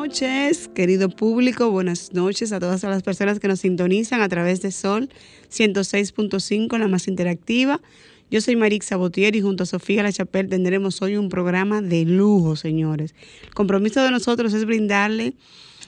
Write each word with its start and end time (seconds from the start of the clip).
Noches, 0.00 0.68
querido 0.68 1.10
público. 1.10 1.70
Buenas 1.70 2.14
noches 2.14 2.52
a 2.52 2.58
todas 2.58 2.82
las 2.84 3.02
personas 3.02 3.38
que 3.38 3.48
nos 3.48 3.60
sintonizan 3.60 4.22
a 4.22 4.30
través 4.30 4.62
de 4.62 4.72
Sol 4.72 5.10
106.5, 5.52 6.78
la 6.78 6.88
más 6.88 7.06
interactiva. 7.06 7.82
Yo 8.30 8.40
soy 8.40 8.56
Marix 8.56 8.86
Sabotier 8.86 9.36
y 9.36 9.42
junto 9.42 9.64
a 9.64 9.66
Sofía 9.66 10.02
La 10.02 10.10
Chapelle 10.10 10.48
tendremos 10.48 11.02
hoy 11.02 11.16
un 11.16 11.28
programa 11.28 11.82
de 11.82 12.06
lujo, 12.06 12.56
señores. 12.56 13.14
El 13.42 13.52
compromiso 13.52 14.02
de 14.02 14.10
nosotros 14.10 14.54
es 14.54 14.64
brindarle 14.64 15.34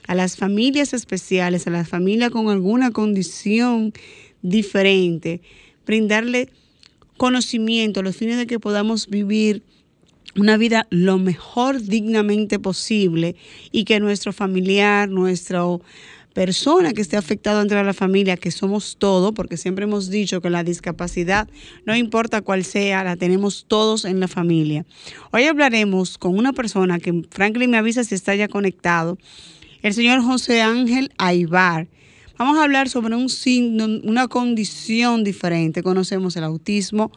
a 0.06 0.14
las 0.14 0.36
familias 0.36 0.92
especiales, 0.92 1.66
a 1.66 1.70
las 1.70 1.88
familias 1.88 2.30
con 2.32 2.50
alguna 2.50 2.90
condición 2.90 3.94
diferente, 4.42 5.40
brindarle 5.86 6.50
conocimiento 7.16 8.00
a 8.00 8.02
los 8.02 8.14
fines 8.14 8.36
de 8.36 8.46
que 8.46 8.60
podamos 8.60 9.08
vivir 9.08 9.62
una 10.36 10.56
vida 10.56 10.86
lo 10.90 11.18
mejor 11.18 11.82
dignamente 11.82 12.58
posible 12.58 13.36
y 13.70 13.84
que 13.84 14.00
nuestro 14.00 14.32
familiar, 14.32 15.08
nuestra 15.08 15.62
persona 16.32 16.92
que 16.92 17.02
esté 17.02 17.16
afectada 17.16 17.60
dentro 17.60 17.78
de 17.78 17.84
la 17.84 17.92
familia, 17.92 18.36
que 18.36 18.50
somos 18.50 18.96
todos, 18.98 19.32
porque 19.32 19.56
siempre 19.56 19.84
hemos 19.84 20.08
dicho 20.08 20.40
que 20.40 20.50
la 20.50 20.64
discapacidad, 20.64 21.48
no 21.84 21.94
importa 21.94 22.40
cuál 22.40 22.64
sea, 22.64 23.04
la 23.04 23.16
tenemos 23.16 23.66
todos 23.68 24.04
en 24.04 24.20
la 24.20 24.28
familia. 24.28 24.86
Hoy 25.32 25.44
hablaremos 25.44 26.18
con 26.18 26.38
una 26.38 26.52
persona 26.52 26.98
que 26.98 27.22
Franklin 27.30 27.70
me 27.70 27.76
avisa 27.76 28.04
si 28.04 28.14
está 28.14 28.34
ya 28.34 28.48
conectado, 28.48 29.18
el 29.82 29.94
señor 29.94 30.22
José 30.22 30.62
Ángel 30.62 31.12
Aibar. 31.18 31.88
Vamos 32.38 32.56
a 32.58 32.64
hablar 32.64 32.88
sobre 32.88 33.14
un 33.14 33.28
una 34.04 34.26
condición 34.26 35.22
diferente. 35.22 35.82
Conocemos 35.82 36.34
el 36.36 36.44
autismo, 36.44 37.12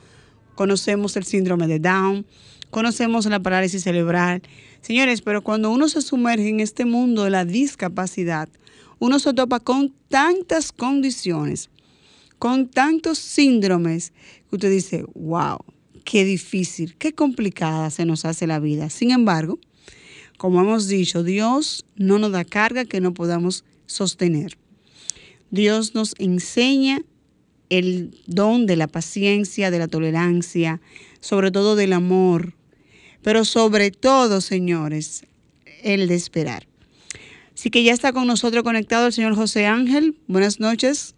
conocemos 0.55 1.15
el 1.15 1.23
síndrome 1.23 1.67
de 1.67 1.80
Down, 1.80 2.25
conocemos 2.75 3.25
la 3.27 3.39
parálisis 3.39 3.83
cerebral. 3.83 4.41
Señores, 4.81 5.21
pero 5.21 5.41
cuando 5.41 5.71
uno 5.71 5.87
se 5.87 6.01
sumerge 6.01 6.49
en 6.49 6.59
este 6.59 6.83
mundo 6.83 7.23
de 7.23 7.29
la 7.29 7.45
discapacidad, 7.45 8.49
uno 8.99 9.17
se 9.19 9.33
topa 9.33 9.61
con 9.61 9.93
tantas 10.09 10.73
condiciones, 10.73 11.69
con 12.37 12.67
tantos 12.67 13.17
síndromes, 13.17 14.11
que 14.49 14.57
usted 14.57 14.69
dice, 14.69 15.05
wow, 15.15 15.59
qué 16.03 16.25
difícil, 16.25 16.97
qué 16.97 17.13
complicada 17.13 17.89
se 17.91 18.03
nos 18.03 18.25
hace 18.25 18.45
la 18.45 18.59
vida. 18.59 18.89
Sin 18.89 19.11
embargo, 19.11 19.57
como 20.37 20.59
hemos 20.59 20.89
dicho, 20.89 21.23
Dios 21.23 21.85
no 21.95 22.19
nos 22.19 22.33
da 22.33 22.43
carga 22.43 22.83
que 22.83 22.99
no 22.99 23.13
podamos 23.13 23.63
sostener. 23.85 24.57
Dios 25.49 25.95
nos 25.95 26.13
enseña 26.17 27.03
el 27.69 28.19
don 28.27 28.65
de 28.65 28.75
la 28.75 28.87
paciencia, 28.87 29.71
de 29.71 29.79
la 29.79 29.87
tolerancia, 29.87 30.81
sobre 31.21 31.51
todo 31.51 31.77
del 31.77 31.93
amor, 31.93 32.53
pero 33.25 33.43
sobre 33.43 33.89
todo, 33.89 34.39
señores, 34.39 35.25
el 35.81 36.07
de 36.07 36.13
esperar. 36.13 36.67
Así 37.55 37.71
que 37.71 37.83
ya 37.83 37.91
está 37.91 38.13
con 38.13 38.27
nosotros 38.27 38.63
conectado 38.63 39.07
el 39.07 39.13
señor 39.13 39.33
José 39.33 39.65
Ángel. 39.65 40.15
Buenas 40.27 40.59
noches. 40.59 41.15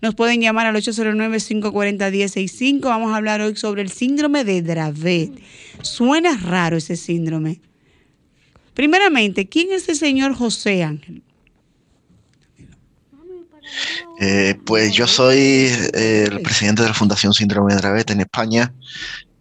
nos 0.00 0.14
pueden 0.14 0.40
llamar 0.40 0.66
al 0.66 0.76
809-540-1065. 0.76 2.82
Vamos 2.82 3.12
a 3.12 3.16
hablar 3.16 3.40
hoy 3.40 3.56
sobre 3.56 3.82
el 3.82 3.90
síndrome 3.90 4.44
de 4.44 4.62
Dravet. 4.62 5.32
Suena 5.82 6.36
raro 6.36 6.76
ese 6.76 6.96
síndrome. 6.96 7.60
Primeramente, 8.74 9.48
¿quién 9.48 9.72
es 9.72 9.88
el 9.88 9.96
señor 9.96 10.34
José 10.34 10.84
Ángel? 10.84 11.22
Eh, 14.20 14.56
pues 14.64 14.92
yo 14.92 15.06
soy 15.06 15.38
eh, 15.38 16.28
el 16.30 16.40
presidente 16.40 16.82
de 16.82 16.88
la 16.88 16.94
Fundación 16.94 17.32
Síndrome 17.32 17.74
de 17.74 17.80
Dravet 17.80 18.10
en 18.10 18.20
España. 18.20 18.72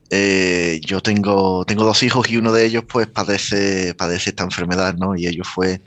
Eh, 0.09 0.79
yo 0.83 1.01
tengo, 1.01 1.65
tengo 1.65 1.83
dos 1.83 2.01
hijos 2.01 2.29
y 2.29 2.37
uno 2.37 2.51
de 2.51 2.65
ellos 2.65 2.83
pues 2.87 3.07
padece, 3.07 3.93
padece 3.93 4.31
esta 4.31 4.43
enfermedad, 4.43 4.95
¿no? 4.95 5.15
Y 5.15 5.27
ello 5.27 5.43
fue 5.43 5.81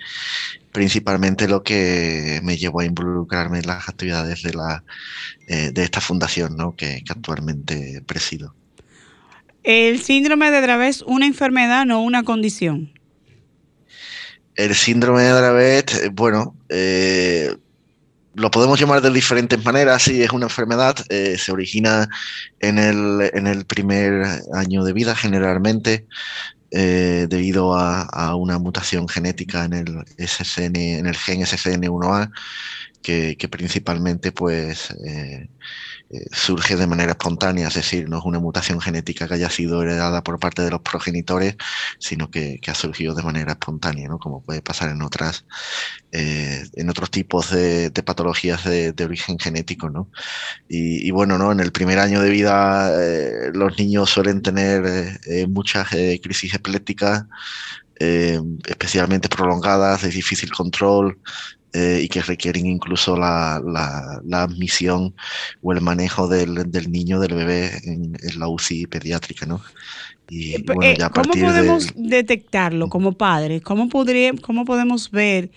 principalmente 0.72 1.46
lo 1.46 1.62
que 1.62 2.40
me 2.42 2.56
llevó 2.56 2.80
a 2.80 2.86
involucrarme 2.86 3.58
en 3.58 3.66
las 3.66 3.88
actividades 3.88 4.42
de, 4.42 4.54
la, 4.54 4.82
eh, 5.46 5.70
de 5.72 5.82
esta 5.84 6.00
fundación 6.00 6.56
¿no? 6.56 6.74
que, 6.74 7.04
actualmente 7.08 8.02
presido. 8.06 8.54
¿El 9.62 10.00
síndrome 10.00 10.50
de 10.50 10.60
Dravet 10.60 10.88
es 10.88 11.02
una 11.02 11.26
enfermedad, 11.26 11.84
no 11.84 12.02
una 12.02 12.24
condición? 12.24 12.92
El 14.56 14.74
síndrome 14.74 15.22
de 15.22 15.30
Dravet, 15.30 15.94
eh, 15.94 16.08
bueno, 16.12 16.56
eh, 16.68 17.54
lo 18.34 18.50
podemos 18.50 18.80
llamar 18.80 19.02
de 19.02 19.10
diferentes 19.10 19.62
maneras, 19.62 20.02
sí, 20.02 20.22
es 20.22 20.30
una 20.32 20.46
enfermedad, 20.46 20.96
se 20.96 21.52
origina 21.52 22.08
en 22.60 22.78
el, 22.78 23.30
en 23.34 23.46
el 23.46 23.66
primer 23.66 24.24
año 24.54 24.84
de 24.84 24.94
vida 24.94 25.14
generalmente, 25.14 26.06
eh, 26.72 27.26
debido 27.28 27.74
a, 27.76 28.34
una 28.34 28.58
mutación 28.58 29.06
genética 29.08 29.64
en 29.64 29.74
el 29.74 30.04
SCN, 30.16 30.76
en 30.76 31.06
el 31.06 31.16
gen 31.16 31.40
SCN1A, 31.42 32.30
que, 33.02 33.48
principalmente 33.50 34.32
pues 34.32 34.90
eh, 35.04 35.48
eh, 36.12 36.26
surge 36.30 36.76
de 36.76 36.86
manera 36.86 37.12
espontánea, 37.12 37.68
es 37.68 37.74
decir, 37.74 38.06
no 38.06 38.18
es 38.18 38.24
una 38.26 38.38
mutación 38.38 38.82
genética 38.82 39.26
que 39.26 39.34
haya 39.34 39.48
sido 39.48 39.82
heredada 39.82 40.22
por 40.22 40.38
parte 40.38 40.60
de 40.60 40.70
los 40.70 40.82
progenitores, 40.82 41.56
sino 41.98 42.30
que, 42.30 42.60
ha 42.66 42.74
surgido 42.74 43.14
de 43.14 43.22
manera 43.22 43.52
espontánea, 43.52 44.08
¿no? 44.08 44.18
como 44.18 44.42
puede 44.42 44.60
pasar 44.60 44.90
en 44.90 45.00
otras, 45.00 45.46
eh, 46.12 46.64
en 46.74 46.90
otros 46.90 47.10
tipos 47.10 47.50
de, 47.50 47.90
patologías 48.04 48.62
de, 48.64 48.94
origen 49.02 49.38
genético. 49.38 49.88
¿no? 49.88 50.10
Y, 50.68 51.10
bueno, 51.12 51.38
¿no? 51.38 51.50
en 51.50 51.60
el 51.60 51.72
primer 51.72 51.98
año 51.98 52.20
de 52.20 52.28
vida 52.28 52.92
eh, 53.02 53.50
los 53.54 53.78
niños 53.78 54.10
suelen 54.10 54.42
tener 54.42 55.18
muchas 55.48 55.88
crisis 56.22 56.54
epilépticas, 56.54 57.24
especialmente 57.98 59.28
prolongadas, 59.30 60.02
de 60.02 60.08
difícil 60.10 60.52
control, 60.52 61.18
eh, 61.74 62.00
y 62.02 62.08
que 62.08 62.20
requieren 62.20 62.66
incluso 62.66 63.16
la, 63.16 63.62
la, 63.64 64.42
admisión 64.42 65.14
o 65.62 65.72
el 65.72 65.80
manejo 65.80 66.28
del, 66.28 66.70
del 66.70 66.92
niño, 66.92 67.18
del 67.18 67.34
bebé 67.34 67.70
en, 67.84 68.14
la 68.38 68.48
UCI 68.48 68.86
pediátrica, 68.86 69.46
¿no? 69.46 69.62
Y, 70.28 70.54
eh, 70.54 70.64
bueno, 70.66 70.82
eh, 70.82 70.98
¿Cómo 71.14 71.32
podemos 71.32 71.88
detectarlo 71.94 72.88
como 72.88 73.12
padres? 73.12 73.62
¿Cómo, 73.62 73.88
podría, 73.88 74.32
¿Cómo 74.42 74.66
podemos 74.66 75.10
ver 75.10 75.50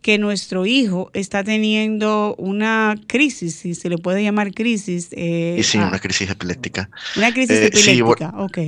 que 0.00 0.16
nuestro 0.16 0.64
hijo 0.64 1.10
está 1.12 1.44
teniendo 1.44 2.34
una 2.38 2.94
crisis, 3.06 3.56
si 3.56 3.74
se 3.74 3.90
le 3.90 3.98
puede 3.98 4.22
llamar 4.22 4.54
crisis. 4.54 5.08
Eh, 5.12 5.60
sí, 5.62 5.76
una 5.76 5.98
crisis 5.98 6.30
epiléptica. 6.30 6.88
Una 7.16 7.30
crisis 7.32 7.58
epiléptica, 7.58 8.32
ok. 8.38 8.58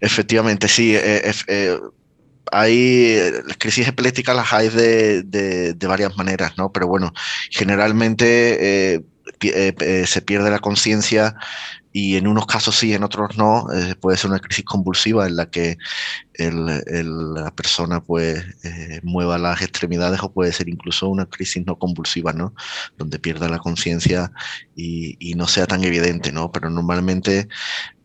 Efectivamente, 0.00 0.66
sí 0.68 0.94
hay 2.52 3.18
las 3.46 3.56
crisis 3.56 3.88
epilépticas 3.88 4.36
las 4.36 4.52
hay 4.52 4.68
de, 4.68 5.22
de, 5.22 5.86
varias 5.86 6.16
maneras, 6.16 6.52
¿no? 6.56 6.72
Pero 6.72 6.86
bueno, 6.86 7.12
generalmente 7.50 8.94
eh, 8.94 9.04
eh, 9.42 9.74
eh, 9.80 10.06
se 10.06 10.22
pierde 10.22 10.50
la 10.50 10.58
conciencia 10.58 11.34
y 11.92 12.16
en 12.16 12.26
unos 12.26 12.46
casos 12.46 12.76
sí, 12.76 12.92
en 12.92 13.02
otros 13.02 13.36
no. 13.36 13.66
puede 14.00 14.18
ser 14.18 14.30
una 14.30 14.40
crisis 14.40 14.64
convulsiva 14.64 15.26
en 15.26 15.36
la 15.36 15.50
que 15.50 15.78
la 16.38 17.50
persona 17.56 18.00
pues 18.00 18.44
mueva 19.02 19.38
las 19.38 19.62
extremidades 19.62 20.20
o 20.22 20.30
puede 20.30 20.52
ser 20.52 20.68
incluso 20.68 21.08
una 21.08 21.26
crisis 21.26 21.66
no 21.66 21.76
convulsiva, 21.78 22.32
¿no? 22.32 22.54
Donde 22.98 23.18
pierda 23.18 23.48
la 23.48 23.58
conciencia 23.58 24.30
y, 24.76 25.16
y, 25.18 25.34
no 25.34 25.48
sea 25.48 25.66
tan 25.66 25.82
evidente, 25.82 26.30
¿no? 26.30 26.52
Pero 26.52 26.70
normalmente 26.70 27.48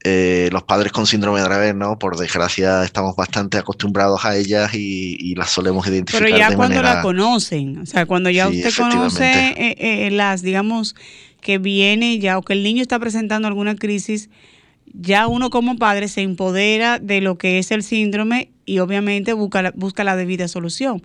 eh, 0.06 0.50
los 0.52 0.64
padres 0.64 0.92
con 0.92 1.08
síndrome 1.08 1.40
de 1.40 1.46
Dravet, 1.46 1.76
¿no? 1.76 1.98
Por 1.98 2.18
desgracia 2.18 2.84
estamos 2.84 3.16
bastante 3.16 3.58
acostumbrados 3.58 4.26
a 4.26 4.36
ellas 4.36 4.74
y, 4.74 5.34
las 5.36 5.50
solemos 5.50 5.88
identificar. 5.88 6.24
Pero 6.24 6.38
ya 6.38 6.54
cuando 6.56 6.82
la 6.82 7.02
conocen, 7.02 7.80
o 7.80 7.86
sea, 7.86 8.06
cuando 8.06 8.30
ya 8.30 8.50
usted 8.50 8.72
conoce 8.76 9.32
eh, 9.32 9.76
eh, 9.80 10.12
las, 10.12 10.42
digamos, 10.42 10.96
que 11.40 11.58
viene 11.58 12.20
ya 12.20 12.38
o 12.38 12.42
que 12.42 12.52
el 12.52 12.64
niño 12.64 12.82
está 12.82 13.00
presentando 13.00 13.48
alguna 13.48 13.76
crisis, 13.76 14.30
ya 14.94 15.28
uno 15.28 15.50
como 15.50 15.78
padre 15.78 16.10
se 16.10 16.22
empodera 16.22 17.00
de 17.00 17.22
lo 17.22 17.38
que 17.38 17.58
es 17.60 17.72
el 17.72 17.82
síndrome 17.82 18.52
y 18.66 18.80
obviamente 18.80 19.32
busca 19.32 19.62
la, 19.62 19.72
busca 19.72 20.04
la 20.04 20.18
debida 20.18 20.50
solución. 20.50 21.02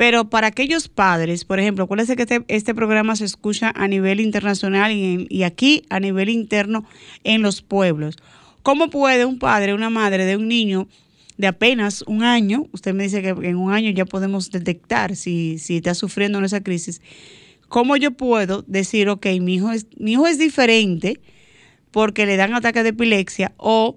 Pero 0.00 0.30
para 0.30 0.46
aquellos 0.46 0.88
padres, 0.88 1.44
por 1.44 1.60
ejemplo, 1.60 1.84
acuérdense 1.84 2.16
que 2.16 2.22
este, 2.22 2.42
este 2.48 2.74
programa 2.74 3.16
se 3.16 3.26
escucha 3.26 3.70
a 3.76 3.86
nivel 3.86 4.20
internacional 4.20 4.92
y, 4.92 5.42
aquí 5.42 5.82
a 5.90 6.00
nivel 6.00 6.30
interno 6.30 6.86
en 7.22 7.42
los 7.42 7.60
pueblos. 7.60 8.16
¿Cómo 8.62 8.88
puede 8.88 9.26
un 9.26 9.38
padre, 9.38 9.74
una 9.74 9.90
madre 9.90 10.24
de 10.24 10.38
un 10.38 10.48
niño 10.48 10.88
de 11.36 11.48
apenas 11.48 12.02
un 12.06 12.22
año, 12.22 12.66
usted 12.72 12.94
me 12.94 13.02
dice 13.02 13.20
que 13.20 13.28
en 13.28 13.56
un 13.56 13.74
año 13.74 13.90
ya 13.90 14.06
podemos 14.06 14.50
detectar 14.50 15.16
si, 15.16 15.58
si 15.58 15.76
está 15.76 15.92
sufriendo 15.92 16.38
en 16.38 16.46
esa 16.46 16.62
crisis, 16.62 17.02
¿cómo 17.68 17.94
yo 17.98 18.12
puedo 18.12 18.64
decir, 18.66 19.10
ok, 19.10 19.26
mi 19.42 19.56
hijo 19.56 19.70
es, 19.70 19.86
mi 19.98 20.12
hijo 20.12 20.26
es 20.26 20.38
diferente 20.38 21.20
porque 21.90 22.24
le 22.24 22.38
dan 22.38 22.54
ataques 22.54 22.84
de 22.84 22.88
epilepsia 22.88 23.52
o 23.58 23.96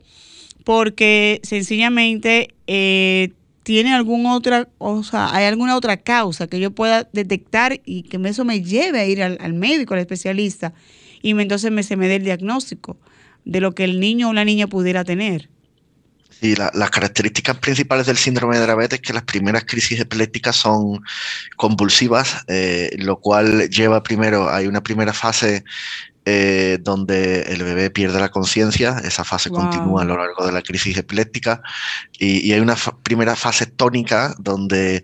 porque 0.65 1.39
sencillamente 1.43 2.49
eh, 2.67 3.31
tiene 3.63 3.93
alguna 3.93 4.35
otra, 4.35 4.67
o 4.77 5.01
hay 5.11 5.45
alguna 5.45 5.75
otra 5.75 5.97
causa 5.97 6.47
que 6.47 6.59
yo 6.59 6.71
pueda 6.71 7.09
detectar 7.13 7.81
y 7.85 8.03
que 8.03 8.19
eso 8.27 8.45
me 8.45 8.61
lleve 8.61 8.99
a 8.99 9.05
ir 9.05 9.23
al, 9.23 9.53
médico, 9.53 9.93
al 9.93 10.01
especialista, 10.01 10.73
y 11.21 11.31
entonces 11.31 11.71
me, 11.71 11.83
se 11.83 11.95
me 11.95 12.07
dé 12.07 12.17
el 12.17 12.23
diagnóstico 12.23 12.97
de 13.45 13.61
lo 13.61 13.73
que 13.73 13.85
el 13.85 13.99
niño 13.99 14.29
o 14.29 14.33
la 14.33 14.45
niña 14.45 14.67
pudiera 14.67 15.03
tener. 15.03 15.49
Sí, 16.29 16.55
las 16.55 16.89
características 16.89 17.57
principales 17.59 18.05
del 18.05 18.17
síndrome 18.17 18.57
de 18.57 18.63
Dravet 18.63 18.91
es 18.91 18.99
que 18.99 19.13
las 19.13 19.23
primeras 19.23 19.63
crisis 19.63 20.01
epilépticas 20.01 20.57
son 20.57 21.01
convulsivas, 21.55 22.43
eh, 22.47 22.93
lo 22.99 23.21
cual 23.21 23.69
lleva 23.69 24.03
primero, 24.03 24.49
hay 24.49 24.67
una 24.67 24.83
primera 24.83 25.13
fase 25.13 25.63
eh, 26.25 26.77
donde 26.81 27.41
el 27.43 27.63
bebé 27.63 27.89
pierde 27.89 28.19
la 28.19 28.29
conciencia, 28.29 28.97
esa 29.03 29.23
fase 29.23 29.49
continúa 29.49 30.03
a 30.03 30.05
lo 30.05 30.17
largo 30.17 30.45
de 30.45 30.53
la 30.53 30.61
crisis 30.61 30.97
epiléptica, 30.97 31.61
y, 32.17 32.51
hay 32.53 32.59
una 32.61 32.77
primera 33.03 33.35
fase 33.35 33.65
tónica 33.65 34.33
donde 34.39 35.03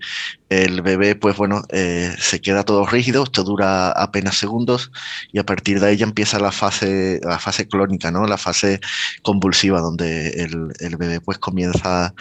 el 0.49 0.81
bebé, 0.81 1.15
pues 1.15 1.35
bueno, 1.35 1.63
eh, 1.69 2.15
se 2.19 2.41
queda 2.41 2.63
todo 2.63 2.85
rígido, 2.85 3.23
esto 3.23 3.43
dura 3.43 3.91
apenas 3.91 4.37
segundos 4.37 4.91
y 5.31 5.39
a 5.39 5.45
partir 5.45 5.79
de 5.79 5.87
ahí 5.87 5.97
ya 5.97 6.05
empieza 6.05 6.39
la 6.39 6.51
fase, 6.51 7.19
la 7.23 7.37
fase 7.37 7.67
clónica, 7.67 8.09
¿no? 8.11 8.25
La 8.25 8.37
fase 8.37 8.79
convulsiva, 9.21 9.79
donde 9.79 10.29
el, 10.29 10.97
bebé 10.97 11.21
pues 11.21 11.37
comienza 11.37 12.13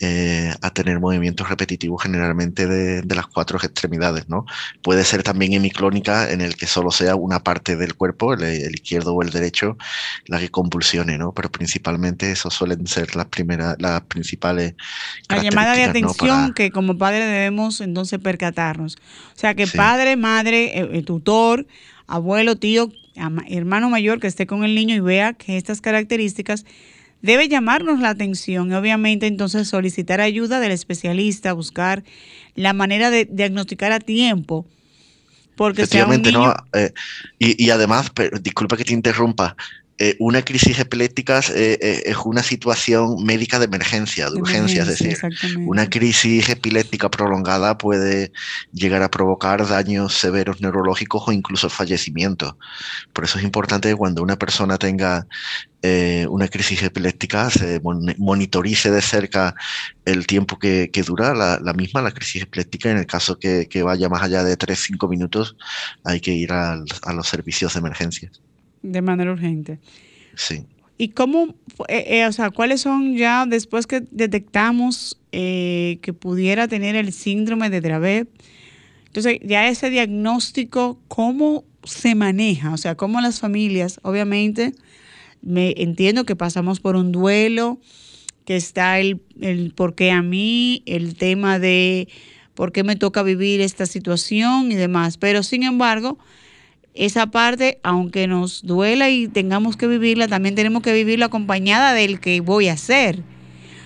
eh, 0.00 0.54
a 0.62 0.70
tener 0.70 1.00
movimientos 1.00 1.48
repetitivos 1.48 2.02
generalmente 2.02 2.68
de, 2.68 3.14
las 3.14 3.26
cuatro 3.26 3.58
extremidades, 3.58 4.28
¿no? 4.28 4.46
Puede 4.80 5.04
ser 5.04 5.24
también 5.24 5.54
hemiclónica 5.54 6.30
en 6.30 6.40
el 6.40 6.54
que 6.54 6.66
solo 6.66 6.92
sea 6.92 7.16
una 7.16 7.42
parte 7.42 7.74
del 7.74 7.94
cuerpo, 7.94 8.34
el, 8.34 8.74
izquierdo 8.74 9.12
o 9.14 9.22
el 9.22 9.30
derecho, 9.30 9.76
la 10.26 10.38
que 10.38 10.50
convulsione, 10.50 11.18
¿no? 11.18 11.32
Pero 11.32 11.50
principalmente 11.50 12.30
eso 12.30 12.48
suelen 12.48 12.86
ser 12.86 13.16
las 13.16 13.26
primeras, 13.26 13.74
las 13.80 14.02
principales. 14.02 14.74
La 15.28 15.42
llamada 15.42 15.74
de 15.74 15.82
atención 15.82 16.54
que 16.54 16.70
como 16.70 16.96
padre 16.96 17.24
debemos 17.24 17.80
entonces 17.80 18.20
percatarnos. 18.20 18.96
O 19.34 19.38
sea 19.38 19.54
que 19.54 19.66
padre, 19.66 20.16
madre, 20.16 20.78
eh, 20.78 20.88
eh, 20.92 21.02
tutor, 21.02 21.66
abuelo, 22.06 22.56
tío, 22.56 22.92
hermano 23.48 23.90
mayor 23.90 24.20
que 24.20 24.28
esté 24.28 24.46
con 24.46 24.62
el 24.62 24.76
niño 24.76 24.94
y 24.94 25.00
vea 25.00 25.32
que 25.32 25.56
estas 25.56 25.80
características 25.80 26.64
debe 27.22 27.48
llamarnos 27.48 28.00
la 28.00 28.10
atención 28.10 28.70
y 28.70 28.74
obviamente 28.74 29.26
entonces 29.26 29.68
solicitar 29.68 30.20
ayuda 30.20 30.60
del 30.60 30.72
especialista, 30.72 31.52
buscar 31.52 32.04
la 32.54 32.72
manera 32.72 33.10
de 33.10 33.24
diagnosticar 33.24 33.92
a 33.92 34.00
tiempo. 34.00 34.66
Porque 35.56 35.82
Efectivamente, 35.82 36.30
no. 36.30 36.54
Eh, 36.72 36.92
y, 37.38 37.64
y, 37.64 37.70
además, 37.70 38.12
disculpa 38.42 38.76
que 38.76 38.84
te 38.84 38.92
interrumpa, 38.92 39.56
eh, 40.00 40.14
una 40.20 40.42
crisis 40.42 40.78
epiléptica 40.78 41.40
eh, 41.40 41.76
eh, 41.80 42.02
es 42.06 42.16
una 42.24 42.44
situación 42.44 43.24
médica 43.24 43.58
de 43.58 43.64
emergencia, 43.64 44.30
de, 44.30 44.40
urgencia, 44.40 44.82
es 44.82 44.88
decir, 44.88 45.18
una 45.66 45.90
crisis 45.90 46.48
epiléptica 46.48 47.10
prolongada 47.10 47.76
puede 47.76 48.30
llegar 48.72 49.02
a 49.02 49.10
provocar 49.10 49.66
daños 49.66 50.14
severos 50.14 50.60
neurológicos 50.60 51.24
o 51.26 51.32
incluso 51.32 51.68
fallecimiento. 51.68 52.56
Por 53.12 53.24
eso 53.24 53.38
es 53.38 53.44
importante 53.44 53.88
que 53.88 53.96
cuando 53.96 54.22
una 54.22 54.36
persona 54.36 54.78
tenga 54.78 55.26
una 56.28 56.48
crisis 56.48 56.82
epiléptica 56.82 57.50
se 57.50 57.80
monitorice 58.18 58.90
de 58.90 59.00
cerca 59.00 59.54
el 60.04 60.26
tiempo 60.26 60.58
que, 60.58 60.90
dura 61.06 61.34
la, 61.34 61.72
misma, 61.72 62.02
la 62.02 62.12
crisis 62.12 62.42
epiléptica. 62.42 62.90
En 62.90 62.98
el 62.98 63.06
caso 63.06 63.38
que, 63.38 63.82
vaya 63.82 64.08
más 64.08 64.22
allá 64.22 64.44
de 64.44 64.56
3-5 64.56 65.08
minutos, 65.08 65.56
hay 66.04 66.20
que 66.20 66.32
ir 66.32 66.52
a 66.52 66.84
los 67.12 67.28
servicios 67.28 67.74
de 67.74 67.80
emergencias. 67.80 68.40
De 68.82 69.02
manera 69.02 69.32
urgente. 69.32 69.78
Sí. 70.36 70.64
¿Y 70.98 71.08
cómo, 71.10 71.54
eh, 71.88 72.04
eh, 72.08 72.26
o 72.26 72.32
sea, 72.32 72.50
cuáles 72.50 72.80
son 72.80 73.16
ya 73.16 73.46
después 73.46 73.86
que 73.86 74.02
detectamos 74.10 75.20
eh, 75.30 75.98
que 76.02 76.12
pudiera 76.12 76.66
tener 76.66 76.96
el 76.96 77.12
síndrome 77.12 77.70
de 77.70 77.80
Dravet? 77.80 78.28
Entonces, 79.06 79.38
ya 79.44 79.68
ese 79.68 79.90
diagnóstico, 79.90 80.98
¿cómo 81.06 81.64
se 81.84 82.16
maneja? 82.16 82.72
O 82.72 82.76
sea, 82.76 82.96
cómo 82.96 83.20
las 83.20 83.38
familias, 83.38 84.00
obviamente, 84.02 84.74
me 85.40 85.72
entiendo 85.76 86.24
que 86.24 86.34
pasamos 86.34 86.80
por 86.80 86.96
un 86.96 87.12
duelo, 87.12 87.78
que 88.44 88.56
está 88.56 88.98
el, 88.98 89.20
el 89.40 89.72
por 89.74 89.94
qué 89.94 90.10
a 90.10 90.22
mí, 90.22 90.82
el 90.86 91.14
tema 91.16 91.60
de 91.60 92.08
por 92.54 92.72
qué 92.72 92.82
me 92.82 92.96
toca 92.96 93.22
vivir 93.22 93.60
esta 93.60 93.86
situación 93.86 94.72
y 94.72 94.74
demás, 94.74 95.16
pero 95.16 95.44
sin 95.44 95.62
embargo, 95.62 96.18
esa 96.98 97.28
parte, 97.28 97.78
aunque 97.84 98.26
nos 98.26 98.62
duela 98.66 99.08
y 99.08 99.28
tengamos 99.28 99.76
que 99.76 99.86
vivirla, 99.86 100.26
también 100.26 100.56
tenemos 100.56 100.82
que 100.82 100.92
vivirla 100.92 101.26
acompañada 101.26 101.94
del 101.94 102.18
que 102.18 102.40
voy 102.40 102.68
a 102.68 102.72
hacer. 102.72 103.22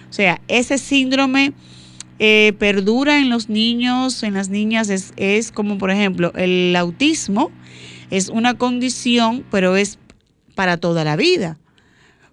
O 0.09 0.13
sea, 0.15 0.41
ese 0.49 0.79
síndrome 0.79 1.53
eh, 2.19 2.55
perdura 2.59 3.19
en 3.19 3.29
los 3.29 3.51
niños, 3.51 4.23
en 4.23 4.33
las 4.33 4.49
niñas, 4.49 4.89
es, 4.89 5.13
es 5.17 5.53
como 5.53 5.77
por 5.77 5.91
ejemplo 5.91 6.33
el 6.37 6.75
autismo, 6.75 7.51
es 8.11 8.31
una 8.31 8.55
condición, 8.55 9.45
pero 9.51 9.77
es 9.77 9.99
para 10.55 10.79
toda 10.79 11.05
la 11.05 11.15
vida, 11.17 11.59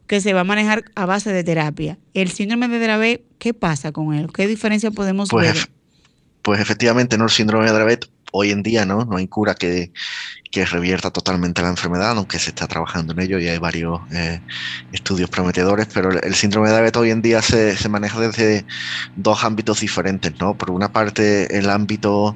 que 0.08 0.22
se 0.22 0.34
va 0.34 0.42
a 0.42 0.46
manejar 0.46 0.86
a 0.96 1.06
base 1.06 1.34
de 1.34 1.44
terapia. 1.44 1.98
El 2.14 2.32
síndrome 2.32 2.70
de 2.70 2.80
Dravet, 2.80 3.24
¿qué 3.38 3.54
pasa 3.54 3.92
con 3.92 4.14
él? 4.14 4.28
¿Qué 4.34 4.48
diferencia 4.48 4.92
podemos 4.92 5.28
pues, 5.30 5.54
ver? 5.54 5.70
Pues 6.42 6.62
efectivamente, 6.62 7.18
¿no? 7.18 7.26
El 7.26 7.32
síndrome 7.32 7.66
de 7.66 7.74
Dravet 7.74 8.10
hoy 8.32 8.52
en 8.52 8.64
día 8.64 8.86
no, 8.86 9.06
no 9.06 9.18
hay 9.18 9.28
cura 9.28 9.56
que, 9.56 9.92
que 10.52 10.66
revierta 10.66 11.12
totalmente 11.12 11.62
la 11.62 11.70
enfermedad, 11.70 12.18
aunque 12.18 12.40
se 12.40 12.50
está 12.50 12.68
trabajando 12.68 13.14
en 13.14 13.20
ello 13.20 13.40
y 13.40 13.48
hay 13.48 13.60
varios 13.60 14.02
eh, 14.12 14.42
estudios 14.92 15.30
prometedores, 15.30 15.88
pero 15.94 16.10
el, 16.12 16.34
síndrome 16.34 16.70
de 16.70 16.74
Dravet 16.74 16.98
hoy 16.98 17.12
en 17.12 17.22
día 17.22 17.42
se, 17.44 17.78
maneja 17.88 18.20
desde 18.20 18.66
dos 19.16 19.44
ámbitos 19.44 19.82
diferentes, 19.82 20.34
¿no? 20.40 20.58
Por 20.58 20.72
una 20.72 20.92
parte, 20.92 21.56
el 21.56 21.70
ámbito 21.70 22.36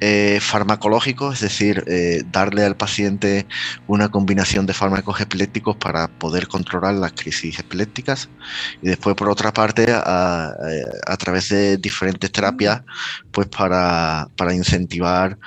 eh, 0.00 0.38
farmacológico, 0.42 1.32
es 1.32 1.40
decir, 1.40 1.82
eh, 1.86 2.24
darle 2.30 2.62
al 2.62 2.76
paciente 2.76 3.46
una 3.86 4.10
combinación 4.10 4.66
de 4.66 4.74
fármacos 4.74 5.18
epilépticos 5.20 5.76
para 5.76 6.08
poder 6.08 6.48
controlar 6.48 6.94
las 6.94 7.12
crisis 7.12 7.58
epilépticas, 7.58 8.28
y 8.82 8.88
después, 8.88 9.16
por 9.16 9.30
otra 9.30 9.52
parte, 9.52 9.86
a, 9.92 10.52
a 11.06 11.16
través 11.16 11.48
de 11.48 11.78
diferentes 11.78 12.30
terapias, 12.30 12.82
pues 13.32 13.48
para, 13.48 14.28
para 14.36 14.54
incentivar 14.54 15.38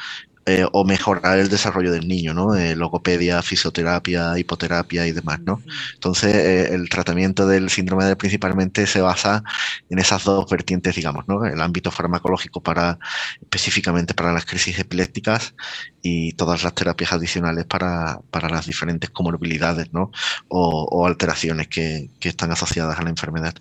eh, 0.50 0.66
o 0.72 0.84
mejorar 0.84 1.38
el 1.38 1.48
desarrollo 1.48 1.92
del 1.92 2.08
niño, 2.08 2.34
¿no? 2.34 2.56
Eh, 2.56 2.76
logopedia, 2.76 3.40
fisioterapia, 3.44 4.40
hipoterapia 4.40 5.06
y 5.06 5.12
demás, 5.12 5.40
¿no? 5.42 5.62
Entonces, 5.94 6.34
eh, 6.34 6.74
el 6.74 6.90
tratamiento 6.90 7.46
del 7.46 7.70
síndrome 7.70 8.06
de 8.06 8.16
principalmente 8.16 8.88
se 8.88 9.00
basa 9.00 9.44
en 9.92 10.00
esas 10.00 10.24
dos 10.24 10.50
vertientes, 10.50 10.96
digamos, 10.96 11.28
¿no? 11.28 11.46
El 11.46 11.62
ámbito 11.62 11.92
farmacológico 11.92 12.64
para 12.64 12.98
específicamente 13.40 14.16
para 14.16 14.34
las 14.34 14.46
crisis 14.46 14.80
epilépticas 14.80 15.54
y 16.02 16.34
todas 16.34 16.64
las 16.64 16.74
terapias 16.74 17.14
adicionales 17.14 17.66
para, 17.66 18.20
las 18.50 18.66
diferentes 18.66 19.12
comorbilidades, 19.12 19.94
¿no? 19.94 20.12
O, 20.48 21.06
alteraciones 21.06 21.68
que, 21.68 22.10
que 22.20 22.30
están 22.30 22.52
asociadas 22.52 22.98
a 22.98 23.04
la 23.04 23.12
enfermedad 23.12 23.54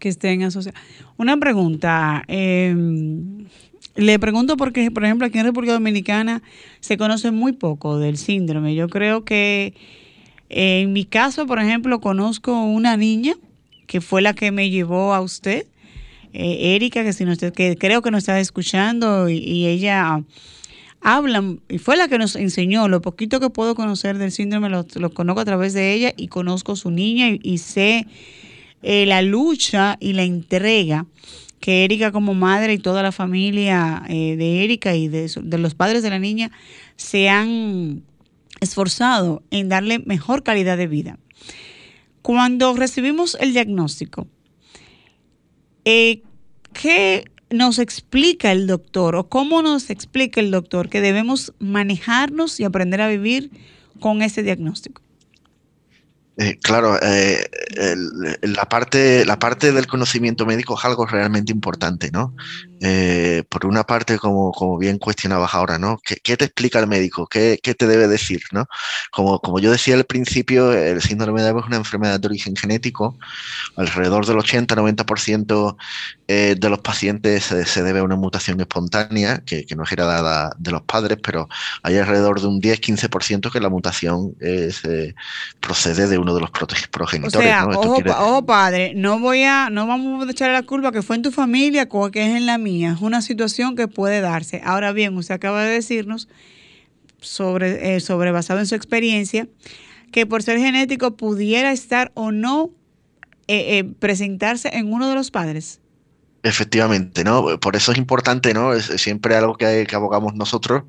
que 0.00 0.08
estén 0.08 0.42
asociadas. 0.44 0.80
Una 1.16 1.36
pregunta. 1.36 2.24
Eh, 3.98 4.02
le 4.02 4.18
pregunto 4.18 4.56
porque, 4.56 4.90
por 4.90 5.04
ejemplo, 5.04 5.26
aquí 5.26 5.38
en 5.38 5.44
República 5.44 5.72
Dominicana 5.74 6.42
se 6.80 6.96
conoce 6.96 7.30
muy 7.30 7.52
poco 7.52 7.98
del 7.98 8.16
síndrome. 8.16 8.74
Yo 8.74 8.88
creo 8.88 9.24
que 9.24 9.74
en 10.48 10.92
mi 10.92 11.04
caso, 11.04 11.46
por 11.46 11.58
ejemplo, 11.58 12.00
conozco 12.00 12.52
una 12.62 12.96
niña 12.96 13.34
que 13.86 14.00
fue 14.00 14.22
la 14.22 14.34
que 14.34 14.50
me 14.50 14.70
llevó 14.70 15.14
a 15.14 15.20
usted, 15.20 15.66
eh, 16.32 16.74
Erika, 16.74 17.04
que, 17.04 17.12
si 17.12 17.24
no, 17.24 17.34
que 17.36 17.76
creo 17.76 18.02
que 18.02 18.10
nos 18.10 18.18
está 18.18 18.38
escuchando 18.38 19.28
y, 19.28 19.66
ella 19.66 20.22
habla, 21.00 21.42
y 21.68 21.78
fue 21.78 21.96
la 21.96 22.08
que 22.08 22.18
nos 22.18 22.36
enseñó 22.36 22.86
lo 22.88 23.00
poquito 23.00 23.40
que 23.40 23.50
puedo 23.50 23.74
conocer 23.74 24.18
del 24.18 24.30
síndrome, 24.30 24.68
lo, 24.68 24.84
conozco 25.14 25.40
a 25.40 25.44
través 25.44 25.72
de 25.72 25.94
ella 25.94 26.12
y 26.16 26.28
conozco 26.28 26.76
su 26.76 26.90
niña 26.90 27.28
y, 27.30 27.58
sé 27.58 28.06
eh, 28.82 29.06
la 29.06 29.22
lucha 29.22 29.96
y 30.00 30.12
la 30.12 30.22
entrega 30.22 31.06
que 31.60 31.84
Erika 31.84 32.12
como 32.12 32.34
madre 32.34 32.74
y 32.74 32.78
toda 32.78 33.02
la 33.02 33.12
familia 33.12 34.02
eh, 34.08 34.36
de 34.36 34.64
Erika 34.64 34.94
y 34.94 35.08
de, 35.08 35.30
los 35.58 35.74
padres 35.74 36.02
de 36.02 36.10
la 36.10 36.18
niña 36.18 36.50
se 36.96 37.28
han 37.28 38.02
esforzado 38.60 39.42
en 39.50 39.68
darle 39.68 39.98
mejor 40.00 40.42
calidad 40.42 40.76
de 40.76 40.86
vida. 40.86 41.18
Cuando 42.22 42.74
recibimos 42.74 43.36
el 43.40 43.52
diagnóstico, 43.52 44.26
eh, 45.84 46.22
¿qué 46.72 47.24
nos 47.50 47.78
explica 47.78 48.52
el 48.52 48.66
doctor 48.66 49.16
o 49.16 49.28
cómo 49.28 49.62
nos 49.62 49.90
explica 49.90 50.40
el 50.40 50.50
doctor 50.50 50.88
que 50.88 51.00
debemos 51.00 51.54
manejarnos 51.58 52.60
y 52.60 52.64
aprender 52.64 53.00
a 53.00 53.08
vivir 53.08 53.50
con 54.00 54.22
ese 54.22 54.42
diagnóstico? 54.42 55.02
Eh, 56.40 56.56
claro, 56.62 56.96
eh, 57.02 57.44
la, 58.42 58.64
parte, 58.68 59.24
la 59.24 59.40
parte 59.40 59.72
del 59.72 59.88
conocimiento 59.88 60.46
médico 60.46 60.78
es 60.78 60.84
algo 60.84 61.04
realmente 61.04 61.50
importante, 61.50 62.12
¿no? 62.12 62.32
Eh, 62.80 63.42
por 63.48 63.66
una 63.66 63.82
parte, 63.84 64.18
como, 64.18 64.52
como, 64.52 64.78
bien 64.78 64.98
cuestionabas 64.98 65.52
ahora, 65.54 65.78
¿no? 65.78 65.98
¿Qué, 65.98 66.36
te 66.36 66.44
explica 66.44 66.78
el 66.78 66.86
médico? 66.86 67.26
¿Qué, 67.26 67.58
¿Qué, 67.60 67.74
te 67.74 67.88
debe 67.88 68.06
decir? 68.06 68.40
¿no? 68.52 68.66
Como, 69.10 69.40
como 69.40 69.58
yo 69.58 69.72
decía 69.72 69.96
al 69.96 70.04
principio, 70.04 70.72
el 70.72 71.02
síndrome 71.02 71.42
de 71.42 71.48
Down 71.48 71.60
es 71.60 71.66
una 71.66 71.76
enfermedad 71.76 72.20
de 72.20 72.28
origen 72.28 72.54
genético. 72.54 73.18
Alrededor 73.76 74.26
del 74.26 74.36
80-90% 74.36 75.76
eh, 76.28 76.54
de 76.58 76.70
los 76.70 76.78
pacientes 76.80 77.44
se, 77.44 77.82
debe 77.82 78.00
a 78.00 78.04
una 78.04 78.16
mutación 78.16 78.60
espontánea, 78.60 79.42
que, 79.44 79.66
no 79.76 79.82
es 79.82 79.92
heredada 79.92 80.52
de 80.58 80.70
los 80.70 80.82
padres, 80.82 81.18
pero 81.22 81.48
hay 81.82 81.96
alrededor 81.98 82.40
de 82.40 82.46
un 82.46 82.60
10-15% 82.60 83.50
que 83.50 83.60
la 83.60 83.70
mutación 83.70 84.34
eh, 84.40 84.70
procede 85.60 86.06
de 86.06 86.18
uno 86.28 86.34
de 86.34 86.40
los 86.42 86.50
progenitores. 86.90 87.36
O 87.36 87.40
sea, 87.40 87.66
ojo, 87.66 88.44
padre, 88.44 88.92
no 88.94 89.18
voy 89.18 89.42
a, 89.42 89.70
no 89.70 89.86
vamos 89.86 90.26
a 90.26 90.30
echar 90.30 90.50
la 90.50 90.62
culpa 90.62 90.92
que 90.92 91.02
fue 91.02 91.16
en 91.16 91.22
tu 91.22 91.32
familia, 91.32 91.88
que 91.88 92.22
es 92.22 92.36
en 92.36 92.46
la 92.46 92.58
es 92.58 93.00
una 93.00 93.22
situación 93.22 93.76
que 93.76 93.88
puede 93.88 94.20
darse. 94.20 94.60
Ahora 94.64 94.92
bien, 94.92 95.16
usted 95.16 95.34
acaba 95.34 95.62
de 95.62 95.70
decirnos, 95.70 96.28
sobre, 97.20 97.96
eh, 97.96 98.00
sobre 98.00 98.30
basado 98.30 98.60
en 98.60 98.66
su 98.66 98.74
experiencia, 98.74 99.48
que 100.12 100.26
por 100.26 100.42
ser 100.42 100.58
genético 100.58 101.16
pudiera 101.16 101.72
estar 101.72 102.12
o 102.14 102.30
no 102.30 102.70
eh, 103.46 103.78
eh, 103.78 103.84
presentarse 103.84 104.70
en 104.72 104.92
uno 104.92 105.08
de 105.08 105.14
los 105.14 105.30
padres. 105.30 105.80
Efectivamente, 106.48 107.24
¿no? 107.24 107.60
Por 107.60 107.76
eso 107.76 107.92
es 107.92 107.98
importante, 107.98 108.54
¿no? 108.54 108.72
Es 108.72 108.86
siempre 108.86 109.36
algo 109.36 109.56
que, 109.56 109.86
abogamos 109.92 110.34
nosotros, 110.34 110.84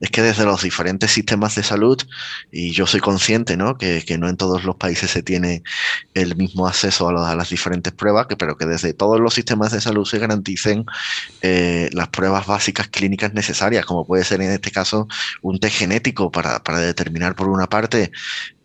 es 0.00 0.10
que 0.10 0.22
desde 0.22 0.46
los 0.46 0.62
diferentes 0.62 1.10
sistemas 1.10 1.54
de 1.54 1.62
salud, 1.62 1.98
y 2.50 2.70
yo 2.72 2.86
soy 2.86 3.00
consciente, 3.00 3.58
¿no? 3.58 3.76
Que, 3.76 4.02
que 4.06 4.16
no 4.16 4.30
en 4.30 4.38
todos 4.38 4.64
los 4.64 4.76
países 4.76 5.10
se 5.10 5.22
tiene 5.22 5.62
el 6.14 6.34
mismo 6.36 6.66
acceso 6.66 7.10
a, 7.10 7.36
las 7.36 7.50
diferentes 7.50 7.92
pruebas, 7.92 8.26
que, 8.26 8.36
pero 8.36 8.56
que 8.56 8.64
desde 8.64 8.94
todos 8.94 9.20
los 9.20 9.34
sistemas 9.34 9.72
de 9.72 9.82
salud 9.82 10.06
se 10.06 10.18
garanticen 10.18 10.86
eh, 11.42 11.90
las 11.92 12.08
pruebas 12.08 12.46
básicas 12.46 12.88
clínicas 12.88 13.34
necesarias, 13.34 13.84
como 13.84 14.06
puede 14.06 14.24
ser 14.24 14.40
en 14.40 14.50
este 14.50 14.70
caso 14.70 15.08
un 15.42 15.58
test 15.60 15.76
genético 15.76 16.30
para, 16.30 16.62
para 16.62 16.78
determinar 16.78 17.34
por 17.34 17.50
una 17.50 17.66
parte 17.66 18.12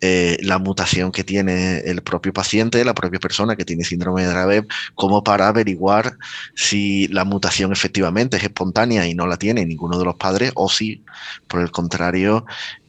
eh, 0.00 0.38
la 0.42 0.58
mutación 0.58 1.10
que 1.10 1.24
tiene 1.24 1.80
el 1.80 2.02
propio 2.02 2.32
paciente, 2.32 2.84
la 2.84 2.94
propia 2.94 3.18
persona 3.18 3.56
que 3.56 3.64
tiene 3.64 3.84
síndrome 3.84 4.22
de 4.22 4.28
Dravet, 4.28 4.68
como 4.94 5.24
para 5.24 5.48
averiguar 5.48 6.16
si 6.54 7.08
la 7.08 7.24
mutación 7.24 7.72
efectivamente 7.72 8.36
es 8.36 8.42
espontánea 8.42 9.06
y 9.06 9.14
no 9.14 9.26
la 9.26 9.36
tiene 9.36 9.64
ninguno 9.64 9.98
de 9.98 10.04
los 10.04 10.16
padres, 10.16 10.52
o 10.54 10.68
si, 10.68 11.04
por 11.46 11.60
el 11.60 11.70
contrario, 11.70 12.44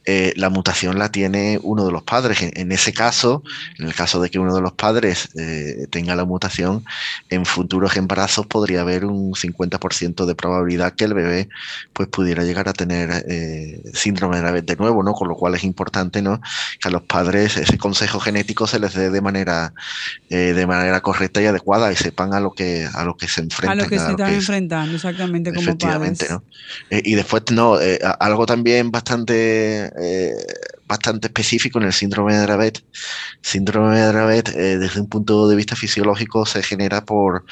eh, 0.06 0.32
la 0.36 0.48
mutación 0.48 0.98
la 0.98 1.10
tiene 1.10 1.60
uno 1.62 1.84
de 1.84 1.92
los 1.92 2.02
padres. 2.02 2.38
En, 2.40 2.72
ese 2.72 2.92
caso, 2.92 3.42
en 3.78 3.86
el 3.86 3.94
caso 3.94 4.20
de 4.20 4.30
que 4.30 4.38
uno 4.38 4.54
de 4.54 4.62
los 4.62 4.72
padres 4.72 5.28
eh, 5.36 5.86
tenga 5.90 6.14
la 6.16 6.24
mutación, 6.24 6.84
en 7.28 7.44
futuros 7.44 7.96
embarazos 7.96 8.46
podría 8.46 8.80
haber 8.80 9.04
un 9.04 9.32
50% 9.32 10.24
de 10.24 10.34
probabilidad 10.34 10.94
que 10.94 11.04
el 11.04 11.14
bebé 11.14 11.48
pues, 11.92 12.08
pudiera 12.08 12.44
llegar 12.44 12.68
a 12.68 12.72
tener 12.72 13.24
eh, 13.28 13.82
síndrome 13.92 14.36
de 14.36 14.42
Dravet 14.42 14.64
de 14.64 14.76
nuevo, 14.76 15.02
¿no? 15.02 15.12
Con 15.12 15.28
lo 15.28 15.34
cual 15.34 15.54
es 15.54 15.64
importante 15.64 16.22
¿no? 16.22 16.40
que 16.80 16.88
a 16.88 16.90
los 16.90 17.02
padres 17.02 17.56
ese 17.56 17.76
consejo 17.76 18.20
genético 18.20 18.66
se 18.66 18.78
les 18.78 18.94
dé 18.94 19.10
de 19.10 19.20
manera, 19.20 19.74
de 20.28 20.66
manera 20.66 21.00
correcta 21.00 21.42
y 21.42 21.46
adecuada 21.46 21.92
y 21.92 21.96
sepan 21.96 22.32
a 22.32 22.40
lo 22.40 22.52
que, 22.52 22.88
a 22.92 23.04
lo 23.04 23.16
que 23.16 23.28
se 23.28 23.42
enfrentan. 23.42 23.78
A 23.78 23.82
lo 23.82 23.88
que 23.88 23.98
se 23.98 24.10
están 24.10 24.32
enfrentando, 24.32 24.94
exactamente 24.94 25.52
como 25.52 25.76
padres. 25.76 26.30
¿no? 26.30 26.42
y 26.90 27.14
después, 27.14 27.42
no, 27.52 27.76
algo 28.18 28.46
también 28.46 28.90
bastante 28.90 29.89
eh, 30.00 30.34
bastante 30.86 31.28
específico 31.28 31.78
en 31.78 31.86
el 31.86 31.92
síndrome 31.92 32.34
de 32.34 32.40
Dravet. 32.42 32.84
Síndrome 33.40 33.98
de 33.98 34.06
Dravet, 34.06 34.48
eh, 34.50 34.78
desde 34.78 35.00
un 35.00 35.08
punto 35.08 35.48
de 35.48 35.56
vista 35.56 35.76
fisiológico, 35.76 36.46
se 36.46 36.62
genera 36.62 37.04
por 37.04 37.44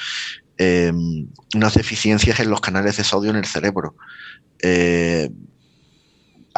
eh, 0.58 0.92
unas 1.54 1.74
deficiencias 1.74 2.40
en 2.40 2.50
los 2.50 2.60
canales 2.60 2.96
de 2.96 3.04
sodio 3.04 3.30
en 3.30 3.36
el 3.36 3.46
cerebro 3.46 3.94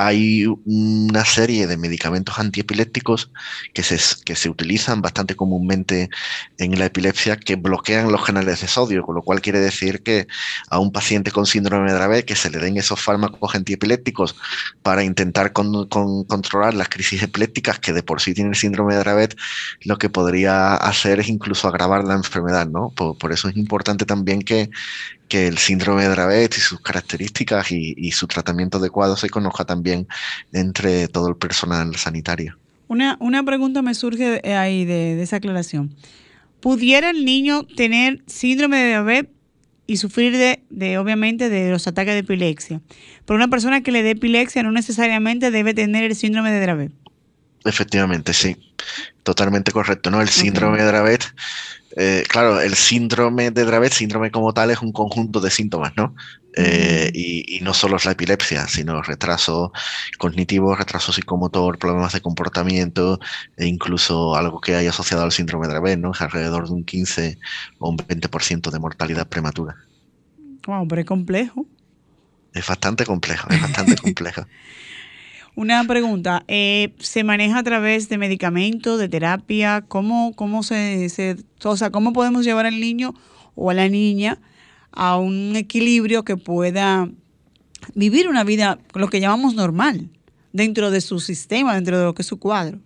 hay 0.03 0.47
una 0.65 1.27
serie 1.27 1.67
de 1.67 1.77
medicamentos 1.77 2.39
antiepilépticos 2.39 3.31
que 3.75 3.83
se, 3.83 3.99
que 4.25 4.35
se 4.35 4.49
utilizan 4.49 5.03
bastante 5.03 5.37
comúnmente 5.37 6.09
en 6.57 6.79
la 6.79 6.87
epilepsia 6.87 7.37
que 7.37 7.57
bloquean 7.57 8.11
los 8.11 8.25
canales 8.25 8.63
de 8.63 8.69
sodio, 8.69 9.03
con 9.03 9.15
lo 9.15 9.21
cual 9.21 9.43
quiere 9.43 9.61
decir 9.61 10.03
que 10.03 10.27
a 10.71 10.79
un 10.79 10.91
paciente 10.91 11.31
con 11.31 11.45
síndrome 11.45 11.91
de 11.91 11.99
Dravet 11.99 12.25
que 12.25 12.35
se 12.35 12.49
le 12.49 12.59
den 12.61 12.79
esos 12.79 12.99
fármacos 12.99 13.55
antiepilépticos 13.55 14.37
para 14.83 15.05
intentar 15.05 15.53
controlar 15.53 16.73
las 16.73 16.89
crisis 16.89 17.23
epilépticas 17.23 17.79
que 17.79 17.93
de 17.93 18.03
por 18.03 18.23
sí 18.23 18.33
tiene 18.33 18.51
el 18.51 18.57
síndrome 18.57 18.95
de 18.95 19.01
Dravet, 19.01 19.37
lo 19.83 19.99
que 19.99 20.09
podría 20.09 20.77
hacer 20.77 21.21
es 21.21 21.29
incluso 21.29 21.69
agravar 21.69 22.05
la 22.05 22.15
enfermedad, 22.15 22.67
¿no? 22.67 22.91
por 22.91 23.33
eso 23.33 23.51
es 23.51 23.57
importante 23.59 24.07
también 24.07 24.41
que, 24.41 24.71
que 25.31 25.47
el 25.47 25.59
síndrome 25.59 26.03
de 26.03 26.09
Dravet 26.09 26.57
y 26.57 26.61
sus 26.61 26.81
características 26.81 27.71
y, 27.71 28.11
su 28.11 28.27
tratamiento 28.27 28.79
adecuado 28.79 29.17
se 29.17 29.31
conozca 29.31 29.65
también 29.65 30.09
entre 30.53 31.07
todo 31.07 31.29
el 31.29 31.37
personal 31.37 31.95
sanitario. 31.95 32.59
Una, 32.89 33.17
una 33.21 33.45
pregunta 33.45 33.81
me 33.81 33.95
surge 33.95 34.43
ahí 34.55 34.85
de, 34.85 35.23
esa 35.23 35.37
aclaración. 35.37 35.95
¿Pudiera 36.59 37.11
el 37.11 37.25
niño 37.25 37.63
tener 37.65 38.23
síndrome 38.27 38.79
de 38.79 38.91
Dravet 38.91 39.31
y 39.87 39.97
sufrir 39.99 40.37
de, 40.37 40.65
de, 40.69 40.99
obviamente, 40.99 41.49
de 41.49 41.71
los 41.71 41.87
ataques 41.87 42.13
de 42.13 42.21
epilepsia? 42.21 42.81
Pero 43.25 43.37
una 43.37 43.49
persona 43.49 43.83
que 43.83 43.93
le 43.93 44.03
dé 44.03 44.11
epilepsia 44.11 44.65
no 44.65 44.73
necesariamente 44.73 45.53
debe 45.53 45.75
tener 45.75 46.03
el 46.03 46.17
síndrome 46.17 46.51
de 46.51 46.61
Dravet. 46.61 46.93
Efectivamente, 47.65 48.33
sí. 48.33 48.57
Totalmente 49.23 49.73
correcto, 49.73 50.11
¿no? 50.11 50.21
El 50.21 50.29
síndrome 50.29 50.79
de 50.79 50.85
Dravet 50.85 51.25
eh, 51.97 52.25
claro, 52.29 52.61
el 52.61 52.75
síndrome 52.75 53.51
de 53.51 53.65
Dravet, 53.65 53.93
síndrome 53.93 54.31
como 54.31 54.53
tal, 54.53 54.71
es 54.71 54.81
un 54.81 54.93
conjunto 54.93 55.41
de 55.41 55.51
síntomas, 55.51 55.93
¿no? 55.97 56.15
Eh, 56.57 57.11
y, 57.15 57.61
no 57.63 57.75
solo 57.75 57.97
es 57.97 58.05
la 58.05 58.13
epilepsia, 58.13 58.67
sino 58.67 59.03
retraso 59.03 59.73
cognitivo, 60.19 60.75
retraso 60.75 61.13
psicomotor, 61.13 61.79
problemas 61.79 62.13
de 62.13 62.21
comportamiento 62.21 63.21
e 63.57 63.67
incluso 63.67 64.35
algo 64.35 64.61
que 64.61 64.75
hay 64.75 64.87
asociado 64.87 65.25
al 65.25 65.33
síndrome 65.33 65.67
de 65.67 65.75
Dravet, 65.75 65.99
¿no? 65.99 66.13
Es 66.13 66.21
alrededor 66.21 66.69
de 66.69 66.75
un 66.75 66.85
15 66.85 67.39
o 67.79 67.91
un 67.91 67.97
20% 67.97 68.71
de 68.71 68.79
mortalidad 68.79 69.29
prematura. 69.29 69.77
Wow, 70.67 70.87
pero 70.87 71.01
es 71.01 71.07
complejo. 71.07 71.67
Es 72.53 72.67
bastante 72.67 73.05
complejo, 73.05 73.49
es 73.51 73.61
bastante 73.61 73.97
complejo. 73.97 74.47
Una 75.57 75.85
pregunta, 75.85 76.45
eh, 76.47 76.95
¿se 77.01 77.25
maneja 77.25 77.59
a 77.59 77.63
través 77.63 78.09
de 78.09 78.19
medicamentos, 78.19 78.99
de 78.99 79.09
terapia? 79.09 79.83
¿Cómo, 79.87 80.33
cómo 80.35 80.63
se, 80.63 81.09
se, 81.09 81.37
o 81.65 81.77
sea, 81.77 81.91
cómo 81.91 82.13
podemos 82.13 82.45
llevar 82.45 82.67
al 82.67 82.81
niño 82.81 83.15
o 83.57 83.71
a 83.71 83.75
la 83.75 83.89
niña 83.89 84.41
a 84.93 85.17
un 85.17 85.57
equilibrio 85.57 86.25
que 86.25 86.37
pueda 86.37 87.09
vivir 87.95 88.29
una 88.29 88.45
vida, 88.45 88.79
lo 88.95 89.09
que 89.09 89.21
llamamos 89.21 89.55
normal, 89.55 90.09
dentro 90.53 90.91
de 90.91 91.01
su 91.01 91.21
sistema, 91.21 91.75
dentro 91.75 91.99
de 91.99 92.05
lo 92.05 92.15
que 92.15 92.23
es 92.23 92.29
su 92.29 92.39
cuadro? 92.39 92.79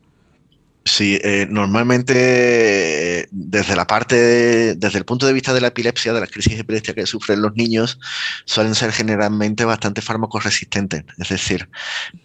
Sí, 0.86 1.18
eh, 1.24 1.46
normalmente 1.48 3.20
eh, 3.20 3.28
desde 3.30 3.74
la 3.74 3.86
parte, 3.86 4.74
desde 4.74 4.98
el 4.98 5.06
punto 5.06 5.26
de 5.26 5.32
vista 5.32 5.54
de 5.54 5.62
la 5.62 5.68
epilepsia, 5.68 6.12
de 6.12 6.20
las 6.20 6.30
crisis 6.30 6.60
epilépticas 6.60 6.94
que 6.94 7.06
sufren 7.06 7.40
los 7.40 7.54
niños, 7.54 7.98
suelen 8.44 8.74
ser 8.74 8.92
generalmente 8.92 9.64
bastante 9.64 10.02
fármacos 10.02 10.44
resistentes. 10.44 11.04
Es 11.16 11.30
decir, 11.30 11.70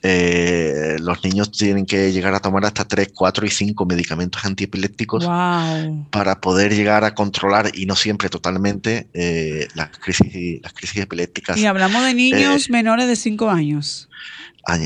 eh, 0.03 0.97
los 0.99 1.23
niños 1.23 1.51
tienen 1.51 1.85
que 1.85 2.11
llegar 2.11 2.33
a 2.33 2.41
tomar 2.41 2.65
hasta 2.65 2.85
3, 2.85 3.11
4 3.15 3.45
y 3.45 3.49
5 3.49 3.85
medicamentos 3.85 4.43
antiepilépticos 4.43 5.25
para 6.09 6.41
poder 6.41 6.75
llegar 6.75 7.05
a 7.05 7.15
controlar, 7.15 7.71
y 7.73 7.85
no 7.85 7.95
siempre 7.95 8.27
totalmente, 8.27 9.07
las, 9.73 9.89
crisis, 9.99 10.61
las 10.61 10.73
crisis 10.73 11.03
epilépticas. 11.03 11.57
Y 11.57 11.65
hablamos 11.65 12.03
de 12.03 12.13
niños 12.13 12.69
menores 12.69 13.07
de 13.07 13.15
5 13.15 13.49
años 13.49 14.09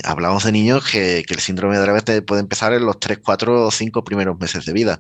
hablamos 0.04 0.44
de 0.44 0.52
niños 0.52 0.84
que, 0.90 1.24
el 1.28 1.40
síndrome 1.40 1.78
de 1.78 1.82
Dravet 1.82 2.26
puede 2.26 2.42
empezar 2.42 2.74
en 2.74 2.86
los 2.86 3.00
3, 3.00 3.20
4 3.24 3.68
o 3.68 3.72
5 3.72 4.04
primeros 4.04 4.40
meses 4.40 4.66
de 4.66 4.74
vida. 4.74 5.00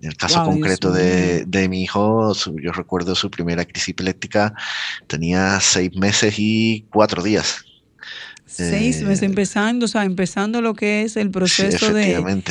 En 0.00 0.10
el 0.10 0.16
caso 0.16 0.44
concreto 0.44 0.92
de, 0.92 1.66
mi 1.68 1.82
hijo, 1.82 2.32
yo 2.62 2.72
recuerdo 2.72 3.14
su 3.14 3.30
primera 3.30 3.64
crisis 3.64 3.90
epiléptica, 3.90 4.54
tenía 5.06 5.60
6 5.60 5.96
meses 5.96 6.34
y 6.38 6.86
4 6.90 7.22
días. 7.22 7.64
Seis 8.46 9.02
meses 9.02 9.22
eh, 9.22 9.26
empezando, 9.26 9.86
o 9.86 9.88
sea, 9.88 10.04
empezando 10.04 10.60
lo 10.60 10.74
que 10.74 11.02
es 11.02 11.16
el 11.16 11.30
proceso 11.30 11.92
de, 11.92 12.42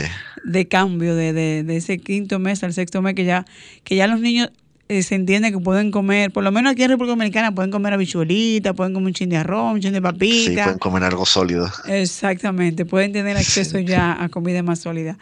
de 0.44 0.68
cambio 0.68 1.16
de, 1.16 1.32
de, 1.32 1.78
ese 1.78 2.00
quinto 2.00 2.40
mes 2.40 2.62
al 2.64 2.74
sexto 2.74 3.02
mes, 3.02 3.14
que 3.14 3.24
ya, 3.24 3.46
que 3.86 3.96
ya 3.96 4.08
los 4.08 4.20
niños 4.20 4.50
eh, 4.90 5.02
se 5.02 5.16
entiende 5.16 5.52
que 5.52 5.60
pueden 5.60 5.92
comer, 5.92 6.32
por 6.32 6.44
lo 6.44 6.52
menos 6.52 6.74
aquí 6.74 6.84
en 6.84 6.90
República 6.90 7.14
Dominicana, 7.14 7.56
pueden 7.56 7.72
comer 7.72 7.94
habichuelitas, 7.94 8.74
pueden 8.74 8.94
comer 8.94 9.08
un 9.08 9.14
chin 9.14 9.30
de 9.30 9.38
arroz, 9.38 9.74
un 9.74 9.82
chin 9.82 9.94
de 9.94 10.02
papita. 10.02 10.50
Sí, 10.50 10.56
pueden 10.56 10.80
comer 10.80 11.04
algo 11.04 11.26
sólido. 11.26 11.70
Exactamente, 11.88 12.86
pueden 12.86 13.14
tener 13.14 13.38
acceso 13.38 13.80
ya 13.80 14.22
a 14.22 14.30
comida 14.30 14.62
más 14.62 14.80
sólida. 14.80 15.18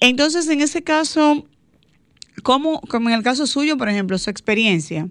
Entonces, 0.00 0.48
en 0.48 0.62
ese 0.62 0.82
caso, 0.82 1.44
¿cómo, 2.42 2.80
como 2.82 3.10
en 3.10 3.16
el 3.16 3.22
caso 3.22 3.46
suyo, 3.46 3.76
por 3.76 3.88
ejemplo, 3.90 4.16
su 4.16 4.30
experiencia, 4.30 5.08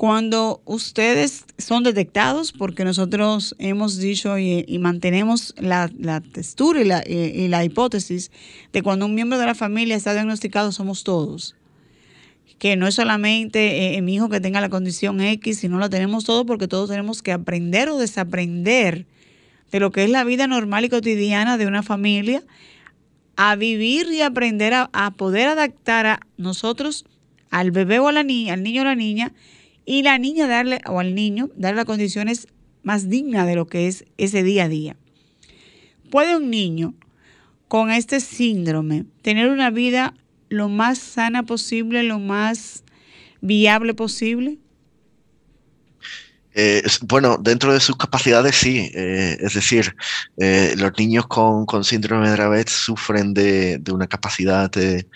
Cuando 0.00 0.62
ustedes 0.64 1.44
son 1.58 1.82
detectados, 1.82 2.52
porque 2.52 2.84
nosotros 2.84 3.54
hemos 3.58 3.98
dicho 3.98 4.38
y, 4.38 4.64
mantenemos 4.78 5.54
la, 5.58 5.90
textura 6.32 6.80
y 6.80 7.48
la, 7.48 7.64
hipótesis 7.66 8.30
de 8.72 8.80
cuando 8.80 9.04
un 9.04 9.14
miembro 9.14 9.38
de 9.38 9.44
la 9.44 9.54
familia 9.54 9.96
está 9.96 10.14
diagnosticado, 10.14 10.72
somos 10.72 11.04
todos. 11.04 11.54
Que 12.58 12.76
no 12.76 12.86
es 12.86 12.94
solamente 12.94 13.94
eh, 13.94 14.00
mi 14.00 14.14
hijo 14.14 14.30
que 14.30 14.40
tenga 14.40 14.62
la 14.62 14.70
condición 14.70 15.20
X, 15.20 15.58
sino 15.58 15.78
la 15.78 15.90
tenemos 15.90 16.24
todos 16.24 16.46
porque 16.46 16.66
todos 16.66 16.88
tenemos 16.88 17.20
que 17.20 17.32
aprender 17.32 17.90
o 17.90 17.98
desaprender 17.98 19.04
de 19.70 19.80
lo 19.80 19.90
que 19.90 20.04
es 20.04 20.08
la 20.08 20.24
vida 20.24 20.46
normal 20.46 20.86
y 20.86 20.88
cotidiana 20.88 21.58
de 21.58 21.66
una 21.66 21.82
familia, 21.82 22.42
a 23.36 23.54
vivir 23.54 24.10
y 24.10 24.22
aprender 24.22 24.72
a, 24.72 25.10
poder 25.18 25.48
adaptar 25.48 26.06
a 26.06 26.20
nosotros, 26.38 27.04
al 27.50 27.70
bebé 27.70 27.98
o 27.98 28.08
a 28.08 28.12
la 28.12 28.22
niña, 28.22 28.54
al 28.54 28.62
niño 28.62 28.80
o 28.80 28.86
la 28.86 28.94
niña, 28.94 29.34
y 29.90 30.04
la 30.04 30.18
niña 30.18 30.46
darle, 30.46 30.80
o 30.86 31.00
al 31.00 31.16
niño, 31.16 31.50
darle 31.56 31.78
las 31.78 31.84
condiciones 31.84 32.46
más 32.84 33.08
dignas 33.08 33.44
de 33.44 33.56
lo 33.56 33.66
que 33.66 33.88
es 33.88 34.04
ese 34.18 34.44
día 34.44 34.66
a 34.66 34.68
día. 34.68 34.96
¿Puede 36.10 36.36
un 36.36 36.48
niño 36.48 36.94
con 37.66 37.90
este 37.90 38.20
síndrome 38.20 39.06
tener 39.22 39.48
una 39.48 39.70
vida 39.70 40.14
lo 40.48 40.68
más 40.68 40.98
sana 40.98 41.42
posible, 41.42 42.04
lo 42.04 42.20
más 42.20 42.84
viable 43.40 43.92
posible? 43.92 44.58
Eh, 46.54 46.82
bueno, 47.02 47.38
dentro 47.40 47.72
de 47.72 47.80
sus 47.80 47.96
capacidades 47.96 48.56
sí, 48.56 48.90
eh, 48.94 49.36
es 49.40 49.54
decir, 49.54 49.94
eh, 50.36 50.74
los 50.76 50.92
niños 50.98 51.26
con, 51.28 51.66
síndrome 51.84 52.28
de 52.28 52.36
Dravet 52.36 52.68
sufren 52.68 53.32
de, 53.34 53.80
una 53.92 54.08
capacidad, 54.08 54.70
de, 54.70 55.06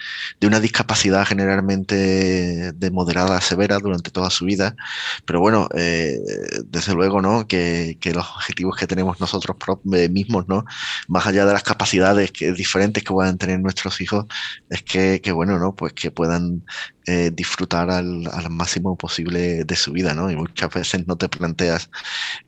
una 0.43 0.61
discapacidad 0.61 1.27
generalmente 1.27 2.73
de 2.73 2.91
moderada 2.91 3.37
a 3.37 3.41
severa 3.41 3.79
durante 3.79 4.11
toda 4.11 4.31
su 4.31 4.45
vida, 4.45 4.77
pero 5.25 5.41
bueno, 5.41 5.69
desde 5.75 6.95
luego, 6.95 7.21
¿no? 7.21 7.47
Que, 7.49 7.99
los 8.15 8.27
objetivos 8.37 8.77
que 8.77 8.87
tenemos 8.87 9.19
nosotros 9.21 9.57
mismos, 9.85 10.47
¿no? 10.49 10.65
Más 11.09 11.27
allá 11.27 11.47
de 11.47 11.53
las 11.53 11.63
capacidades 11.65 12.31
que, 12.31 12.53
diferentes 12.53 13.03
que 13.03 13.13
puedan 13.13 13.39
tener 13.39 13.61
nuestros 13.61 14.01
hijos, 14.01 14.27
es 14.71 14.83
que, 14.83 15.21
que 15.21 15.33
bueno, 15.33 15.59
¿no? 15.59 15.75
Pues 15.75 15.93
que 15.95 16.11
puedan 16.11 16.63
eh, 17.07 17.31
disfrutar 17.35 17.91
al, 17.91 18.25
máximo 18.49 18.97
posible 18.97 19.65
de 19.65 19.77
su 19.77 19.93
vida, 19.93 20.15
¿no? 20.15 20.31
Y 20.31 20.37
muchas 20.37 20.73
veces 20.73 21.07
no 21.07 21.17
te 21.17 21.29
planteas 21.29 21.91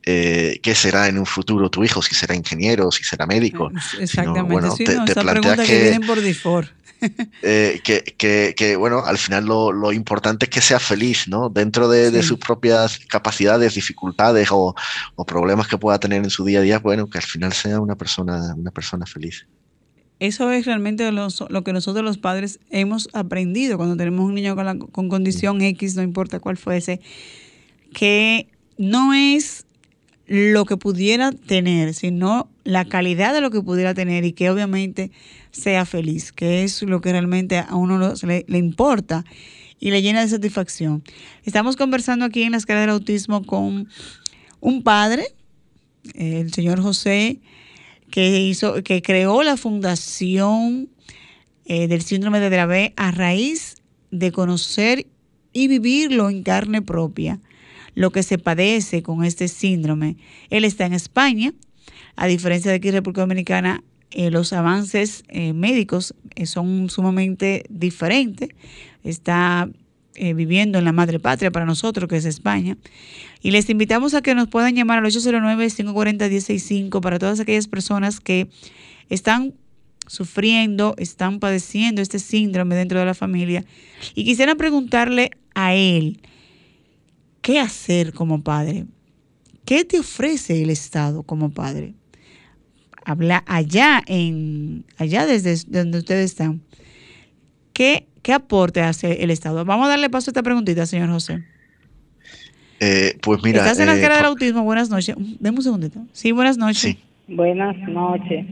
eh, 0.05 0.61
qué 0.63 0.75
será 0.75 1.09
en 1.09 1.19
un 1.19 1.27
futuro 1.27 1.69
tu 1.69 1.85
hijo, 1.85 2.01
si 2.01 2.15
será 2.15 2.35
ingeniero, 2.35 2.91
si 2.91 3.05
será 3.05 3.27
médico. 3.27 3.71
Exactamente, 4.01 4.51
bueno, 4.51 4.75
te, 4.75 5.15
planteas 5.15 5.61
que, 5.61 5.83
vienen 5.83 6.07
por 6.07 6.21
default. 6.21 6.71
Eh, 7.43 7.83
que, 7.85 8.77
bueno, 8.77 9.05
al 9.05 9.19
final 9.19 9.45
lo, 9.45 9.93
importante 9.93 10.47
es 10.47 10.51
que 10.51 10.63
sea 10.63 10.81
feliz, 10.81 11.29
¿no? 11.29 11.51
Dentro 11.51 11.89
de, 11.89 12.23
sus 12.23 12.39
propias 12.39 12.99
capacidades, 12.99 13.75
dificultades 13.75 14.49
o, 14.51 14.75
o, 15.15 15.27
problemas 15.27 15.69
que 15.69 15.77
pueda 15.77 16.01
tener 16.01 16.25
en 16.25 16.31
su 16.31 16.47
día 16.47 16.61
a 16.61 16.63
día, 16.63 16.79
bueno, 16.79 17.11
que 17.11 17.19
al 17.19 17.25
final 17.25 17.53
sea 17.53 17.81
una 17.81 17.97
persona, 17.97 18.55
una 18.57 18.71
persona 18.71 19.05
feliz. 19.05 19.47
Eso 20.19 20.51
es 20.51 20.65
realmente 20.65 21.11
lo, 21.13 21.29
que 21.63 21.73
nosotros 21.73 22.05
los 22.05 22.17
padres 22.17 22.59
hemos 22.71 23.09
aprendido 23.13 23.77
cuando 23.77 23.97
tenemos 23.97 24.25
un 24.25 24.35
niño 24.35 24.57
con, 24.57 24.79
con 24.79 25.09
condición 25.09 25.61
X, 25.61 25.95
no 25.95 26.03
importa 26.03 26.41
cuál 26.41 26.57
fuese, 26.57 27.01
que 27.93 28.49
no 28.79 29.13
es 29.13 29.67
lo 30.27 30.65
que 30.65 30.77
pudiera 30.77 31.33
tener, 31.33 31.95
sino 31.95 32.49
la 32.65 32.85
calidad 32.85 33.35
de 33.35 33.41
lo 33.41 33.51
que 33.51 33.61
pudiera 33.61 33.95
tener 33.95 34.25
y 34.25 34.33
que 34.33 34.51
obviamente 34.51 35.11
sea 35.51 35.85
feliz, 35.85 36.33
que 36.33 36.65
es 36.65 36.83
lo 36.83 37.01
que 37.01 37.13
realmente 37.13 37.59
a 37.59 37.75
uno 37.77 38.15
le, 38.23 38.45
le 38.49 38.59
importa 38.59 39.25
y 39.79 39.91
le 39.91 40.03
llena 40.03 40.23
de 40.23 40.29
satisfacción. 40.29 41.05
Estamos 41.45 41.77
conversando 41.77 42.25
aquí 42.25 42.43
en 42.43 42.53
la 42.53 42.59
escala 42.59 42.81
del 42.81 42.91
autismo 42.91 43.45
con 43.45 43.89
un 44.61 44.83
padre, 44.83 45.27
el 46.15 46.53
señor 46.53 46.81
José 46.81 47.41
que 48.11 48.41
hizo, 48.41 48.83
que 48.83 49.03
creó 49.03 49.43
la 49.43 49.57
fundación 49.57 50.89
eh, 51.65 51.89
del 51.89 52.03
síndrome 52.03 52.41
de 52.41 52.51
Dravet 52.51 52.93
a 52.97 53.11
raíz 53.11 53.77
de 54.11 54.33
conocer 54.33 55.07
y 55.53 55.69
vivirlo 55.69 56.31
en 56.31 56.43
carne 56.43 56.83
propia, 56.83 57.41
lo 57.95 58.11
que 58.11 58.23
se 58.23 58.39
padece 58.39 59.03
con 59.03 59.25
este 59.25 59.49
síndrome. 59.49 60.17
Él 60.51 60.65
está 60.65 60.87
en 60.87 60.93
España, 60.93 61.55
a 62.15 62.27
diferencia 62.27 62.71
de 62.71 62.77
aquí 62.77 62.89
en 62.89 62.95
República 62.95 63.23
Dominicana, 63.23 63.83
eh, 64.11 64.31
los 64.31 64.53
avances 64.53 65.25
eh, 65.29 65.53
médicos 65.53 66.15
son 66.45 66.89
sumamente 66.89 67.65
diferentes. 67.69 68.51
Está 69.03 69.69
eh, 70.17 70.35
viviendo 70.35 70.79
en 70.79 70.85
la 70.85 70.93
madre 70.93 71.21
patria 71.21 71.51
para 71.51 71.67
nosotros, 71.67 72.09
que 72.09 72.17
es 72.17 72.25
España. 72.25 72.77
Y 73.43 73.51
les 73.51 73.69
invitamos 73.71 74.15
a 74.15 74.23
que 74.23 74.35
nos 74.35 74.49
puedan 74.49 74.75
llamar 74.75 74.99
al 74.99 75.05
809-540-165 75.05 77.01
para 77.01 77.19
todas 77.19 77.39
aquellas 77.41 77.69
personas 77.69 78.21
que 78.21 78.49
están 79.09 79.55
sufriendo, 80.07 80.95
están 80.99 81.39
padeciendo 81.41 82.01
este 82.01 82.19
síndrome 82.19 82.75
dentro 82.77 82.99
de 82.99 83.05
la 83.05 83.15
familia. 83.15 83.65
Y 84.15 84.25
quisiera 84.25 84.55
preguntarle 84.55 85.31
a 85.55 85.75
él, 85.75 86.21
¿qué 87.43 87.61
hacer 87.61 88.13
como 88.13 88.43
padre? 88.43 88.87
¿Qué 89.65 89.85
te 89.85 89.99
ofrece 89.99 90.63
el 90.63 90.71
Estado 90.71 91.23
como 91.25 91.51
padre? 91.51 91.95
Habla 93.05 93.45
allá 93.47 94.03
en 94.07 94.85
allá 94.97 95.27
desde 95.27 95.57
donde 95.69 95.99
ustedes 95.99 96.31
están. 96.31 96.63
¿Qué 97.77 98.07
¿Qué 98.27 98.33
aporte 98.33 98.81
hace 98.81 99.23
el 99.23 99.31
Estado? 99.31 99.65
Vamos 99.65 99.87
a 99.87 99.91
darle 99.91 100.11
paso 100.11 100.31
a 100.31 100.33
esta 100.33 100.43
preguntita, 100.43 100.85
señor 100.85 101.11
José. 101.11 101.45
Eh, 102.81 103.17
pues 103.23 103.41
mira. 103.45 103.59
Estás 103.59 103.79
en 103.79 103.87
la 103.87 103.95
escala 103.95 104.17
del 104.17 104.25
autismo. 104.25 104.65
Buenas 104.65 104.91
noches. 104.91 105.15
Deme 105.39 105.59
un 105.59 105.63
segundito. 105.63 106.01
Sí, 106.11 106.33
buenas 106.33 106.59
noches. 106.59 106.79
Sí. 106.81 106.99
Buenas 107.29 107.77
noches. 107.87 108.45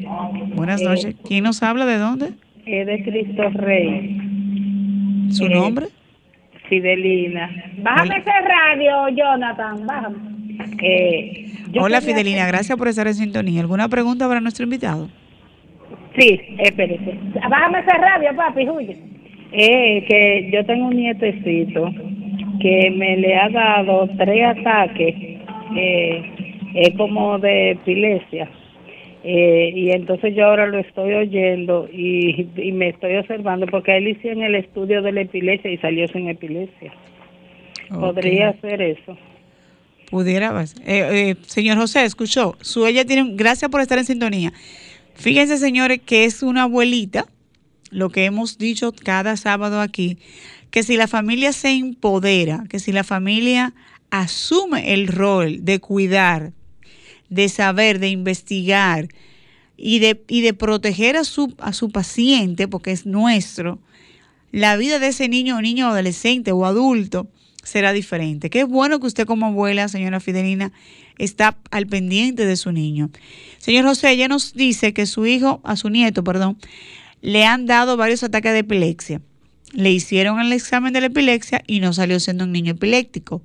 Buenas 0.54 0.80
eh, 0.80 0.84
noches. 0.84 1.16
¿Quién 1.26 1.42
nos 1.42 1.60
habla? 1.64 1.86
¿De 1.86 1.98
dónde? 1.98 2.34
Es 2.66 2.86
de 2.86 3.02
Cristo 3.02 3.50
Rey. 3.54 5.26
¿Su 5.32 5.48
nombre? 5.48 5.88
Fidelina. 6.68 7.50
Bájame 7.78 8.18
ese 8.18 8.30
radio, 8.30 9.08
Jonathan. 9.08 9.86
Bájame. 9.88 10.16
Hola, 11.80 12.00
Fidelina. 12.00 12.46
Gracias 12.46 12.78
por 12.78 12.86
estar 12.86 13.08
en 13.08 13.14
sintonía. 13.14 13.60
¿Alguna 13.62 13.88
pregunta 13.88 14.28
para 14.28 14.40
nuestro 14.40 14.62
invitado? 14.62 15.08
Sí, 16.16 16.40
espérese. 16.60 17.18
Bájame 17.50 17.80
ese 17.80 17.90
radio, 17.90 18.36
papi, 18.36 18.68
huye. 18.68 19.13
Eh, 19.56 20.04
que 20.08 20.50
yo 20.52 20.64
tengo 20.66 20.88
un 20.88 20.96
nietecito 20.96 21.88
que 22.60 22.90
me 22.90 23.16
le 23.16 23.36
ha 23.36 23.48
dado 23.48 24.08
tres 24.18 24.44
ataques, 24.44 25.14
eh, 25.76 26.22
es 26.74 26.96
como 26.96 27.38
de 27.38 27.70
epilepsia. 27.72 28.48
Eh, 29.26 29.72
y 29.74 29.90
entonces 29.90 30.34
yo 30.36 30.44
ahora 30.44 30.66
lo 30.66 30.78
estoy 30.78 31.14
oyendo 31.14 31.88
y, 31.90 32.46
me 32.72 32.90
estoy 32.90 33.16
observando 33.16 33.66
porque 33.66 33.96
él 33.96 34.08
hizo 34.08 34.28
en 34.28 34.42
el 34.42 34.54
estudio 34.54 35.00
de 35.00 35.12
la 35.12 35.22
epilepsia 35.22 35.70
y 35.70 35.78
salió 35.78 36.06
sin 36.08 36.28
epilepsia. 36.28 36.92
Podría 37.88 38.50
hacer 38.50 38.82
eso. 38.82 39.16
Pudiera, 40.10 40.52
eh, 40.62 40.76
eh, 40.86 41.34
señor 41.46 41.78
José, 41.78 42.04
escuchó, 42.04 42.56
su 42.60 42.86
ella 42.86 43.04
tiene, 43.04 43.30
gracias 43.34 43.70
por 43.70 43.80
estar 43.80 43.98
en 43.98 44.04
sintonía. 44.04 44.52
Fíjense, 45.14 45.56
señores, 45.56 46.00
que 46.04 46.24
es 46.24 46.42
una 46.42 46.64
abuelita 46.64 47.24
lo 47.94 48.10
que 48.10 48.24
hemos 48.24 48.58
dicho 48.58 48.92
cada 48.92 49.36
sábado 49.36 49.80
aquí, 49.80 50.18
que 50.70 50.82
si 50.82 50.96
la 50.96 51.06
familia 51.06 51.52
se 51.52 51.70
empodera, 51.70 52.64
que 52.68 52.80
si 52.80 52.90
la 52.90 53.04
familia 53.04 53.72
asume 54.10 54.92
el 54.92 55.06
rol 55.06 55.64
de 55.64 55.78
cuidar, 55.78 56.52
de 57.28 57.48
saber, 57.48 58.00
de 58.00 58.08
investigar 58.08 59.08
y 59.76 60.00
de, 60.00 60.22
y 60.26 60.40
de 60.40 60.54
proteger 60.54 61.16
a 61.16 61.22
su, 61.22 61.54
a 61.58 61.72
su 61.72 61.90
paciente, 61.90 62.66
porque 62.66 62.90
es 62.90 63.06
nuestro, 63.06 63.78
la 64.50 64.76
vida 64.76 64.98
de 64.98 65.08
ese 65.08 65.28
niño 65.28 65.56
o 65.56 65.62
niño 65.62 65.86
adolescente 65.86 66.50
o 66.50 66.64
adulto 66.64 67.28
será 67.62 67.92
diferente. 67.92 68.50
Qué 68.50 68.64
bueno 68.64 68.98
que 68.98 69.06
usted 69.06 69.24
como 69.24 69.46
abuela, 69.46 69.86
señora 69.86 70.18
Fidelina, 70.18 70.72
está 71.16 71.56
al 71.70 71.86
pendiente 71.86 72.44
de 72.44 72.56
su 72.56 72.72
niño. 72.72 73.10
Señor 73.58 73.84
José, 73.84 74.10
ella 74.10 74.26
nos 74.26 74.54
dice 74.54 74.92
que 74.92 75.06
su 75.06 75.26
hijo, 75.26 75.60
a 75.62 75.76
su 75.76 75.90
nieto, 75.90 76.24
perdón, 76.24 76.58
le 77.24 77.46
han 77.46 77.64
dado 77.64 77.96
varios 77.96 78.22
ataques 78.22 78.52
de 78.52 78.58
epilepsia. 78.58 79.22
Le 79.72 79.90
hicieron 79.90 80.40
el 80.40 80.52
examen 80.52 80.92
de 80.92 81.00
la 81.00 81.06
epilepsia 81.06 81.64
y 81.66 81.80
no 81.80 81.94
salió 81.94 82.20
siendo 82.20 82.44
un 82.44 82.52
niño 82.52 82.72
epiléptico. 82.72 83.42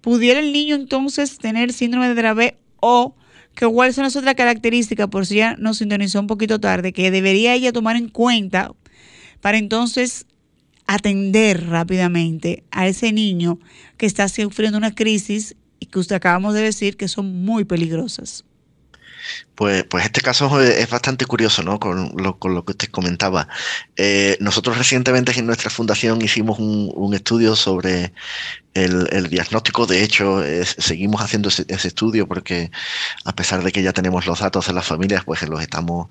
¿Pudiera 0.00 0.38
el 0.38 0.52
niño 0.52 0.76
entonces 0.76 1.38
tener 1.38 1.72
síndrome 1.72 2.06
de 2.06 2.14
Dravet 2.14 2.58
o 2.78 3.16
que 3.56 3.66
cuáles 3.66 3.96
son 3.96 4.04
las 4.04 4.14
otras 4.14 4.36
características, 4.36 5.08
por 5.08 5.26
si 5.26 5.34
ya 5.38 5.56
nos 5.56 5.78
sintonizó 5.78 6.20
un 6.20 6.28
poquito 6.28 6.60
tarde, 6.60 6.92
que 6.92 7.10
debería 7.10 7.54
ella 7.54 7.72
tomar 7.72 7.96
en 7.96 8.08
cuenta 8.08 8.70
para 9.40 9.58
entonces 9.58 10.26
atender 10.86 11.66
rápidamente 11.66 12.62
a 12.70 12.86
ese 12.86 13.12
niño 13.12 13.58
que 13.96 14.06
está 14.06 14.28
sufriendo 14.28 14.78
una 14.78 14.94
crisis 14.94 15.56
y 15.80 15.86
que 15.86 15.98
usted 15.98 16.14
acabamos 16.14 16.54
de 16.54 16.62
decir 16.62 16.96
que 16.96 17.08
son 17.08 17.44
muy 17.44 17.64
peligrosas? 17.64 18.44
Pues, 19.54 19.84
pues 19.84 20.04
este 20.04 20.20
caso 20.20 20.60
es 20.62 20.88
bastante 20.88 21.26
curioso, 21.26 21.62
¿no? 21.62 21.80
Con 21.80 22.12
lo, 22.16 22.38
con 22.38 22.54
lo 22.54 22.64
que 22.64 22.72
usted 22.72 22.88
comentaba. 22.90 23.48
Eh, 23.96 24.36
nosotros 24.40 24.78
recientemente 24.78 25.32
en 25.38 25.46
nuestra 25.46 25.70
fundación 25.70 26.22
hicimos 26.22 26.58
un, 26.58 27.14
estudio 27.14 27.56
sobre 27.56 28.12
el, 28.84 29.28
diagnóstico. 29.28 29.86
De 29.86 30.02
hecho, 30.02 30.42
seguimos 30.64 31.20
haciendo 31.20 31.48
ese, 31.48 31.64
estudio 31.68 32.26
porque 32.26 32.70
a 33.24 33.34
pesar 33.34 33.62
de 33.62 33.72
que 33.72 33.82
ya 33.82 33.92
tenemos 33.92 34.26
los 34.26 34.40
datos 34.40 34.68
en 34.68 34.74
las 34.74 34.86
familias, 34.86 35.24
pues 35.24 35.46
los 35.48 35.60
estamos 35.60 36.08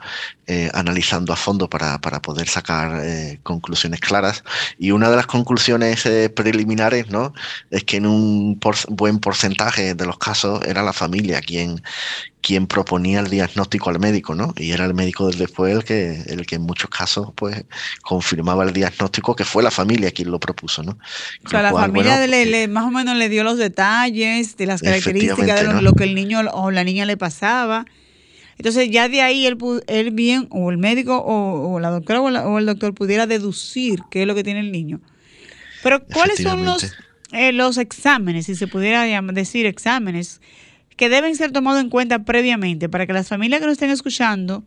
eh, 0.48 0.70
analizando 0.74 1.34
a 1.34 1.36
fondo 1.36 1.70
para, 1.70 2.00
poder 2.00 2.48
sacar 2.48 3.02
eh, 3.04 3.40
conclusiones 3.44 4.00
claras. 4.00 4.44
Y 4.78 4.92
una 4.92 5.10
de 5.10 5.16
las 5.16 5.28
conclusiones 5.28 6.06
eh, 6.06 6.30
preliminares 6.30 7.10
¿no? 7.10 7.34
es 7.72 7.84
que 7.84 7.98
en 7.98 8.06
un 8.06 8.60
buen 8.90 9.20
porcentaje 9.20 9.94
de 9.94 10.06
los 10.06 10.18
casos 10.18 10.64
era 10.66 10.84
la 10.84 10.94
familia 10.94 11.42
quien, 11.42 11.82
quien 12.42 12.66
proponía 12.66 13.20
el 13.20 13.30
diagnóstico 13.30 13.90
al 13.90 14.00
médico, 14.00 14.34
¿no? 14.34 14.54
Y 14.56 14.72
era 14.72 14.86
el 14.86 14.94
médico 14.94 15.28
del 15.28 15.38
después 15.38 15.76
el 15.76 15.84
que, 15.84 16.24
el 16.28 16.46
que 16.46 16.56
en 16.56 16.62
muchos 16.62 16.90
casos, 16.90 17.32
pues, 17.36 17.66
confirmaba 18.02 18.64
el 18.64 18.72
diagnóstico, 18.72 19.36
que 19.36 19.44
fue 19.44 19.64
la 19.64 19.70
familia 19.72 20.12
quien 20.12 20.32
lo 20.32 20.40
propuso, 20.40 20.82
¿no? 20.82 20.98
O 21.46 21.50
sea, 21.50 21.62
la 21.62 21.72
familia 21.72 22.18
le, 22.60 22.67
más 22.67 22.86
o 22.86 22.91
menos 22.91 23.15
le 23.15 23.30
dio 23.30 23.43
los 23.43 23.58
detalles 23.58 24.58
de 24.58 24.65
las 24.65 24.82
características 24.82 25.76
de 25.76 25.82
lo, 25.82 25.93
que 25.93 26.04
el 26.04 26.15
niño 26.15 26.39
o 26.54 26.72
la 26.72 26.84
niña 26.84 27.06
le 27.06 27.17
pasaba. 27.17 27.86
Entonces 28.58 28.89
ya 28.89 29.08
de 29.08 29.22
ahí 29.22 29.46
él, 29.46 29.58
él 29.88 30.12
bien, 30.12 30.48
o 30.50 30.72
el 30.72 30.78
médico 30.78 31.24
o, 31.24 31.80
la 31.80 31.89
doctora 31.89 32.22
o, 32.22 32.58
el 32.58 32.65
doctor 32.65 32.93
pudiera 32.93 33.28
deducir 33.28 34.00
qué 34.10 34.22
es 34.22 34.28
lo 34.28 34.36
que 34.36 34.43
tiene 34.43 34.62
el 34.62 34.72
niño. 34.72 35.00
Pero 35.84 36.04
¿cuáles 36.06 36.41
son 36.41 36.65
los, 36.65 36.96
eh, 37.32 37.52
los 37.52 37.78
exámenes, 37.78 38.48
si 38.48 38.56
se 38.56 38.67
pudiera 38.67 39.04
decir 39.22 39.65
exámenes, 39.65 40.41
que 40.96 41.10
deben 41.10 41.36
ser 41.36 41.52
tomados 41.52 41.80
en 41.82 41.89
cuenta 41.89 42.24
previamente 42.24 42.89
para 42.89 43.06
que 43.06 43.13
las 43.13 43.28
familias 43.28 43.62
que 43.62 43.67
nos 43.67 43.74
estén 43.74 43.91
escuchando 43.91 44.63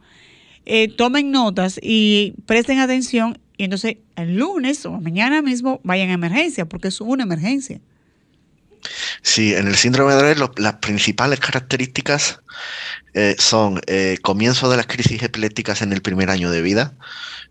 eh, 0.66 0.88
tomen 0.88 1.32
notas 1.32 1.80
y 1.82 2.34
presten 2.46 2.78
atención 2.78 3.38
y 3.60 3.64
entonces 3.64 3.98
el 4.16 4.38
lunes 4.38 4.86
o 4.86 4.92
mañana 4.92 5.42
mismo 5.42 5.82
vayan 5.84 6.08
a 6.08 6.14
emergencia 6.14 6.64
porque 6.64 6.88
es 6.88 6.98
una 7.02 7.24
emergencia. 7.24 7.78
Sí, 9.20 9.54
en 9.54 9.68
el 9.68 9.76
síndrome 9.76 10.14
de 10.14 10.18
Dravet 10.18 10.58
las 10.58 10.72
principales 10.76 11.40
características 11.40 12.40
eh, 13.12 13.36
son 13.38 13.78
eh, 13.86 14.16
comienzo 14.22 14.70
de 14.70 14.78
las 14.78 14.86
crisis 14.86 15.22
epilépticas 15.22 15.82
en 15.82 15.92
el 15.92 16.00
primer 16.00 16.30
año 16.30 16.50
de 16.50 16.62
vida, 16.62 16.94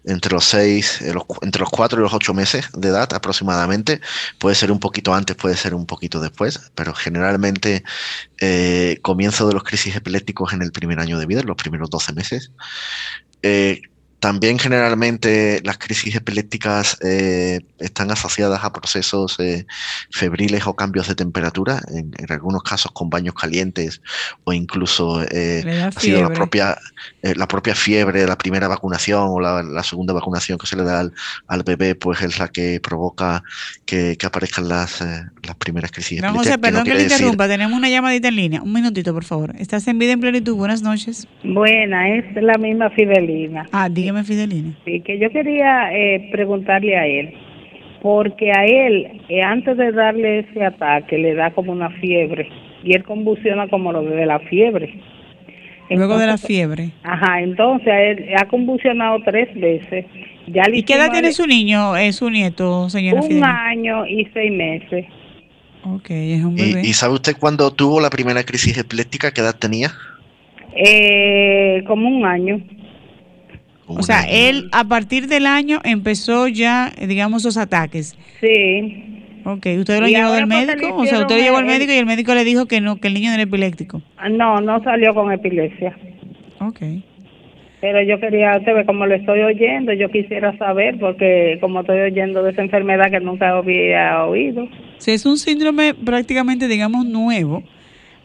entre 0.03 0.33
los 0.33 0.45
seis, 0.45 0.99
eh, 1.03 1.13
entre 1.43 1.59
los 1.59 1.69
cuatro 1.69 1.99
y 1.99 2.01
los 2.01 2.11
ocho 2.11 2.33
meses 2.33 2.65
de 2.73 2.87
edad 2.87 3.13
aproximadamente. 3.13 4.01
Puede 4.39 4.55
ser 4.55 4.71
un 4.71 4.79
poquito 4.79 5.13
antes, 5.13 5.35
puede 5.35 5.57
ser 5.57 5.75
un 5.75 5.85
poquito 5.85 6.19
después, 6.19 6.71
pero 6.73 6.95
generalmente 6.95 7.83
comienzo 9.03 9.47
de 9.47 9.53
los 9.53 9.63
crisis 9.63 9.95
epilépticos 9.95 10.53
en 10.53 10.63
el 10.63 10.71
primer 10.71 10.99
año 10.99 11.19
de 11.19 11.27
vida, 11.27 11.41
en 11.41 11.47
los 11.47 11.57
primeros 11.57 11.91
12 11.91 12.13
meses. 12.13 12.51
Eh, 14.19 14.29
también 14.29 14.59
generalmente 14.59 15.61
las 15.63 15.77
crisis 15.77 16.15
epilépticas 16.15 16.97
eh, 17.03 17.61
están 17.79 18.11
asociadas 18.11 18.63
a 18.63 18.73
procesos 18.73 19.39
eh, 19.39 19.65
febriles 20.11 20.67
o 20.67 20.75
cambios 20.75 21.07
de 21.07 21.15
temperatura, 21.15 21.81
en, 21.93 22.13
algunos 22.29 22.63
casos 22.63 22.91
con 22.91 23.09
baños 23.09 23.33
calientes 23.33 24.01
o 24.43 24.53
incluso 24.53 25.23
eh, 25.23 25.83
ha 25.83 25.91
sido 25.91 26.21
la 26.21 26.29
propia, 26.29 26.77
la 27.21 27.47
propia 27.47 27.75
fiebre 27.75 28.21
de 28.21 28.27
la 28.27 28.37
primera 28.37 28.67
vacunación 28.67 29.27
o 29.29 29.39
la, 29.39 29.83
segunda 29.83 30.13
vacunación 30.13 30.57
que 30.57 30.67
se 30.67 30.75
le 30.75 30.83
da 30.83 31.09
al, 31.47 31.63
bebé, 31.63 31.95
pues 31.95 32.21
es 32.21 32.37
la 32.39 32.49
que 32.49 32.79
provoca 32.81 33.43
que, 33.85 34.17
aparezcan 34.23 34.67
las, 34.67 35.01
las 35.01 35.55
primeras 35.57 35.91
crisis 35.91 36.19
epilépticas. 36.19 36.45
José, 36.45 36.57
perdón 36.59 36.83
que, 36.83 36.93
le 36.93 37.03
interrumpa, 37.03 37.47
tenemos 37.47 37.75
una 37.75 37.89
llamadita 37.89 38.27
en 38.27 38.35
línea. 38.35 38.61
Un 38.61 38.73
minutito, 38.73 39.13
por 39.13 39.23
favor. 39.23 39.55
Estás 39.57 39.87
en 39.87 39.97
vida 39.97 40.11
en 40.11 40.19
plenitud. 40.19 40.55
Buenas 40.55 40.81
noches. 40.81 41.27
Buena, 41.43 42.09
es 42.15 42.25
la 42.35 42.57
misma 42.57 42.89
Fidelina. 42.91 43.67
Ah, 43.71 43.89
Dígame, 44.09 44.25
Fidelina. 44.25 44.73
Sí, 44.85 45.01
que 45.01 45.19
yo 45.19 45.29
quería 45.29 45.93
eh, 45.93 46.29
preguntarle 46.31 46.97
a 46.97 47.05
él, 47.05 47.31
porque 48.01 48.51
a 48.51 48.65
él, 48.65 49.21
eh, 49.29 49.43
antes 49.43 49.77
de 49.77 49.91
darle 49.91 50.39
ese 50.39 50.65
ataque, 50.65 51.15
le 51.19 51.35
da 51.35 51.51
como 51.51 51.71
una 51.71 51.91
fiebre 51.99 52.49
y 52.83 52.95
él 52.95 53.03
convulsiona 53.03 53.67
como 53.67 53.91
lo 53.91 54.01
de 54.01 54.25
la 54.25 54.39
fiebre. 54.39 54.99
Luego 55.91 56.17
de 56.17 56.25
la 56.25 56.37
fiebre. 56.39 56.89
Ajá, 57.03 57.41
entonces 57.41 57.87
él 57.87 58.29
ha 58.35 58.47
convulsionado 58.47 59.19
tres 59.23 59.47
veces. 59.53 60.05
Ya 60.47 60.63
¿Y 60.73 60.81
qué 60.81 60.95
edad 60.95 61.11
tiene 61.11 61.31
su 61.31 61.45
niño, 61.45 61.95
es 61.95 62.15
su 62.15 62.31
nieto, 62.31 62.89
señora? 62.89 63.21
Un 63.21 63.43
año 63.43 64.07
y 64.07 64.27
seis 64.33 64.51
meses. 64.51 65.05
Ok, 65.83 66.09
es 66.09 66.43
un 66.43 66.55
bebé. 66.55 66.81
¿Y, 66.81 66.93
sabe 66.93 67.13
usted 67.13 67.35
cuándo 67.39 67.71
tuvo 67.71 68.01
la 68.01 68.09
primera 68.09 68.43
crisis 68.43 68.75
epiléptica? 68.75 69.31
¿Qué 69.31 69.41
edad 69.41 69.55
tenía? 69.55 69.91
Eh, 70.75 71.83
como 71.85 72.09
un 72.09 72.25
año. 72.25 72.59
O 73.97 74.03
sea, 74.03 74.23
él 74.29 74.69
a 74.71 74.83
partir 74.83 75.27
del 75.27 75.45
año 75.45 75.79
empezó 75.83 76.47
ya, 76.47 76.91
digamos, 77.07 77.43
los 77.43 77.57
ataques. 77.57 78.17
Sí. 78.39 79.05
Ok, 79.45 79.65
¿usted 79.79 79.99
lo 79.99 80.07
llevó 80.07 80.33
al 80.33 80.47
médico? 80.47 80.95
O 80.95 81.05
sea, 81.05 81.21
usted 81.21 81.37
lo 81.37 81.41
llevó 81.41 81.57
al 81.57 81.65
médico 81.65 81.91
y 81.91 81.95
el 81.95 82.05
médico 82.05 82.33
le 82.35 82.43
dijo 82.43 82.67
que 82.67 82.81
no, 82.81 82.97
que 82.97 83.07
el 83.07 83.15
niño 83.15 83.31
era 83.31 83.43
epiléptico. 83.43 84.01
Ah, 84.17 84.29
no, 84.29 84.61
no 84.61 84.83
salió 84.83 85.13
con 85.13 85.31
epilepsia. 85.31 85.97
Ok. 86.61 86.81
Pero 87.81 88.03
yo 88.03 88.19
quería, 88.19 88.57
usted 88.57 88.75
ve, 88.75 88.85
como 88.85 89.05
lo 89.05 89.15
estoy 89.15 89.39
oyendo, 89.39 89.93
yo 89.93 90.09
quisiera 90.09 90.55
saber, 90.57 90.99
porque 90.99 91.57
como 91.61 91.79
estoy 91.79 91.99
oyendo 91.99 92.43
de 92.43 92.51
esa 92.51 92.61
enfermedad 92.61 93.09
que 93.09 93.21
nunca 93.21 93.57
había 93.57 94.25
oído. 94.25 94.67
Sí, 94.97 95.11
es 95.11 95.25
un 95.25 95.37
síndrome 95.37 95.93
prácticamente, 95.93 96.67
digamos, 96.67 97.05
nuevo 97.05 97.63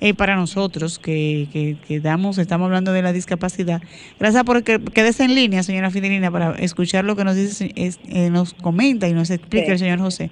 eh, 0.00 0.14
para 0.14 0.36
nosotros 0.36 0.98
que, 0.98 1.78
que, 1.86 2.00
damos, 2.00 2.38
estamos 2.38 2.66
hablando 2.66 2.92
de 2.92 3.02
la 3.02 3.12
discapacidad. 3.12 3.82
Gracias 4.18 4.44
por 4.44 4.62
que 4.62 4.80
quedes 4.80 5.20
en 5.20 5.34
línea, 5.34 5.62
señora 5.62 5.90
Fidelina, 5.90 6.30
para 6.30 6.54
escuchar 6.56 7.04
lo 7.04 7.16
que 7.16 7.24
nos 7.24 7.36
dice, 7.36 7.72
eh, 7.76 8.30
nos 8.30 8.54
comenta 8.54 9.08
y 9.08 9.12
nos 9.12 9.30
explica 9.30 9.72
el 9.72 9.78
señor 9.78 10.00
José. 10.00 10.30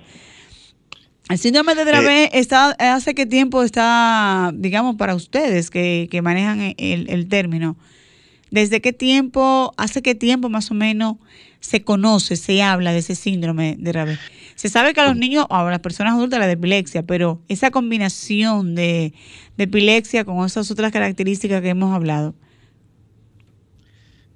El 1.29 1.39
síndrome 1.39 1.75
de 1.75 1.85
Dravet 1.85 2.31
está, 2.35 2.71
hace 2.79 3.15
qué 3.15 3.25
tiempo 3.27 3.63
está, 3.63 4.51
digamos, 4.55 4.97
para 4.97 5.15
ustedes 5.15 5.71
que, 5.71 6.09
que 6.11 6.21
manejan 6.21 6.75
el, 6.77 7.09
el 7.09 7.29
término. 7.29 7.77
¿Desde 8.51 8.83
qué 8.83 8.93
tiempo, 8.93 9.73
hace 9.79 10.03
qué 10.03 10.15
tiempo 10.15 10.51
más 10.51 10.71
o 10.71 10.75
menos 10.75 11.17
se 11.61 11.83
conoce, 11.83 12.37
se 12.37 12.63
habla 12.63 12.93
de 12.93 12.99
ese 12.99 13.15
síndrome 13.15 13.77
de 13.79 13.93
Dravet? 13.93 14.19
Se 14.55 14.69
sabe 14.69 14.95
que 14.95 15.01
a 15.01 15.07
los 15.07 15.17
niños 15.17 15.47
o 15.49 15.55
a 15.55 15.71
las 15.71 15.81
personas 15.81 16.15
adultas 16.15 16.41
la 16.41 16.47
de 16.47 16.53
epilepsia, 16.53 17.03
pero 17.03 17.41
esa 17.49 17.71
combinación 17.71 18.75
de, 18.75 19.13
de 19.57 19.65
epilepsia 19.65 20.25
con 20.25 20.45
esas 20.45 20.71
otras 20.71 20.93
características 20.93 21.63
que 21.63 21.71
hemos 21.71 21.95
hablado, 21.95 22.35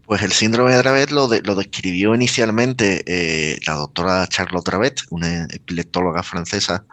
pues 0.06 0.22
el 0.22 0.32
síndrome 0.32 0.70
de 0.70 0.78
Dravet 0.78 1.10
lo, 1.10 1.28
lo 1.28 1.54
describió 1.56 2.14
inicialmente 2.14 3.02
eh, 3.06 3.58
la 3.66 3.74
doctora 3.74 4.26
Charlotte 4.28 4.64
Dravet, 4.64 5.00
una 5.10 5.44
epileptóloga 5.44 6.22
francesa, 6.22 6.84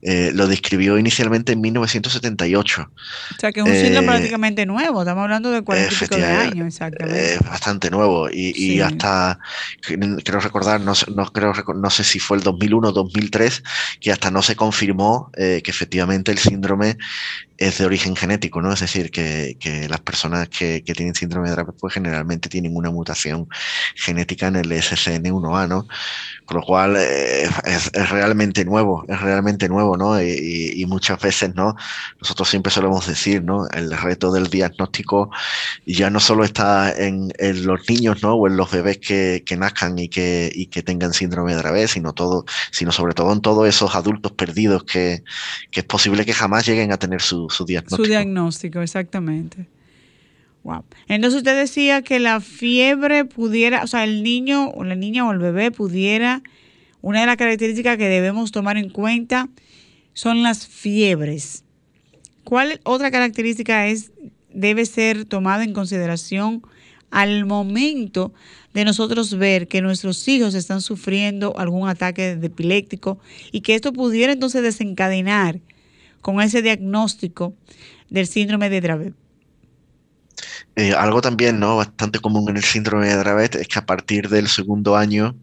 eh, 0.00 0.30
lo 0.34 0.46
describió 0.46 0.96
inicialmente 0.98 1.52
en 1.52 1.60
1978. 1.60 2.90
O 2.90 3.40
sea 3.40 3.52
que 3.52 3.60
es 3.60 3.66
un 3.66 3.72
síndrome 3.72 4.06
eh, 4.06 4.10
prácticamente 4.10 4.64
nuevo, 4.64 5.02
estamos 5.02 5.24
hablando 5.24 5.50
de 5.50 5.62
40 5.62 6.16
de 6.16 6.24
años, 6.24 6.66
exactamente. 6.66 7.34
Es 7.34 7.40
bastante 7.40 7.90
nuevo 7.90 8.28
y, 8.30 8.80
hasta, 8.80 9.38
creo 9.82 10.40
recordar, 10.40 10.80
no, 10.80 10.94
no, 11.14 11.26
creo, 11.32 11.52
no 11.74 11.90
sé 11.90 12.04
si 12.04 12.18
fue 12.18 12.38
el 12.38 12.42
2001 12.42 12.88
o 12.88 12.92
2003, 12.92 13.62
que 14.00 14.12
hasta 14.12 14.30
no 14.30 14.40
se 14.40 14.56
confirmó 14.56 15.30
que 15.34 15.62
efectivamente 15.66 16.32
el 16.32 16.38
síndrome 16.38 16.96
es 17.58 17.78
de 17.78 17.86
origen 17.86 18.16
genético, 18.16 18.60
¿no? 18.60 18.72
Es 18.72 18.80
decir, 18.80 19.10
que, 19.10 19.56
que 19.58 19.88
las 19.88 20.00
personas 20.00 20.48
que, 20.48 20.82
que, 20.84 20.94
tienen 20.94 21.14
síndrome 21.14 21.48
de 21.48 21.54
Dravet 21.54 21.76
pues 21.78 21.94
generalmente 21.94 22.45
tienen 22.48 22.76
una 22.76 22.90
mutación 22.90 23.48
genética 23.94 24.48
en 24.48 24.56
el 24.56 24.70
SCN1A, 24.70 25.68
¿no? 25.68 25.86
Con 26.44 26.58
lo 26.58 26.62
cual 26.62 26.96
eh, 26.96 27.48
es, 27.64 27.92
realmente 28.10 28.64
nuevo, 28.64 29.04
es 29.08 29.20
realmente 29.20 29.68
nuevo, 29.68 29.96
¿no? 29.96 30.20
Y, 30.22 30.84
muchas 30.86 31.20
veces, 31.20 31.52
¿no? 31.56 31.74
Nosotros 32.20 32.48
siempre 32.48 32.70
solemos 32.70 33.08
decir, 33.08 33.42
¿no? 33.42 33.66
El 33.70 33.90
reto 33.90 34.30
del 34.30 34.46
diagnóstico 34.46 35.30
ya 35.84 36.10
no 36.10 36.20
solo 36.20 36.44
está 36.44 36.92
en, 36.96 37.32
los 37.64 37.88
niños, 37.88 38.22
¿no? 38.22 38.34
O 38.34 38.46
en 38.46 38.56
los 38.56 38.70
bebés 38.70 38.98
que, 38.98 39.42
nazcan 39.58 39.98
y 39.98 40.08
que, 40.08 40.50
y 40.54 40.66
que 40.66 40.82
tengan 40.82 41.12
síndrome 41.12 41.54
de 41.54 41.58
Dravet, 41.58 41.88
sino 41.88 42.12
todo, 42.12 42.44
sino 42.70 42.92
sobre 42.92 43.14
todo 43.14 43.32
en 43.32 43.40
todos 43.40 43.66
esos 43.68 43.96
adultos 43.96 44.32
perdidos 44.32 44.84
que, 44.84 45.24
es 45.72 45.84
posible 45.84 46.24
que 46.24 46.32
jamás 46.32 46.66
lleguen 46.66 46.92
a 46.92 46.96
tener 46.96 47.20
su, 47.20 47.48
diagnóstico. 47.66 48.04
Su 48.04 48.08
diagnóstico, 48.08 48.80
exactamente. 48.80 49.66
Wow. 50.66 50.84
Entonces 51.06 51.38
usted 51.38 51.56
decía 51.56 52.02
que 52.02 52.18
la 52.18 52.40
fiebre 52.40 53.24
pudiera, 53.24 53.84
o 53.84 53.86
sea, 53.86 54.02
el 54.02 54.24
niño 54.24 54.70
o 54.70 54.82
la 54.82 54.96
niña 54.96 55.24
o 55.24 55.30
el 55.30 55.38
bebé 55.38 55.70
pudiera, 55.70 56.42
una 57.02 57.20
de 57.20 57.26
las 57.26 57.36
características 57.36 57.96
que 57.96 58.08
debemos 58.08 58.50
tomar 58.50 58.76
en 58.76 58.90
cuenta 58.90 59.48
son 60.12 60.42
las 60.42 60.66
fiebres. 60.66 61.62
¿Cuál 62.42 62.80
otra 62.82 63.12
característica 63.12 63.86
es 63.86 64.10
debe 64.52 64.86
ser 64.86 65.24
tomada 65.24 65.62
en 65.62 65.72
consideración 65.72 66.62
al 67.12 67.46
momento 67.46 68.32
de 68.74 68.84
nosotros 68.84 69.38
ver 69.38 69.68
que 69.68 69.82
nuestros 69.82 70.26
hijos 70.26 70.56
están 70.56 70.80
sufriendo 70.80 71.56
algún 71.58 71.88
ataque 71.88 72.34
de 72.34 72.48
epiléptico 72.48 73.20
y 73.52 73.60
que 73.60 73.76
esto 73.76 73.92
pudiera 73.92 74.32
entonces 74.32 74.64
desencadenar 74.64 75.60
con 76.22 76.40
ese 76.40 76.60
diagnóstico 76.60 77.54
del 78.10 78.26
síndrome 78.26 78.68
de 78.68 78.80
Dravet? 78.80 79.25
Eh, 80.78 80.92
algo 80.92 81.22
también 81.22 81.58
¿no? 81.58 81.76
bastante 81.78 82.18
común 82.20 82.50
en 82.50 82.58
el 82.58 82.62
síndrome 82.64 83.08
de 83.08 83.16
Dravet 83.16 83.54
es 83.54 83.66
que 83.66 83.78
a 83.78 83.86
partir 83.86 84.28
del 84.28 84.46
segundo 84.48 84.94
año 84.94 85.34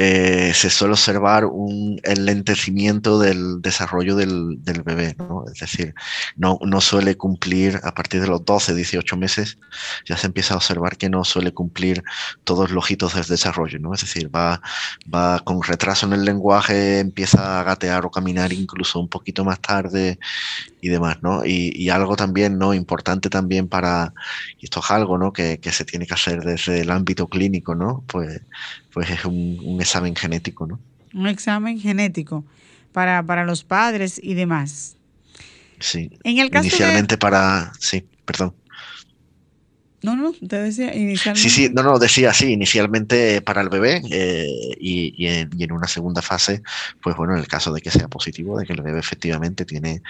eh, 0.00 0.52
se 0.54 0.70
suele 0.70 0.92
observar 0.92 1.44
un 1.44 2.00
enlentecimiento 2.04 3.18
del 3.18 3.60
desarrollo 3.60 4.14
del, 4.14 4.60
bebé, 4.84 5.16
¿no? 5.18 5.44
Es 5.52 5.58
decir, 5.58 5.92
no, 6.36 6.56
no 6.64 6.80
suele 6.80 7.16
cumplir 7.16 7.80
a 7.82 7.92
partir 7.92 8.20
de 8.20 8.28
los 8.28 8.44
12, 8.44 8.76
18 8.76 9.16
meses, 9.16 9.58
ya 10.06 10.16
se 10.16 10.28
empieza 10.28 10.54
a 10.54 10.58
observar 10.58 10.96
que 10.96 11.10
no 11.10 11.24
suele 11.24 11.52
cumplir 11.52 12.04
todos 12.44 12.70
los 12.70 12.88
hitos 12.88 13.14
del 13.14 13.24
desarrollo, 13.24 13.80
¿no? 13.80 13.92
Es 13.92 14.02
decir, 14.02 14.34
va, 14.34 14.62
va 15.12 15.40
con 15.40 15.60
retraso 15.64 16.06
en 16.06 16.12
el 16.12 16.24
lenguaje, 16.24 17.00
empieza 17.00 17.58
a 17.58 17.64
gatear 17.64 18.06
o 18.06 18.10
caminar 18.12 18.52
incluso 18.52 19.00
un 19.00 19.08
poquito 19.08 19.44
más 19.44 19.60
tarde 19.60 20.20
y 20.80 20.88
demás, 20.88 21.18
¿no? 21.22 21.44
Y, 21.44 21.88
algo 21.90 22.16
también, 22.16 22.58
¿no? 22.58 22.74
Importante 22.74 23.30
también 23.30 23.68
para, 23.68 24.12
y 24.60 24.66
esto 24.66 24.80
es 24.80 24.90
algo, 24.90 25.18
¿no? 25.18 25.32
Que, 25.32 25.58
se 25.72 25.84
tiene 25.84 26.06
que 26.06 26.14
hacer 26.14 26.42
desde 26.42 26.80
el 26.80 26.90
ámbito 26.90 27.28
clínico, 27.28 27.74
¿no? 27.74 28.04
Pues, 28.06 28.40
pues 28.92 29.10
es 29.10 29.24
un, 29.24 29.78
examen 29.80 30.14
genético, 30.14 30.66
¿no? 30.66 30.78
Un 31.14 31.26
examen 31.26 31.80
genético 31.80 32.44
para, 32.92 33.22
para 33.22 33.44
los 33.44 33.64
padres 33.64 34.20
y 34.22 34.34
demás. 34.34 34.96
Sí. 35.80 36.10
En 36.24 36.38
el 36.38 36.50
caso 36.50 36.66
Inicialmente 36.66 37.16
para, 37.16 37.72
sí, 37.78 38.06
perdón. 38.24 38.54
No, 40.00 40.14
no, 40.14 40.32
te 40.32 40.56
decía 40.62 40.94
inicialmente. 40.94 41.48
Sí, 41.48 41.50
sí, 41.50 41.70
no, 41.74 41.82
no, 41.82 41.98
decía 41.98 42.32
sí, 42.32 42.52
inicialmente 42.52 43.42
para 43.42 43.62
el 43.62 43.68
bebé 43.68 44.00
eh, 44.10 44.46
y, 44.78 45.26
en, 45.26 45.72
una 45.72 45.88
segunda 45.88 46.22
fase, 46.22 46.62
pues 47.02 47.16
bueno, 47.16 47.34
en 47.34 47.40
el 47.40 47.48
caso 47.48 47.72
de 47.72 47.80
que 47.80 47.90
sea 47.90 48.06
positivo, 48.06 48.58
de 48.58 48.64
que 48.64 48.74
el 48.74 48.82
bebé 48.82 49.00
efectivamente 49.00 49.64
tiene 49.64 50.02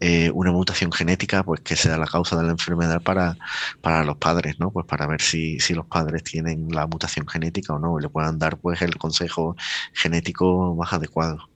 eh, 0.00 0.30
una 0.32 0.52
mutación 0.52 0.90
genética, 0.90 1.42
pues 1.42 1.60
que 1.60 1.76
sea 1.76 1.98
la 1.98 2.06
causa 2.06 2.36
de 2.36 2.44
la 2.44 2.52
enfermedad 2.52 3.02
para, 3.02 3.36
para 3.82 4.04
los 4.04 4.16
padres, 4.16 4.58
¿no? 4.58 4.70
Pues 4.70 4.86
para 4.86 5.06
ver 5.06 5.20
si, 5.20 5.60
si 5.60 5.74
los 5.74 5.84
padres 5.84 6.24
tienen 6.24 6.68
la 6.70 6.86
mutación 6.86 7.28
genética 7.28 7.74
o 7.74 7.78
no, 7.78 7.98
y 7.98 8.02
le 8.02 8.08
puedan 8.08 8.38
dar 8.38 8.56
pues 8.56 8.80
el 8.80 8.96
consejo 8.96 9.54
genético 9.92 10.74
más 10.74 10.94
adecuado. 10.94 11.50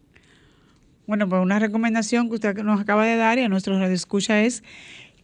Bueno, 1.07 1.29
pues 1.29 1.43
una 1.43 1.59
recomendación 1.59 2.29
que 2.29 2.35
usted 2.35 2.63
nos 2.63 2.81
acaba 2.81 3.05
de 3.05 3.17
dar 3.17 3.39
y 3.39 3.43
a 3.43 3.49
nuestros 3.49 3.83
escucha 3.91 4.43
es 4.43 4.63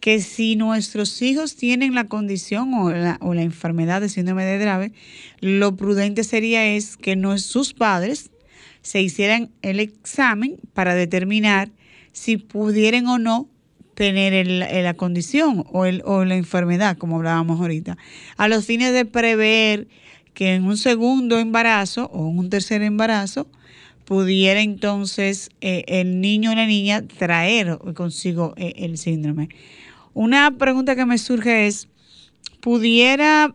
que 0.00 0.20
si 0.20 0.56
nuestros 0.56 1.20
hijos 1.22 1.56
tienen 1.56 1.94
la 1.94 2.04
condición 2.04 2.74
o 2.74 2.90
la, 2.90 3.18
o 3.20 3.34
la 3.34 3.42
enfermedad 3.42 4.00
de 4.00 4.08
síndrome 4.08 4.44
de 4.44 4.58
Dravet, 4.58 4.94
lo 5.40 5.76
prudente 5.76 6.24
sería 6.24 6.64
es 6.66 6.96
que 6.96 7.16
no, 7.16 7.36
sus 7.38 7.74
padres 7.74 8.30
se 8.82 9.02
hicieran 9.02 9.50
el 9.62 9.80
examen 9.80 10.56
para 10.72 10.94
determinar 10.94 11.70
si 12.12 12.36
pudieran 12.36 13.06
o 13.06 13.18
no 13.18 13.48
tener 13.94 14.46
la 14.46 14.94
condición 14.94 15.64
o, 15.72 15.86
el, 15.86 16.02
o 16.04 16.24
la 16.24 16.36
enfermedad, 16.36 16.98
como 16.98 17.16
hablábamos 17.16 17.60
ahorita, 17.60 17.96
a 18.36 18.46
los 18.46 18.66
fines 18.66 18.92
de 18.92 19.06
prever 19.06 19.88
que 20.34 20.54
en 20.54 20.64
un 20.64 20.76
segundo 20.76 21.38
embarazo 21.38 22.10
o 22.12 22.30
en 22.30 22.38
un 22.38 22.50
tercer 22.50 22.82
embarazo 22.82 23.48
pudiera 24.04 24.60
entonces 24.60 25.50
eh, 25.62 25.84
el 25.88 26.20
niño 26.20 26.52
o 26.52 26.54
la 26.54 26.66
niña 26.66 27.02
traer 27.18 27.78
consigo 27.94 28.54
eh, 28.56 28.74
el 28.76 28.98
síndrome. 28.98 29.48
Una 30.16 30.50
pregunta 30.56 30.96
que 30.96 31.04
me 31.04 31.18
surge 31.18 31.66
es, 31.66 31.88
¿pudiera 32.60 33.54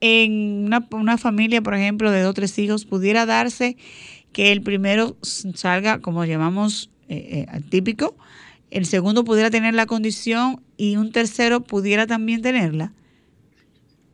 en 0.00 0.64
una, 0.90 1.18
familia, 1.18 1.60
por 1.60 1.74
ejemplo, 1.74 2.10
de 2.10 2.22
dos 2.22 2.30
o 2.30 2.32
tres 2.32 2.58
hijos, 2.58 2.86
pudiera 2.86 3.26
darse 3.26 3.76
que 4.32 4.52
el 4.52 4.62
primero 4.62 5.18
salga, 5.20 5.98
como 5.98 6.24
llamamos 6.24 6.88
eh, 7.10 7.44
eh, 7.46 7.60
típico, 7.68 8.16
el 8.70 8.86
segundo 8.86 9.22
pudiera 9.22 9.50
tener 9.50 9.74
la 9.74 9.84
condición 9.84 10.62
y 10.78 10.96
un 10.96 11.12
tercero 11.12 11.60
pudiera 11.60 12.06
también 12.06 12.40
tenerla? 12.40 12.94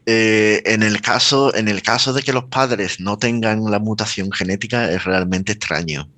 Eh, 0.06 0.64
en, 0.66 0.82
el 0.82 1.00
caso, 1.00 1.54
en 1.54 1.68
el 1.68 1.82
caso 1.82 2.12
de 2.12 2.22
que 2.22 2.32
los 2.32 2.46
padres 2.46 2.98
no 2.98 3.18
tengan 3.18 3.62
la 3.70 3.78
mutación 3.78 4.32
genética 4.32 4.90
es 4.90 5.04
realmente 5.04 5.52
extraño. 5.52 6.08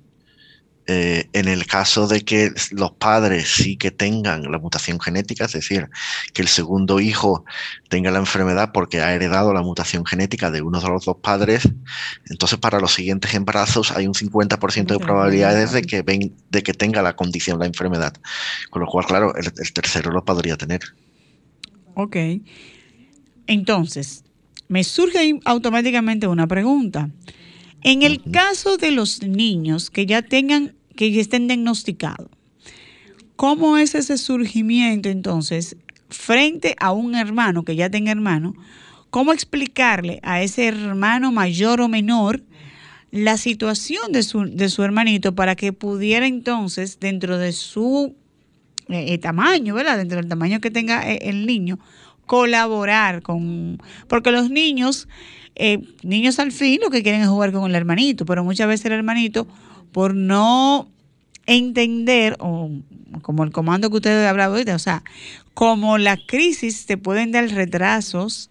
Eh, 0.87 1.29
en 1.33 1.47
el 1.47 1.67
caso 1.67 2.07
de 2.07 2.21
que 2.21 2.51
los 2.71 2.91
padres 2.93 3.49
sí 3.49 3.77
que 3.77 3.91
tengan 3.91 4.51
la 4.51 4.57
mutación 4.57 4.99
genética, 4.99 5.45
es 5.45 5.53
decir, 5.53 5.89
que 6.33 6.41
el 6.41 6.47
segundo 6.47 6.99
hijo 6.99 7.45
tenga 7.87 8.09
la 8.09 8.17
enfermedad 8.17 8.71
porque 8.73 8.99
ha 8.99 9.13
heredado 9.13 9.53
la 9.53 9.61
mutación 9.61 10.05
genética 10.05 10.49
de 10.49 10.63
uno 10.63 10.81
de 10.81 10.89
los 10.89 11.05
dos 11.05 11.17
padres, 11.21 11.69
entonces 12.29 12.57
para 12.57 12.79
los 12.79 12.93
siguientes 12.93 13.33
embarazos 13.35 13.91
hay 13.91 14.07
un 14.07 14.15
50% 14.15 14.87
de 14.87 14.99
probabilidades 14.99 15.71
de 15.71 15.83
que, 15.83 16.01
ven, 16.01 16.33
de 16.49 16.63
que 16.63 16.73
tenga 16.73 17.03
la 17.03 17.15
condición, 17.15 17.59
la 17.59 17.67
enfermedad. 17.67 18.13
Con 18.71 18.81
lo 18.81 18.87
cual, 18.87 19.05
claro, 19.05 19.35
el, 19.35 19.73
tercero 19.73 20.11
lo 20.11 20.25
podría 20.25 20.57
tener. 20.57 20.81
Ok. 21.93 22.17
Entonces, 23.45 24.23
me 24.67 24.83
surge 24.83 25.39
automáticamente 25.45 26.27
una 26.27 26.47
pregunta. 26.47 27.09
En 27.83 28.03
el 28.03 28.21
caso 28.31 28.77
de 28.77 28.91
los 28.91 29.23
niños 29.23 29.89
que 29.89 30.05
ya 30.05 30.21
tengan, 30.21 30.73
que 30.95 31.11
ya 31.11 31.21
estén 31.21 31.47
diagnosticados, 31.47 32.29
¿cómo 33.35 33.77
es 33.77 33.95
ese 33.95 34.17
surgimiento 34.17 35.09
entonces 35.09 35.75
frente 36.09 36.75
a 36.79 36.91
un 36.91 37.15
hermano 37.15 37.63
que 37.63 37.75
ya 37.75 37.89
tenga 37.89 38.11
hermano? 38.11 38.53
¿Cómo 39.09 39.33
explicarle 39.33 40.19
a 40.23 40.41
ese 40.41 40.67
hermano 40.67 41.31
mayor 41.31 41.81
o 41.81 41.87
menor 41.87 42.43
la 43.11 43.37
situación 43.37 44.11
de 44.11 44.23
su, 44.23 44.45
de 44.45 44.69
su 44.69 44.83
hermanito 44.83 45.35
para 45.35 45.55
que 45.55 45.73
pudiera 45.73 46.27
entonces, 46.27 46.99
dentro 46.99 47.37
de 47.37 47.51
su 47.51 48.15
eh, 48.87 49.17
tamaño, 49.17 49.73
¿verdad? 49.75 49.97
Dentro 49.97 50.17
del 50.17 50.29
tamaño 50.29 50.61
que 50.61 50.71
tenga 50.71 51.09
eh, 51.11 51.19
el 51.23 51.45
niño, 51.45 51.79
colaborar 52.25 53.21
con... 53.21 53.81
Porque 54.07 54.31
los 54.31 54.49
niños 54.49 55.07
eh, 55.63 55.79
niños 56.01 56.39
al 56.39 56.51
fin 56.51 56.79
lo 56.81 56.89
que 56.89 57.03
quieren 57.03 57.21
es 57.21 57.27
jugar 57.27 57.51
con 57.51 57.69
el 57.69 57.75
hermanito, 57.75 58.25
pero 58.25 58.43
muchas 58.43 58.67
veces 58.67 58.87
el 58.87 58.93
hermanito, 58.93 59.47
por 59.91 60.15
no 60.15 60.89
entender, 61.45 62.35
o 62.39 62.71
como 63.21 63.43
el 63.43 63.51
comando 63.51 63.91
que 63.91 63.97
usted 63.97 64.25
ha 64.25 64.29
hablado 64.31 64.53
ahorita, 64.53 64.75
o 64.75 64.79
sea, 64.79 65.03
como 65.53 65.99
la 65.99 66.17
crisis 66.17 66.87
te 66.87 66.97
pueden 66.97 67.31
dar 67.31 67.47
retrasos, 67.49 68.49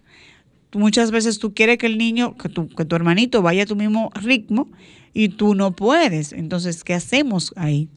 muchas 0.73 1.11
veces 1.11 1.40
tú 1.40 1.53
quieres 1.53 1.79
que 1.79 1.87
el 1.87 1.99
niño, 1.99 2.37
que 2.37 2.49
tu, 2.49 2.68
que 2.68 2.85
tu 2.85 2.94
hermanito 2.94 3.42
vaya 3.42 3.64
a 3.64 3.66
tu 3.66 3.75
mismo 3.75 4.12
ritmo 4.14 4.68
y 5.12 5.31
tú 5.31 5.57
no 5.57 5.73
puedes. 5.73 6.33
Entonces, 6.33 6.85
¿qué 6.85 6.94
hacemos 6.94 7.53
ahí? 7.57 7.88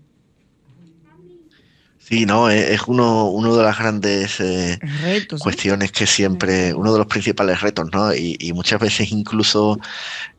Sí, 2.06 2.26
no, 2.26 2.50
es 2.50 2.82
uno, 2.88 3.30
uno 3.30 3.56
de 3.56 3.64
las 3.64 3.80
grandes 3.80 4.40
eh, 4.42 4.78
cuestiones 5.40 5.92
que 5.94 6.06
siempre, 6.06 6.74
uno 6.74 6.92
de 6.92 7.00
los 7.00 7.08
principales 7.08 7.62
retos, 7.62 7.90
¿no? 7.94 8.14
Y, 8.14 8.36
y 8.40 8.52
muchas 8.52 8.82
veces 8.82 9.10
incluso 9.12 9.80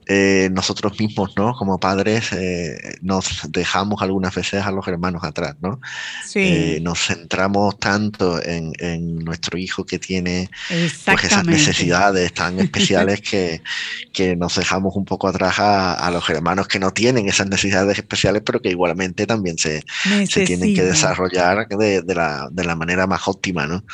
eh, 0.07 0.51
nosotros 0.53 0.99
mismos, 0.99 1.33
¿no? 1.37 1.55
Como 1.55 1.79
padres, 1.79 2.33
eh, 2.33 2.99
nos 3.01 3.51
dejamos 3.51 4.03
algunas 4.03 4.35
veces 4.35 4.63
a 4.65 4.71
los 4.71 4.87
hermanos 4.87 5.25
atrás, 5.25 5.57
¿no? 5.61 5.81
Sí. 6.27 6.41
Eh, 6.41 6.81
nos 6.83 7.07
centramos 7.07 7.79
tanto 7.79 8.41
en, 8.43 8.75
nuestro 9.25 9.59
hijo 9.59 9.85
que 9.85 9.99
tiene 9.99 10.51
pues, 10.69 11.25
esas 11.25 11.47
necesidades 11.47 12.33
tan 12.35 12.61
especiales 12.61 13.21
que, 14.13 14.37
nos 14.37 14.57
dejamos 14.57 14.95
un 14.97 15.05
poco 15.05 15.29
atrás 15.29 15.55
a, 15.59 16.11
los 16.11 16.29
hermanos 16.29 16.69
que 16.69 16.79
no 16.79 16.93
tienen 16.93 17.29
esas 17.29 17.49
necesidades 17.49 17.99
especiales, 17.99 18.43
pero 18.45 18.61
que 18.61 18.71
igualmente 18.71 19.27
también 19.27 19.59
se, 19.59 19.85
se 20.29 20.45
tienen 20.45 20.75
que 20.75 20.83
desarrollar 20.83 21.67
de, 21.69 22.03
de, 22.03 22.15
la, 22.15 22.49
de, 22.51 22.65
la, 22.65 22.75
manera 22.77 23.07
más 23.07 23.27
óptima, 23.27 23.67
¿no? 23.67 23.85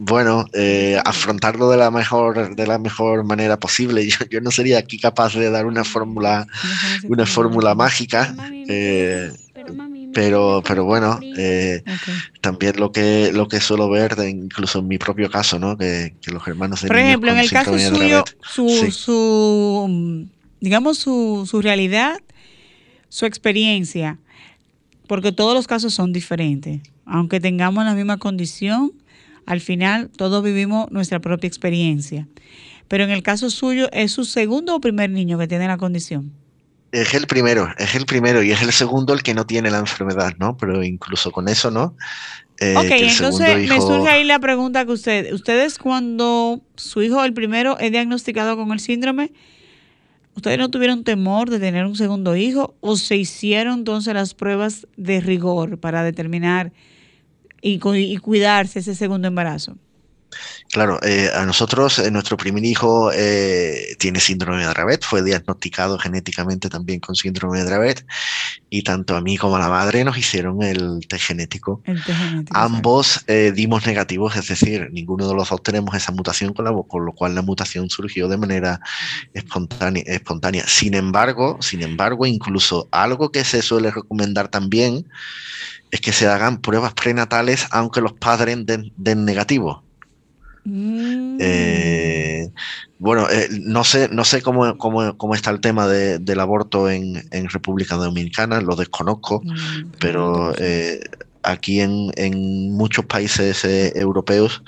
Bueno, 0.00 0.46
eh, 0.52 1.00
afrontarlo 1.04 1.70
de 1.70 1.76
la 1.76 1.90
mejor, 1.90 2.54
de 2.54 2.66
la 2.66 2.78
mejor 2.78 3.24
manera 3.24 3.58
posible. 3.58 4.08
Yo, 4.30 4.40
no 4.40 4.50
sería 4.50 4.78
aquí 4.78 4.98
capaz 4.98 5.34
de 5.34 5.50
dar 5.50 5.66
una 5.66 5.84
fórmula, 5.84 6.46
una 7.04 7.26
fórmula 7.26 7.74
mágica. 7.74 8.34
Eh, 8.68 9.30
pero, 10.12 10.62
pero 10.66 10.84
bueno, 10.84 11.18
eh, 11.36 11.82
también 12.40 12.76
lo 12.78 12.90
que 12.90 13.32
lo 13.32 13.48
que 13.48 13.60
suelo 13.60 13.90
ver, 13.90 14.16
incluso 14.26 14.78
en 14.78 14.88
mi 14.88 14.96
propio 14.96 15.30
caso, 15.30 15.58
¿no? 15.58 15.76
Que, 15.76 16.14
los 16.26 16.46
hermanos 16.46 16.80
de 16.80 16.88
Por 16.88 16.96
ejemplo, 16.96 17.32
en 17.32 17.38
el 17.38 17.50
caso 17.50 17.78
suyo, 17.78 18.24
su, 18.40 18.90
su, 18.90 20.26
digamos, 20.60 20.98
su, 20.98 21.46
su 21.50 21.60
realidad, 21.60 22.18
su 23.08 23.26
experiencia, 23.26 24.18
porque 25.06 25.32
todos 25.32 25.54
los 25.54 25.66
casos 25.66 25.92
son 25.92 26.12
diferentes. 26.12 26.80
Aunque 27.04 27.38
tengamos 27.38 27.84
la 27.84 27.94
misma 27.94 28.16
condición, 28.16 28.92
al 29.46 29.60
final 29.60 30.10
todos 30.16 30.44
vivimos 30.44 30.90
nuestra 30.90 31.20
propia 31.20 31.48
experiencia. 31.48 32.28
Pero 32.88 33.04
en 33.04 33.10
el 33.10 33.22
caso 33.22 33.50
suyo, 33.50 33.88
¿es 33.92 34.12
su 34.12 34.24
segundo 34.24 34.76
o 34.76 34.80
primer 34.80 35.10
niño 35.10 35.38
que 35.38 35.48
tiene 35.48 35.66
la 35.66 35.76
condición? 35.76 36.32
Es 36.92 37.14
el 37.14 37.26
primero, 37.26 37.68
es 37.78 37.94
el 37.94 38.06
primero 38.06 38.42
y 38.42 38.52
es 38.52 38.62
el 38.62 38.72
segundo 38.72 39.12
el 39.12 39.22
que 39.22 39.34
no 39.34 39.44
tiene 39.44 39.70
la 39.70 39.78
enfermedad, 39.78 40.34
¿no? 40.38 40.56
Pero 40.56 40.82
incluso 40.82 41.30
con 41.32 41.48
eso, 41.48 41.70
¿no? 41.70 41.96
Eh, 42.58 42.74
ok, 42.76 42.86
entonces 42.90 43.68
me 43.68 43.80
surge 43.80 44.08
ahí 44.08 44.24
la 44.24 44.38
pregunta 44.38 44.84
que 44.86 44.92
usted, 44.92 45.32
ustedes 45.32 45.78
cuando 45.78 46.62
su 46.76 47.02
hijo, 47.02 47.22
el 47.24 47.34
primero, 47.34 47.78
es 47.78 47.90
diagnosticado 47.92 48.56
con 48.56 48.72
el 48.72 48.80
síndrome, 48.80 49.32
¿ustedes 50.34 50.58
no 50.58 50.70
tuvieron 50.70 51.04
temor 51.04 51.50
de 51.50 51.58
tener 51.58 51.84
un 51.84 51.96
segundo 51.96 52.34
hijo 52.34 52.74
o 52.80 52.96
se 52.96 53.16
hicieron 53.16 53.80
entonces 53.80 54.14
las 54.14 54.32
pruebas 54.32 54.86
de 54.96 55.20
rigor 55.20 55.78
para 55.78 56.02
determinar 56.02 56.72
y, 57.60 57.78
cuidarse 58.18 58.80
ese 58.80 58.94
segundo 58.94 59.28
embarazo? 59.28 59.76
Claro, 60.72 60.98
eh, 61.02 61.30
a 61.34 61.46
nosotros, 61.46 61.98
eh, 61.98 62.10
nuestro 62.10 62.36
primer 62.36 62.64
hijo 62.64 63.10
eh, 63.12 63.96
tiene 63.98 64.20
síndrome 64.20 64.58
de 64.58 64.66
Dravet, 64.66 65.04
fue 65.04 65.22
diagnosticado 65.22 65.98
genéticamente 65.98 66.68
también 66.68 67.00
con 67.00 67.14
síndrome 67.14 67.58
de 67.58 67.64
Dravet, 67.64 68.04
y 68.68 68.82
tanto 68.82 69.16
a 69.16 69.20
mí 69.20 69.36
como 69.36 69.56
a 69.56 69.60
la 69.60 69.68
madre 69.68 70.04
nos 70.04 70.18
hicieron 70.18 70.62
el 70.62 71.06
test 71.08 71.24
genético. 71.24 71.82
Ambos 72.50 73.24
dimos 73.54 73.86
negativos, 73.86 74.36
es 74.36 74.48
decir, 74.48 74.88
ninguno 74.92 75.28
de 75.28 75.34
los 75.34 75.48
dos 75.48 75.62
tenemos 75.62 75.94
esa 75.94 76.12
mutación, 76.12 76.52
con, 76.52 76.64
la, 76.64 76.72
con 76.86 77.06
lo 77.06 77.12
cual 77.12 77.34
la 77.34 77.42
mutación 77.42 77.88
surgió 77.88 78.28
de 78.28 78.36
manera 78.36 78.80
espontánea, 79.34 80.02
espontánea. 80.06 80.66
Sin 80.66 80.94
embargo, 80.94 81.58
sin 81.60 81.82
embargo, 81.82 82.26
incluso 82.26 82.88
algo 82.90 83.30
que 83.30 83.44
se 83.44 83.62
suele 83.62 83.92
recomendar 83.92 84.48
también 84.48 85.06
es 85.90 86.00
que 86.00 86.12
se 86.12 86.26
hagan 86.26 86.60
pruebas 86.60 86.94
prenatales 86.94 87.66
aunque 87.70 88.00
los 88.00 88.12
padres 88.12 88.64
den, 88.66 88.92
den 88.96 89.24
negativo. 89.24 89.82
Mm. 90.64 91.38
Eh, 91.40 92.50
bueno, 92.98 93.28
eh, 93.30 93.48
no 93.60 93.84
sé, 93.84 94.08
no 94.10 94.24
sé 94.24 94.42
cómo, 94.42 94.76
cómo, 94.78 95.34
está 95.34 95.50
el 95.50 95.60
tema 95.60 95.86
del 95.86 96.40
aborto 96.40 96.90
en, 96.90 97.28
en, 97.30 97.48
República 97.48 97.94
Dominicana, 97.94 98.60
lo 98.60 98.74
desconozco, 98.74 99.42
mm, 99.44 99.92
pero 100.00 100.54
eh, 100.58 101.00
aquí 101.46 101.80
en, 101.80 102.12
en 102.16 102.72
muchos 102.72 103.06
países 103.06 103.64
eh, 103.64 103.92
europeos, 103.94 104.62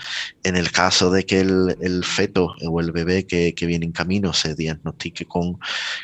en 0.45 0.57
el 0.57 0.71
caso 0.71 1.11
de 1.11 1.27
que 1.27 1.41
el, 1.41 1.77
el 1.81 2.05
feto 2.05 2.55
o 2.62 2.81
el 2.81 2.93
bebé 2.93 3.27
que, 3.27 3.53
que, 3.55 3.67
viene 3.67 3.87
en 3.87 3.93
camino 3.93 4.33
se 4.33 4.55
diagnostique 4.55 5.27
con, 5.27 5.59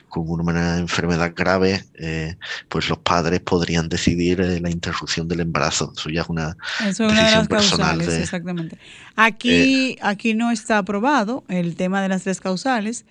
con 0.08 0.28
una 0.28 0.78
enfermedad 0.78 1.32
grave, 1.34 1.84
eh, 1.94 2.36
pues 2.68 2.88
los 2.88 2.98
padres 2.98 3.40
podrían 3.40 3.88
decidir 3.88 4.40
eh, 4.40 4.60
la 4.60 4.70
interrupción 4.70 5.28
del 5.28 5.40
embarazo. 5.40 5.92
Eso 5.96 6.10
ya 6.10 6.22
es 6.22 6.28
una, 6.28 6.56
Eso 6.84 7.04
una 7.04 7.24
de 7.24 7.36
las 7.36 7.48
causales, 7.48 8.08
exactamente. 8.08 8.76
Aquí, 9.14 9.96
aquí 10.02 10.34
no 10.34 10.50
está 10.50 10.78
aprobado 10.78 11.44
el 11.48 11.76
tema 11.76 12.02
de 12.02 12.08
las 12.08 12.24
tres 12.24 12.40
causales 12.40 13.04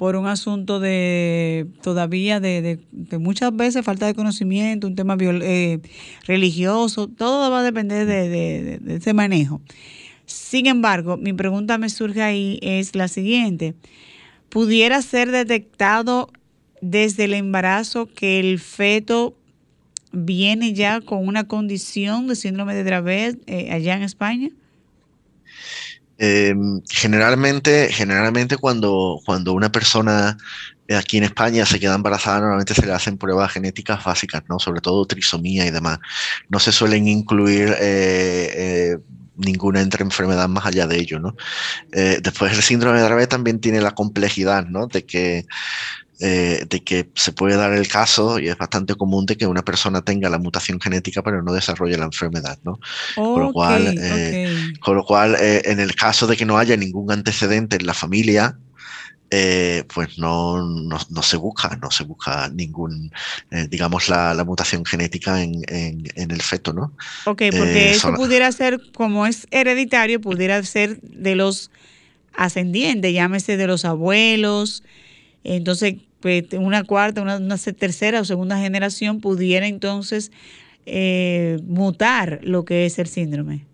por 0.00 0.16
un 0.16 0.26
asunto 0.26 0.80
de 0.80 1.66
todavía 1.82 2.40
de, 2.40 2.78
muchas 3.18 3.54
veces 3.54 3.84
falta 3.84 4.06
de 4.06 4.14
conocimiento, 4.14 4.86
un 4.86 4.94
tema 4.94 5.14
eh, 5.20 5.78
religioso, 6.26 7.06
todo 7.06 7.50
va 7.50 7.60
a 7.60 7.62
depender 7.62 8.06
de, 8.06 8.80
ese 8.96 9.12
manejo. 9.12 9.60
Sin 10.24 10.64
embargo, 10.68 11.18
mi 11.18 11.34
pregunta 11.34 11.76
me 11.76 11.90
surge 11.90 12.22
ahí 12.22 12.58
es 12.62 12.96
la 12.96 13.08
siguiente. 13.08 13.74
¿Pudiera 14.48 15.02
ser 15.02 15.30
detectado 15.30 16.30
desde 16.80 17.24
el 17.24 17.34
embarazo 17.34 18.06
que 18.06 18.40
el 18.40 18.58
feto 18.58 19.36
viene 20.12 20.72
ya 20.72 21.02
con 21.02 21.28
una 21.28 21.46
condición 21.46 22.26
de 22.26 22.36
síndrome 22.36 22.74
de 22.74 22.84
Dravet 22.84 23.42
eh, 23.46 23.70
allá 23.70 23.96
en 23.96 24.02
España? 24.02 24.48
Em, 26.22 26.82
generalmente, 26.90 27.88
generalmente 27.90 28.58
cuando, 28.58 29.20
cuando 29.24 29.54
una 29.54 29.72
persona 29.72 30.36
aquí 30.94 31.16
en 31.16 31.24
España 31.24 31.64
se 31.64 31.80
queda 31.80 31.94
embarazada, 31.94 32.40
normalmente 32.40 32.74
se 32.74 32.84
le 32.84 32.92
hacen 32.92 33.16
pruebas 33.16 33.52
genéticas 33.52 34.04
básicas, 34.04 34.42
¿no? 34.46 34.58
Sobre 34.58 34.82
todo 34.82 35.06
trisomía 35.06 35.64
y 35.64 35.70
demás. 35.70 35.98
No 36.50 36.58
se 36.58 36.72
suelen 36.72 37.08
incluir 37.08 37.74
eh, 37.80 38.52
eh, 38.54 38.98
ninguna 39.36 39.80
entre 39.80 40.04
enfermedad 40.04 40.46
más 40.46 40.66
allá 40.66 40.86
de 40.86 40.98
ello, 40.98 41.20
¿no? 41.20 41.36
Eh, 41.92 42.18
después 42.22 42.52
el 42.52 42.62
síndrome 42.62 42.98
de 42.98 43.04
Dravet 43.04 43.30
también 43.30 43.58
tiene 43.58 43.80
la 43.80 43.92
complejidad, 43.92 44.66
¿no? 44.66 44.88
De 44.88 45.06
que 45.06 45.46
eh, 46.22 46.66
de 46.68 46.84
que 46.84 47.08
se 47.14 47.32
puede 47.32 47.56
dar 47.56 47.72
el 47.72 47.88
caso, 47.88 48.38
y 48.38 48.48
es 48.48 48.58
bastante 48.58 48.94
común, 48.94 49.24
de 49.24 49.38
que 49.38 49.46
una 49.46 49.64
persona 49.64 50.02
tenga 50.02 50.28
la 50.28 50.38
mutación 50.38 50.78
genética 50.78 51.22
pero 51.22 51.42
no 51.42 51.54
desarrolle 51.54 51.96
la 51.96 52.04
enfermedad, 52.04 52.58
¿no? 52.62 52.78
con 53.16 53.42
lo 53.42 53.52
cual, 53.54 53.96
eh, 53.98 54.70
con 54.80 54.96
lo 54.96 55.04
cual 55.04 55.34
eh, 55.40 55.62
en 55.64 55.80
el 55.80 55.94
caso 55.94 56.26
de 56.26 56.36
que 56.36 56.44
no 56.44 56.58
haya 56.58 56.76
ningún 56.76 57.10
antecedente 57.10 57.76
en 57.76 57.86
la 57.86 57.94
familia, 57.94 58.58
pues 59.30 60.18
no, 60.18 60.62
no, 60.62 61.22
se 61.22 61.38
busca, 61.38 61.78
no 61.80 61.90
se 61.90 62.04
busca 62.04 62.50
ningún, 62.50 63.10
digamos, 63.70 64.10
la, 64.10 64.34
la, 64.34 64.44
mutación 64.44 64.84
genética 64.84 65.40
en, 65.42 65.62
en, 65.68 66.30
el 66.30 66.42
feto, 66.42 66.74
¿no? 66.74 66.92
Ok, 67.24 67.44
porque 67.56 67.92
eso 67.92 68.12
pudiera 68.12 68.52
ser, 68.52 68.78
como 68.92 69.26
es 69.26 69.46
hereditario, 69.52 70.20
pudiera 70.20 70.62
ser 70.64 71.00
de 71.00 71.34
los 71.36 71.70
ascendientes, 72.34 73.14
llámese 73.14 73.56
de 73.56 73.66
los 73.68 73.86
abuelos. 73.86 74.82
Entonces, 75.44 75.94
pues, 76.20 76.44
una 76.52 76.84
cuarta, 76.84 77.22
una, 77.22 77.56
tercera 77.56 78.20
o 78.20 78.24
segunda 78.24 78.58
generación 78.58 79.20
pudiera 79.20 79.66
entonces 79.66 80.30
eh, 80.86 81.58
mutar 81.64 82.40
lo 82.42 82.64
que 82.64 82.86
es 82.86 82.98
el 82.98 83.06
síndrome. 83.06 83.66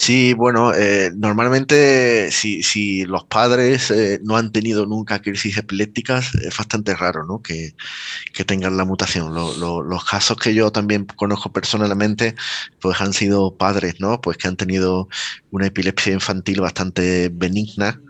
Sí, 0.00 0.32
bueno, 0.32 0.72
eh, 0.74 1.10
normalmente 1.16 2.30
si, 2.30 2.62
si, 2.62 3.04
los 3.04 3.24
padres 3.24 3.90
eh, 3.90 4.20
no 4.22 4.36
han 4.36 4.52
tenido 4.52 4.86
nunca 4.86 5.20
crisis 5.20 5.58
epilépticas, 5.58 6.36
es 6.36 6.56
bastante 6.56 6.94
raro 6.94 7.26
¿no? 7.26 7.42
que, 7.42 7.74
que 8.32 8.44
tengan 8.44 8.76
la 8.76 8.84
mutación. 8.84 9.34
los 9.34 10.04
casos 10.04 10.36
que 10.36 10.54
yo 10.54 10.70
también 10.70 11.04
conozco 11.04 11.52
personalmente, 11.52 12.36
pues 12.80 13.00
han 13.00 13.12
sido 13.12 13.56
padres, 13.56 13.96
¿no? 13.98 14.20
Pues 14.20 14.36
que 14.38 14.46
han 14.46 14.56
tenido 14.56 15.08
una 15.50 15.66
epilepsia 15.66 16.12
infantil 16.12 16.60
bastante 16.60 17.28
benigna, 17.32 18.00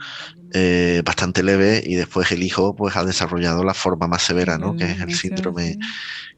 eh, 0.55 1.03
bastante 1.05 1.43
leve 1.43 1.83
y 1.85 1.95
después 1.95 2.33
el 2.33 2.43
hijo 2.43 2.75
pues 2.75 2.97
ha 2.97 3.05
desarrollado 3.05 3.65
la 3.65 3.75
forma 3.75 4.07
más 4.07 4.23
severa, 4.23 4.57
¿no? 4.57 4.77
Que 4.77 4.85
es 4.85 5.01
el 5.01 5.15
síndrome, 5.15 5.79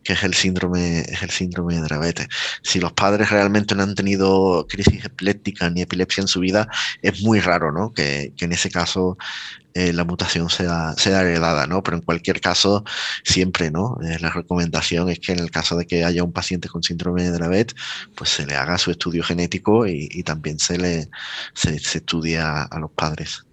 que 0.03 0.15
es 0.15 0.23
el 0.25 0.35
síndrome, 0.35 1.01
es 1.01 1.23
el 1.23 1.31
síndrome 1.31 1.75
de 1.77 1.83
Dravet. 1.83 2.29
Si 2.63 2.81
los 2.81 2.93
padres 2.93 3.31
realmente 3.31 3.75
no 3.75 3.85
han 3.85 3.95
tenido 3.95 4.67
crisis 4.69 5.05
epiléptica 5.05 5.71
ni 5.71 5.83
epilepsia 5.83 6.23
en 6.23 6.29
su 6.29 6.41
vida, 6.41 6.69
es 7.03 7.23
muy 7.23 7.41
raro, 7.41 7.71
¿no? 7.73 7.93
Que, 7.93 8.33
en 8.41 8.53
ese 8.53 8.71
caso 8.71 9.17
eh, 9.75 9.93
la 9.93 10.05
mutación 10.05 10.51
sea, 10.51 10.95
sea 10.97 11.21
heredada, 11.21 11.67
¿no? 11.69 11.83
Pero 11.85 11.97
en 11.99 12.03
cualquier 12.03 12.41
caso, 12.41 12.85
siempre, 13.23 13.71
¿no? 13.71 13.97
Eh, 14.03 14.19
la 14.21 14.31
recomendación 14.31 15.09
es 15.09 15.21
que 15.21 15.33
en 15.33 15.39
el 15.39 15.51
caso 15.53 15.77
de 15.77 15.87
que 15.87 16.05
haya 16.05 16.25
un 16.25 16.33
paciente 16.33 16.69
con 16.69 16.83
síndrome 16.83 17.23
de 17.23 17.31
Dravet, 17.31 17.75
pues 18.17 18.31
se 18.31 18.47
le 18.47 18.57
haga 18.57 18.79
su 18.79 18.91
estudio 18.91 19.23
genético 19.23 19.87
y, 19.87 20.23
también 20.25 20.59
se 20.59 20.79
le 20.79 21.09
se, 21.55 21.77
estudia 21.77 22.63
a 22.65 22.79
los 22.79 22.91
padres. 22.91 23.45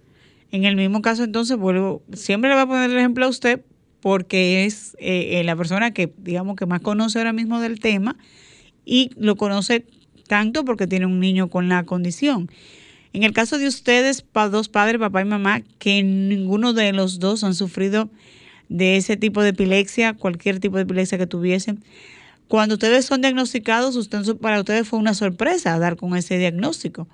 En 0.50 0.64
el 0.64 0.76
mismo 0.76 1.02
caso, 1.02 1.24
entonces, 1.24 1.56
vuelvo, 1.56 2.02
siempre 2.12 2.48
le 2.48 2.56
voy 2.56 2.62
a 2.62 2.66
poner 2.66 2.90
el 2.90 2.96
ejemplo 2.96 3.26
a 3.26 3.28
usted 3.28 3.60
porque 4.00 4.64
es 4.64 4.96
eh, 4.98 5.40
eh, 5.40 5.44
la 5.44 5.56
persona 5.56 5.90
que, 5.92 6.12
digamos, 6.18 6.56
que 6.56 6.66
más 6.66 6.80
conoce 6.80 7.18
ahora 7.18 7.32
mismo 7.32 7.60
del 7.60 7.80
tema 7.80 8.16
y 8.84 9.10
lo 9.16 9.36
conoce 9.36 9.84
tanto 10.26 10.64
porque 10.64 10.86
tiene 10.86 11.06
un 11.06 11.20
niño 11.20 11.48
con 11.48 11.68
la 11.68 11.84
condición. 11.84 12.50
En 13.12 13.22
el 13.22 13.32
caso 13.32 13.58
de 13.58 13.66
ustedes, 13.66 14.24
dos 14.32 14.68
padres, 14.68 14.98
papá 14.98 15.22
y 15.22 15.24
mamá, 15.24 15.62
que 15.78 16.02
ninguno 16.02 16.72
de 16.72 16.92
los 16.92 17.18
dos 17.18 17.42
han 17.42 17.54
sufrido 17.54 18.08
de 18.68 18.96
ese 18.96 19.16
tipo 19.16 19.42
de 19.42 19.50
epilepsia, 19.50 20.14
cualquier 20.14 20.60
tipo 20.60 20.76
de 20.76 20.82
epilepsia 20.82 21.18
que 21.18 21.26
tuviesen, 21.26 21.82
cuando 22.48 22.74
ustedes 22.74 23.04
son 23.04 23.20
diagnosticados, 23.20 23.96
usted, 23.96 24.36
para 24.36 24.60
ustedes 24.60 24.88
fue 24.88 24.98
una 24.98 25.14
sorpresa 25.14 25.78
dar 25.78 25.96
con 25.96 26.16
ese 26.16 26.38
diagnóstico. 26.38 27.08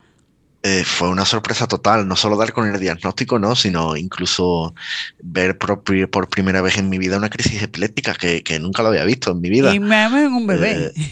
Eh, 0.66 0.82
fue 0.82 1.10
una 1.10 1.26
sorpresa 1.26 1.66
total, 1.66 2.08
no 2.08 2.16
solo 2.16 2.38
dar 2.38 2.54
con 2.54 2.66
el 2.66 2.80
diagnóstico, 2.80 3.38
no, 3.38 3.54
sino 3.54 3.98
incluso 3.98 4.74
ver 5.22 5.58
por, 5.58 5.82
por 6.10 6.28
primera 6.30 6.62
vez 6.62 6.78
en 6.78 6.88
mi 6.88 6.96
vida 6.96 7.18
una 7.18 7.28
crisis 7.28 7.62
epiléptica 7.62 8.14
que, 8.14 8.42
que, 8.42 8.58
nunca 8.58 8.82
lo 8.82 8.88
había 8.88 9.04
visto 9.04 9.32
en 9.32 9.42
mi 9.42 9.50
vida. 9.50 9.74
Y 9.74 9.78
me 9.78 10.02
en 10.06 10.32
un 10.32 10.46
bebé. 10.46 10.92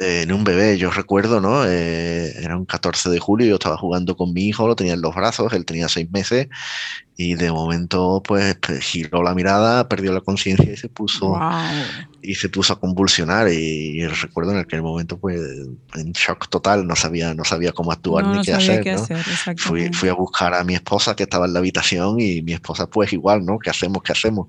Eh, 0.00 0.22
en 0.22 0.32
un 0.32 0.44
bebé, 0.44 0.78
yo 0.78 0.92
recuerdo, 0.92 1.40
¿no? 1.40 1.64
Eh, 1.66 2.32
era 2.40 2.56
un 2.56 2.64
14 2.66 3.10
de 3.10 3.18
julio, 3.18 3.48
yo 3.48 3.54
estaba 3.54 3.76
jugando 3.76 4.16
con 4.16 4.32
mi 4.32 4.46
hijo, 4.46 4.68
lo 4.68 4.76
tenía 4.76 4.94
en 4.94 5.02
los 5.02 5.12
brazos, 5.12 5.52
él 5.52 5.64
tenía 5.64 5.88
seis 5.88 6.08
meses, 6.12 6.46
y 7.20 7.34
de 7.34 7.50
momento 7.50 8.22
pues 8.24 8.56
giró 8.80 9.24
la 9.24 9.34
mirada, 9.34 9.88
perdió 9.88 10.12
la 10.12 10.20
conciencia 10.20 10.72
y 10.72 10.76
se 10.76 10.88
puso 10.88 11.36
y 12.22 12.36
se 12.36 12.48
puso 12.48 12.74
a 12.74 12.78
convulsionar 12.78 13.48
y, 13.52 14.06
recuerdo 14.06 14.52
en 14.52 14.58
aquel 14.58 14.82
momento 14.82 15.18
pues 15.18 15.40
en 15.94 16.12
shock 16.12 16.48
total, 16.48 16.86
no 16.86 16.94
sabía 16.94 17.34
no 17.34 17.42
sabía 17.42 17.72
cómo 17.72 17.90
actuar 17.90 18.24
ni 18.24 18.42
qué 18.42 18.52
hacer, 18.52 18.84
fui, 19.56 19.92
fui, 19.92 20.08
a 20.08 20.14
buscar 20.14 20.54
a 20.54 20.62
mi 20.62 20.76
esposa 20.76 21.16
que 21.16 21.24
estaba 21.24 21.46
en 21.46 21.54
la 21.54 21.58
habitación 21.58 22.20
y 22.20 22.40
mi 22.42 22.52
esposa 22.52 22.86
pues 22.86 23.12
igual, 23.12 23.44
¿no? 23.44 23.58
¿Qué 23.58 23.70
hacemos? 23.70 24.00
¿Qué 24.04 24.12
hacemos? 24.12 24.46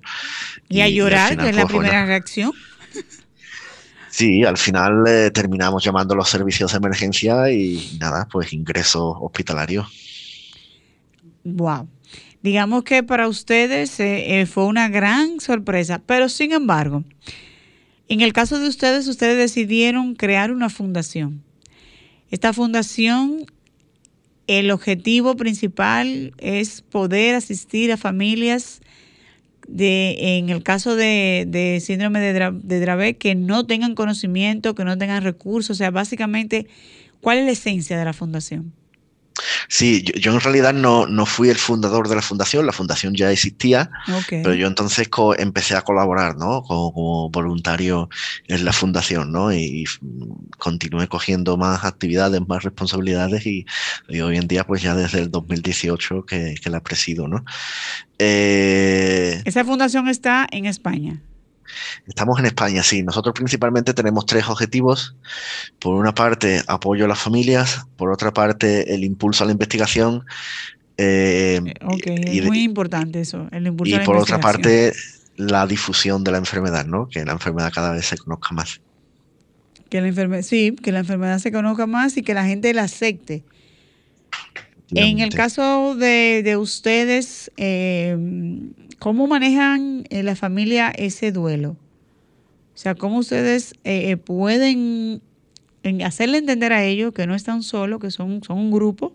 Y, 0.70 0.82
a 0.82 0.89
llorar, 0.89 1.38
que 1.38 1.49
es 1.49 1.55
la 1.55 1.63
pues, 1.63 1.74
primera 1.74 2.05
reacción. 2.05 2.51
Sí, 4.11 4.43
al 4.43 4.57
final 4.57 5.05
eh, 5.07 5.32
terminamos 5.32 5.84
llamando 5.84 6.13
a 6.13 6.17
los 6.17 6.30
servicios 6.30 6.72
de 6.72 6.78
emergencia 6.78 7.49
y 7.51 7.97
nada, 7.99 8.28
pues 8.32 8.53
ingreso 8.53 9.11
hospitalario. 9.20 9.88
Wow 11.43 11.88
digamos 12.41 12.83
que 12.83 13.03
para 13.03 13.27
ustedes 13.27 13.99
eh, 13.99 14.41
eh, 14.41 14.45
fue 14.45 14.65
una 14.65 14.89
gran 14.89 15.39
sorpresa, 15.39 16.01
pero 16.05 16.29
sin 16.29 16.51
embargo, 16.51 17.03
en 18.07 18.21
el 18.21 18.33
caso 18.33 18.59
de 18.59 18.67
ustedes, 18.67 19.07
ustedes 19.07 19.37
decidieron 19.37 20.15
crear 20.15 20.51
una 20.51 20.69
fundación. 20.69 21.43
Esta 22.31 22.53
fundación, 22.53 23.45
el 24.47 24.71
objetivo 24.71 25.35
principal 25.35 26.33
es 26.37 26.81
poder 26.81 27.35
asistir 27.35 27.91
a 27.91 27.97
familias 27.97 28.81
de, 29.67 30.37
en 30.37 30.49
el 30.49 30.63
caso 30.63 30.95
de, 30.95 31.79
síndrome 31.83 32.19
de, 32.19 32.51
de 32.51 32.79
Dravet, 32.79 33.17
que 33.17 33.35
no 33.35 33.65
tengan 33.65 33.93
conocimiento, 33.93 34.73
que 34.73 34.85
no 34.85 34.97
tengan 34.97 35.23
recursos, 35.23 35.71
o 35.71 35.77
sea, 35.77 35.91
básicamente, 35.91 36.67
¿cuál 37.21 37.39
es 37.39 37.45
la 37.45 37.51
esencia 37.51 37.97
de 37.97 38.05
la 38.05 38.13
fundación? 38.13 38.73
Sí, 39.67 40.03
yo, 40.19 40.33
en 40.33 40.39
realidad 40.39 40.73
no, 40.73 41.05
no, 41.07 41.25
fui 41.25 41.49
el 41.49 41.57
fundador 41.57 42.07
de 42.07 42.15
la 42.15 42.21
fundación, 42.21 42.65
la 42.65 42.71
fundación 42.71 43.13
ya 43.15 43.31
existía, 43.31 43.89
pero 44.29 44.53
yo 44.53 44.67
entonces 44.67 45.09
empecé 45.37 45.75
a 45.75 45.81
colaborar, 45.81 46.37
¿no? 46.37 46.63
Como, 46.63 47.29
voluntario 47.29 48.09
en 48.47 48.65
la 48.65 48.73
fundación, 48.73 49.31
¿no? 49.31 49.53
Y, 49.53 49.85
continué 50.57 51.07
cogiendo 51.07 51.57
más 51.57 51.83
actividades, 51.83 52.41
más 52.47 52.63
responsabilidades 52.63 53.45
y, 53.45 53.65
hoy 54.21 54.37
en 54.37 54.47
día, 54.47 54.65
pues 54.65 54.81
ya 54.81 54.95
desde 54.95 55.19
el 55.19 55.31
2018 55.31 56.25
que, 56.25 56.55
que 56.61 56.69
la 56.69 56.81
presido, 56.81 57.27
¿no? 57.27 57.43
Eh, 58.17 59.41
Esa 59.45 59.63
fundación 59.63 60.07
está 60.09 60.47
en 60.51 60.65
España. 60.65 61.21
Estamos 62.07 62.39
en 62.39 62.45
España, 62.45 62.84
sí. 62.84 63.03
Nosotros 63.03 63.34
principalmente 63.34 63.93
tenemos 63.93 64.26
tres 64.26 64.47
objetivos. 64.47 65.15
Por 65.80 65.95
una 65.95 66.13
parte, 66.13 66.61
apoyo 66.67 67.05
a 67.05 67.07
las 67.07 67.20
familias. 67.20 67.86
Por 67.97 68.11
otra 68.11 68.32
parte, 68.32 68.93
el 68.93 69.03
impulso 69.03 69.43
a 69.43 69.47
la 69.47 69.53
investigación. 69.53 70.26
Eh, 70.97 71.61
ok, 71.86 72.07
es 72.07 72.45
muy 72.45 72.63
importante 72.63 73.22
eso, 73.22 73.47
el 73.51 73.67
impulso 73.67 73.95
y 73.95 73.99
por 73.99 74.17
otra 74.17 74.41
parte, 74.41 74.91
la 75.38 75.65
difusión 75.65 76.26
de 76.26 76.32
la 76.34 76.38
enfermedad, 76.38 76.86
¿no? 76.86 77.07
Que 77.07 77.24
la 77.24 77.32
enfermedad 77.32 77.72
cada 77.74 77.93
vez 77.93 78.05
se 78.05 78.17
conozca 78.17 78.49
más. 78.51 78.82
Que 79.89 80.01
la 80.01 80.09
enfermedad, 80.09 80.43
sí, 80.43 80.76
que 80.84 80.91
la 80.91 80.99
enfermedad 80.99 81.39
se 81.39 81.53
conozca 81.53 81.88
más 81.88 82.17
y 82.17 82.22
que 82.22 82.34
la 82.34 82.45
gente 82.45 82.74
la 82.74 82.84
acepte. 82.84 83.43
En 84.91 85.20
el 85.20 85.34
caso 85.34 85.95
de, 85.95 86.57
ustedes, 86.57 87.51
eh, 87.57 88.17
¿cómo 88.99 89.27
manejan 89.27 90.05
en 90.09 90.25
la 90.25 90.35
familia 90.35 90.89
ese 90.89 91.31
duelo? 91.31 91.71
O 91.71 92.77
sea, 92.81 92.95
¿cómo 92.95 93.17
ustedes 93.17 93.73
eh, 93.83 94.11
eh, 94.11 94.17
pueden 94.17 95.21
hacerle 96.05 96.37
entender 96.37 96.71
a 96.71 96.83
ellos 96.83 97.13
que 97.13 97.25
no 97.25 97.35
están 97.35 97.63
solos, 97.63 97.99
que 97.99 98.11
son, 98.11 98.43
son 98.43 98.57
un 98.57 98.71
grupo? 98.71 99.13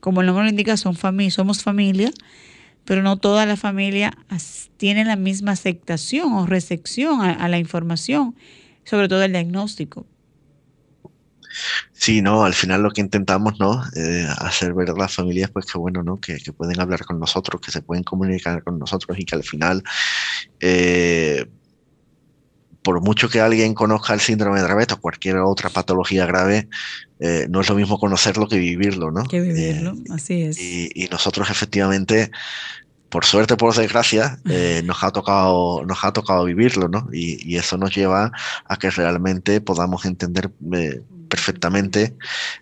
Como 0.00 0.20
el 0.20 0.26
nombre 0.26 0.44
lo 0.44 0.50
indica, 0.50 0.76
son 0.76 0.96
somos 1.30 1.62
familia, 1.62 2.10
pero 2.84 3.02
no 3.02 3.16
toda 3.16 3.44
la 3.46 3.56
familia 3.56 4.16
tiene 4.76 5.04
la 5.04 5.16
misma 5.16 5.52
aceptación 5.52 6.32
o 6.34 6.46
recepción 6.46 7.22
a 7.22 7.48
la 7.48 7.58
información, 7.58 8.36
sobre 8.84 9.08
todo 9.08 9.24
el 9.24 9.32
diagnóstico. 9.32 10.06
Sí, 11.92 12.22
no, 12.22 12.44
al 12.44 12.54
final 12.54 12.82
lo 12.82 12.90
que 12.90 13.00
intentamos, 13.00 13.58
¿no? 13.58 13.82
Eh, 13.94 14.26
hacer 14.38 14.74
ver 14.74 14.90
a 14.90 14.94
las 14.94 15.14
familias, 15.14 15.50
pues 15.50 15.66
que 15.66 15.78
bueno, 15.78 16.02
¿no? 16.02 16.20
Que, 16.20 16.38
pueden 16.56 16.80
hablar 16.80 17.04
con 17.04 17.18
nosotros, 17.18 17.60
que 17.60 17.70
se 17.70 17.82
pueden 17.82 18.04
comunicar 18.04 18.62
con 18.62 18.78
nosotros 18.78 19.18
y 19.18 19.24
que 19.24 19.34
al 19.34 19.42
final, 19.42 19.82
eh, 20.60 21.46
por 22.82 23.00
mucho 23.00 23.28
que 23.28 23.40
alguien 23.40 23.74
conozca 23.74 24.14
el 24.14 24.20
síndrome 24.20 24.60
de 24.60 24.66
Dravet 24.66 24.92
o 24.92 25.00
cualquier 25.00 25.38
otra 25.38 25.70
patología 25.70 26.26
grave, 26.26 26.68
eh, 27.18 27.46
no 27.48 27.60
es 27.60 27.68
lo 27.68 27.74
mismo 27.74 27.98
conocerlo 27.98 28.46
que 28.46 28.58
vivirlo, 28.58 29.10
¿no? 29.10 29.24
Que 29.24 29.40
vivirlo, 29.40 29.94
así 30.10 30.42
es. 30.42 30.58
Y, 30.60 31.08
nosotros 31.10 31.50
efectivamente 31.50 32.30
por 33.08 33.24
suerte 33.24 33.56
por 33.56 33.74
desgracia, 33.74 34.40
nos, 34.84 35.02
ha 35.02 35.10
tocado, 35.10 35.84
nos 35.86 36.04
ha 36.04 36.12
tocado 36.12 36.44
vivirlo, 36.44 36.88
¿no? 36.88 37.08
Y, 37.12 37.38
y, 37.50 37.56
eso 37.56 37.78
nos 37.78 37.94
lleva 37.94 38.32
a 38.66 38.76
que 38.76 38.90
realmente 38.90 39.60
podamos 39.60 40.04
entender 40.04 40.50
perfectamente 41.28 42.16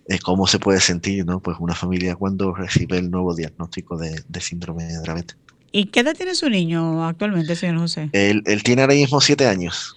eh, 0.07 0.19
cómo 0.19 0.47
se 0.47 0.59
puede 0.59 0.79
sentir 0.79 1.25
¿no? 1.25 1.39
pues 1.39 1.57
una 1.59 1.75
familia 1.75 2.15
cuando 2.15 2.53
recibe 2.53 2.97
el 2.97 3.09
nuevo 3.09 3.35
diagnóstico 3.35 3.97
de, 3.97 4.23
síndrome 4.39 4.85
de 4.85 4.99
Dravet. 4.99 5.37
¿Y 5.71 5.85
qué 5.87 6.01
edad 6.01 6.15
tiene 6.15 6.35
su 6.35 6.49
niño 6.49 7.05
actualmente, 7.05 7.55
señor 7.55 7.79
José? 7.79 8.09
Él, 8.13 8.43
tiene 8.63 8.83
ahora 8.83 8.93
mismo 8.93 9.19
siete 9.19 9.47
años. 9.47 9.95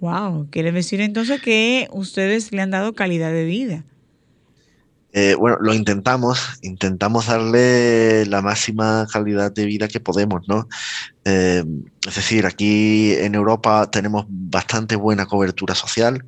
Wow, 0.00 0.48
quiere 0.50 0.72
decir 0.72 1.00
entonces 1.00 1.40
que 1.40 1.88
ustedes 1.92 2.50
le 2.50 2.60
han 2.60 2.72
dado 2.72 2.92
calidad 2.92 3.32
de 3.32 3.44
vida. 3.44 3.84
Eh, 5.14 5.34
bueno, 5.38 5.58
lo 5.60 5.74
intentamos, 5.74 6.58
intentamos 6.62 7.26
darle 7.26 8.24
la 8.26 8.40
máxima 8.40 9.06
calidad 9.12 9.52
de 9.52 9.66
vida 9.66 9.86
que 9.86 10.00
podemos, 10.00 10.48
¿no? 10.48 10.66
Eh, 11.24 11.64
es 12.06 12.16
decir, 12.16 12.46
aquí 12.46 13.12
en 13.12 13.36
Europa 13.36 13.88
tenemos 13.88 14.26
bastante 14.28 14.96
buena 14.96 15.26
cobertura 15.26 15.74
social. 15.74 16.24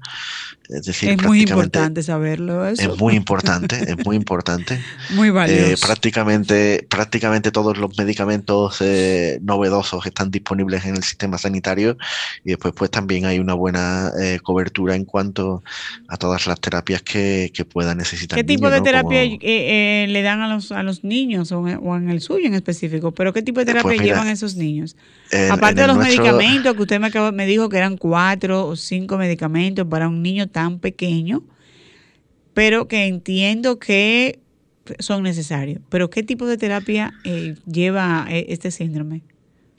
Es, 0.68 0.84
decir, 0.84 1.10
es 1.10 1.22
muy 1.22 1.42
importante 1.42 2.02
saberlo. 2.02 2.66
Es 2.66 2.96
muy 2.98 3.14
importante, 3.14 3.76
es 3.90 4.06
muy 4.06 4.16
importante. 4.16 4.80
muy 5.10 5.30
valioso. 5.30 5.72
Eh, 5.72 5.76
prácticamente, 5.84 6.86
prácticamente 6.88 7.50
todos 7.50 7.76
los 7.76 7.98
medicamentos 7.98 8.80
eh, 8.80 9.40
novedosos 9.42 10.06
están 10.06 10.30
disponibles 10.30 10.84
en 10.86 10.96
el 10.96 11.02
sistema 11.02 11.38
sanitario 11.38 11.98
y 12.44 12.50
después 12.50 12.72
pues 12.74 12.90
también 12.90 13.26
hay 13.26 13.40
una 13.40 13.54
buena 13.54 14.12
eh, 14.18 14.38
cobertura 14.42 14.94
en 14.94 15.04
cuanto 15.04 15.64
a 16.08 16.16
todas 16.16 16.46
las 16.46 16.60
terapias 16.60 17.02
que, 17.02 17.50
que 17.52 17.64
puedan 17.64 17.98
necesitar. 17.98 18.36
¿Qué 18.38 18.44
tipo 18.44 18.70
de 18.70 18.80
terapia 18.80 19.24
le 19.24 20.22
dan 20.22 20.40
a 20.40 20.48
los, 20.48 20.70
a 20.72 20.82
los 20.84 21.02
niños 21.02 21.50
o 21.52 21.66
en, 21.66 22.08
el 22.08 22.20
suyo 22.20 22.46
en 22.46 22.54
específico? 22.54 23.12
¿Pero 23.12 23.32
qué 23.32 23.42
tipo 23.42 23.60
de 23.60 23.66
pues 23.66 23.82
terapia 23.82 24.02
llevan 24.02 24.28
esos 24.28 24.54
niños? 24.54 24.83
Aparte 25.50 25.80
de 25.80 25.86
los 25.86 25.96
medicamentos 25.96 26.74
que 26.74 26.82
usted 26.82 27.00
me, 27.00 27.10
me 27.32 27.46
dijo 27.46 27.68
que 27.68 27.76
eran 27.76 27.96
cuatro 27.96 28.66
o 28.66 28.76
cinco 28.76 29.18
medicamentos 29.18 29.86
para 29.86 30.08
un 30.08 30.22
niño 30.22 30.48
tan 30.48 30.78
pequeño, 30.78 31.42
pero 32.52 32.86
que 32.86 33.06
entiendo 33.06 33.78
que 33.78 34.40
son 34.98 35.22
necesarios. 35.22 35.80
Pero 35.88 36.10
¿qué 36.10 36.22
tipo 36.22 36.46
de 36.46 36.58
terapia 36.58 37.12
eh, 37.24 37.56
lleva 37.66 38.26
eh, 38.28 38.46
este 38.48 38.70
síndrome? 38.70 39.22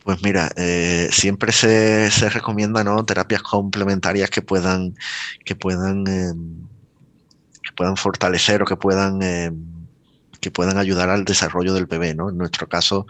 Pues 0.03 0.21
mira, 0.21 0.51
eh, 0.55 1.09
siempre 1.11 1.51
se, 1.51 2.11
se, 2.11 2.29
recomienda 2.29 2.83
¿no? 2.83 3.03
terapias 3.05 3.41
complementarias 3.41 4.29
que 4.29 4.41
puedan, 4.41 4.95
que 5.43 5.55
puedan, 5.55 6.05
em, 6.07 6.67
que 7.63 7.71
puedan 7.75 7.97
fortalecer 7.97 8.61
o 8.61 8.65
que 8.65 8.75
puedan 8.75 9.21
em, 9.23 9.74
que 10.45 10.51
puedan 10.51 10.77
ayudar 10.77 11.09
al 11.09 11.25
desarrollo 11.25 11.73
del 11.73 11.87
bebé. 11.87 12.13
¿no? 12.13 12.29
En 12.29 12.37
nuestro 12.37 12.69
caso, 12.69 13.07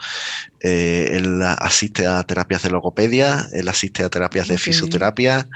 eh, 0.61 1.09
él 1.11 1.41
asiste 1.41 2.07
a 2.07 2.23
terapias 2.23 2.63
de 2.63 2.69
logopedia, 2.69 3.49
él 3.51 3.67
asiste 3.67 4.03
a 4.03 4.09
terapias 4.09 4.47
de 4.47 4.57
fisioterapia, 4.57 5.49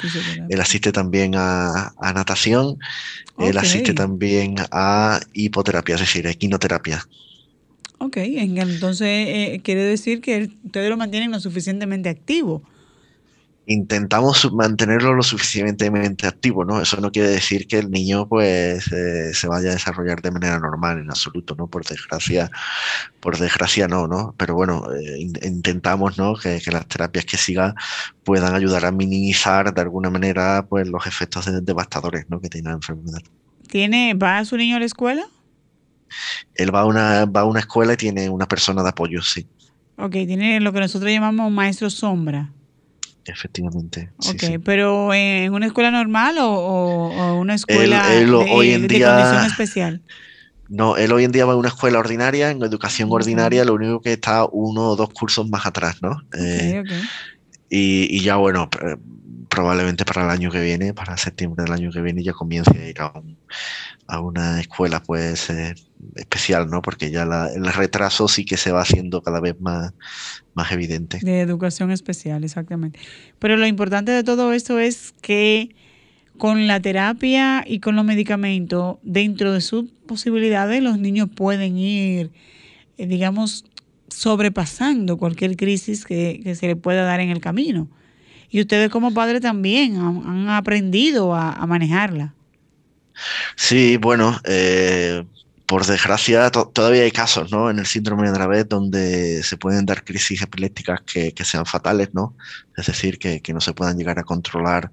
él 0.49 0.59
asiste 0.59 0.91
también 0.91 1.35
a, 1.37 1.93
natación, 2.13 2.77
él 3.37 3.57
asiste 3.57 3.93
también 3.93 4.55
a 4.71 5.21
hipoterapia, 5.31 5.95
es 5.95 6.01
decir, 6.01 6.27
equinoterapia. 6.27 7.07
Ok, 7.99 8.17
entonces 8.17 9.07
eh, 9.07 9.61
quiere 9.63 9.83
decir 9.83 10.19
que 10.19 10.49
ustedes 10.65 10.89
lo 10.89 10.97
mantienen 10.97 11.31
lo 11.31 11.39
suficientemente 11.39 12.09
activo 12.09 12.61
intentamos 13.69 14.51
mantenerlo 14.51 15.13
lo 15.13 15.21
suficientemente 15.21 16.25
activo, 16.25 16.65
¿no? 16.65 16.81
Eso 16.81 16.99
no 16.99 17.11
quiere 17.11 17.29
decir 17.29 17.67
que 17.67 17.77
el 17.77 17.91
niño 17.91 18.27
pues 18.27 18.91
eh, 18.91 19.31
se 19.31 19.47
vaya 19.47 19.69
a 19.69 19.73
desarrollar 19.73 20.23
de 20.23 20.31
manera 20.31 20.57
normal 20.57 20.97
en 20.97 21.11
absoluto, 21.11 21.53
¿no? 21.55 21.67
Por 21.67 21.85
desgracia, 21.85 22.49
por 23.19 23.37
desgracia 23.37 23.87
no, 23.87 24.07
¿no? 24.07 24.33
Pero 24.37 24.55
bueno, 24.55 24.87
eh, 24.91 25.19
intentamos, 25.43 26.17
¿no? 26.17 26.33
Que, 26.33 26.59
las 26.71 26.87
terapias 26.87 27.25
que 27.25 27.37
siga 27.37 27.75
puedan 28.23 28.55
ayudar 28.55 28.85
a 28.85 28.91
minimizar 28.91 29.71
de 29.71 29.81
alguna 29.81 30.09
manera 30.09 30.65
pues 30.67 30.87
los 30.87 31.05
efectos 31.05 31.45
devastadores, 31.63 32.25
¿no? 32.27 32.41
Que 32.41 32.49
tiene 32.49 32.69
la 32.69 32.75
enfermedad. 32.75 33.21
¿Tiene, 33.67 34.15
va 34.15 34.43
su 34.45 34.57
niño 34.57 34.77
a 34.77 34.79
la 34.79 34.85
escuela? 34.85 35.27
Él 36.55 36.73
va 36.73 36.81
a 36.81 36.85
una, 36.85 37.25
va 37.25 37.41
a 37.41 37.45
una 37.45 37.59
escuela 37.59 37.93
y 37.93 37.97
tiene 37.97 38.29
una 38.29 38.47
persona 38.47 38.81
de 38.81 38.89
apoyo, 38.89 39.21
sí. 39.21 39.45
Ok, 39.97 40.11
tiene 40.11 40.59
lo 40.59 40.73
que 40.73 40.79
nosotros 40.79 41.11
llamamos 41.11 41.51
maestro 41.51 41.91
sombra 41.91 42.49
efectivamente. 43.25 44.11
Ok, 44.17 44.61
pero 44.63 45.13
¿en 45.13 45.53
una 45.53 45.67
escuela 45.67 45.91
normal 45.91 46.37
o, 46.39 47.35
una 47.39 47.55
escuela 47.55 48.09
de, 48.09 48.31
hoy 48.31 48.71
en 48.71 48.87
día, 48.87 49.15
condición 49.15 49.45
especial? 49.45 50.01
No, 50.69 50.97
él 50.97 51.11
hoy 51.11 51.23
en 51.23 51.31
día 51.31 51.45
va 51.45 51.53
a 51.53 51.55
una 51.55 51.69
escuela 51.69 51.99
ordinaria, 51.99 52.51
en 52.51 52.61
educación 52.61 53.09
ordinaria, 53.11 53.65
lo 53.65 53.73
único 53.73 54.01
que 54.01 54.13
está 54.13 54.45
uno 54.45 54.89
o 54.89 54.95
dos 54.95 55.09
cursos 55.09 55.49
más 55.49 55.65
atrás, 55.65 56.01
¿no? 56.01 56.21
Eh, 56.37 56.83
y, 57.69 58.21
ya 58.21 58.35
bueno, 58.35 58.69
probablemente 59.49 60.05
para 60.05 60.23
el 60.23 60.29
año 60.29 60.51
que 60.51 60.61
viene, 60.61 60.93
para 60.93 61.17
septiembre 61.17 61.63
del 61.63 61.73
año 61.73 61.91
que 61.91 62.01
viene, 62.01 62.23
ya 62.23 62.33
comience 62.33 62.71
a 62.71 62.87
ir 62.87 62.97
a, 64.07 64.19
una 64.19 64.59
escuela 64.59 65.01
pues 65.03 65.49
eh, 65.49 65.75
especial, 66.15 66.69
¿no? 66.69 66.81
Porque 66.81 67.11
ya 67.11 67.23
el 67.23 67.65
retraso 67.73 68.27
sí 68.27 68.45
que 68.45 68.57
se 68.57 68.71
va 68.71 68.81
haciendo 68.81 69.21
cada 69.21 69.39
vez 69.39 69.59
más, 69.59 69.93
más 70.53 70.71
evidente. 70.71 71.19
De 71.21 71.41
educación 71.41 71.91
especial, 71.91 72.43
exactamente. 72.43 72.99
Pero 73.39 73.57
lo 73.57 73.67
importante 73.67 74.11
de 74.11 74.23
todo 74.23 74.53
esto 74.53 74.79
es 74.79 75.13
que 75.21 75.75
con 76.39 76.67
la 76.67 76.79
terapia 76.79 77.63
y 77.67 77.79
con 77.79 77.95
los 77.95 78.05
medicamentos, 78.05 78.97
dentro 79.03 79.53
de 79.53 79.61
sus 79.61 79.85
posibilidades, 80.07 80.81
los 80.81 80.97
niños 80.97 81.29
pueden 81.35 81.77
ir, 81.77 82.31
eh, 82.97 83.05
digamos, 83.05 83.65
sobrepasando 84.07 85.17
cualquier 85.17 85.55
crisis 85.55 86.05
que, 86.05 86.55
se 86.55 86.67
le 86.67 86.75
pueda 86.75 87.03
dar 87.03 87.19
en 87.19 87.29
el 87.29 87.41
camino. 87.41 87.87
Y 88.49 88.61
ustedes 88.61 88.89
como 88.89 89.13
padres 89.13 89.41
también 89.41 89.97
han, 89.97 90.49
aprendido 90.49 91.35
a, 91.35 91.65
manejarla. 91.67 92.33
Sí, 93.55 93.97
bueno, 93.97 94.39
eh, 94.45 95.23
por 95.69 95.85
desgracia, 95.85 96.49
todavía 96.49 97.03
hay 97.03 97.11
casos, 97.11 97.51
¿no? 97.51 97.69
En 97.69 97.77
el 97.77 97.85
síndrome 97.85 98.25
de 98.25 98.31
Dravet 98.31 98.67
donde 98.67 99.43
se 99.43 99.55
pueden 99.55 99.85
dar 99.85 100.03
crisis 100.03 100.41
epilépticas 100.41 101.01
que, 101.01 101.31
sean 101.43 101.67
fatales, 101.67 102.09
¿no? 102.11 102.35
Es 102.75 102.87
decir, 102.87 103.19
que, 103.19 103.39
no 103.53 103.61
se 103.61 103.73
puedan 103.73 103.95
llegar 103.95 104.17
a 104.17 104.23
controlar 104.23 104.89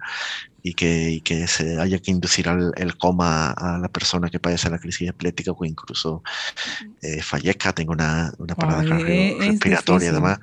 y 0.63 0.75
que, 0.75 1.23
que 1.25 1.47
se 1.47 1.81
haya 1.81 1.99
que 1.99 2.11
inducir 2.11 2.47
el 2.77 2.99
coma 2.99 3.53
a 3.53 3.79
la 3.79 3.89
persona 3.89 4.29
que 4.29 4.39
padece 4.39 4.69
la 4.69 4.79
crisis 4.79 5.09
epiléptica 5.09 5.53
o 5.53 5.65
incluso 5.65 6.23
eh, 7.01 7.23
fallezca, 7.23 7.73
tenga 7.73 7.93
una, 7.93 8.35
una 8.37 8.55
parada 8.55 8.83
respiratoria 8.83 10.11
y 10.11 10.13
demás. 10.13 10.41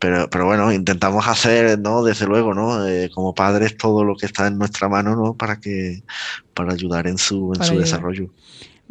Pero, 0.00 0.28
pero 0.30 0.46
bueno, 0.46 0.72
intentamos 0.72 1.28
hacer, 1.28 1.78
¿no? 1.78 2.02
Desde 2.02 2.26
luego, 2.26 2.54
¿no? 2.54 2.84
Eh, 2.88 3.08
como 3.14 3.36
padres 3.36 3.76
todo 3.76 4.02
lo 4.02 4.16
que 4.16 4.26
está 4.26 4.48
en 4.48 4.58
nuestra 4.58 4.88
mano, 4.88 5.14
¿no? 5.14 5.34
Para 5.34 5.60
que 5.60 6.02
para 6.54 6.72
ayudar 6.72 7.06
en 7.06 7.18
su, 7.18 7.52
en 7.54 7.64
su 7.64 7.78
desarrollo. 7.78 8.30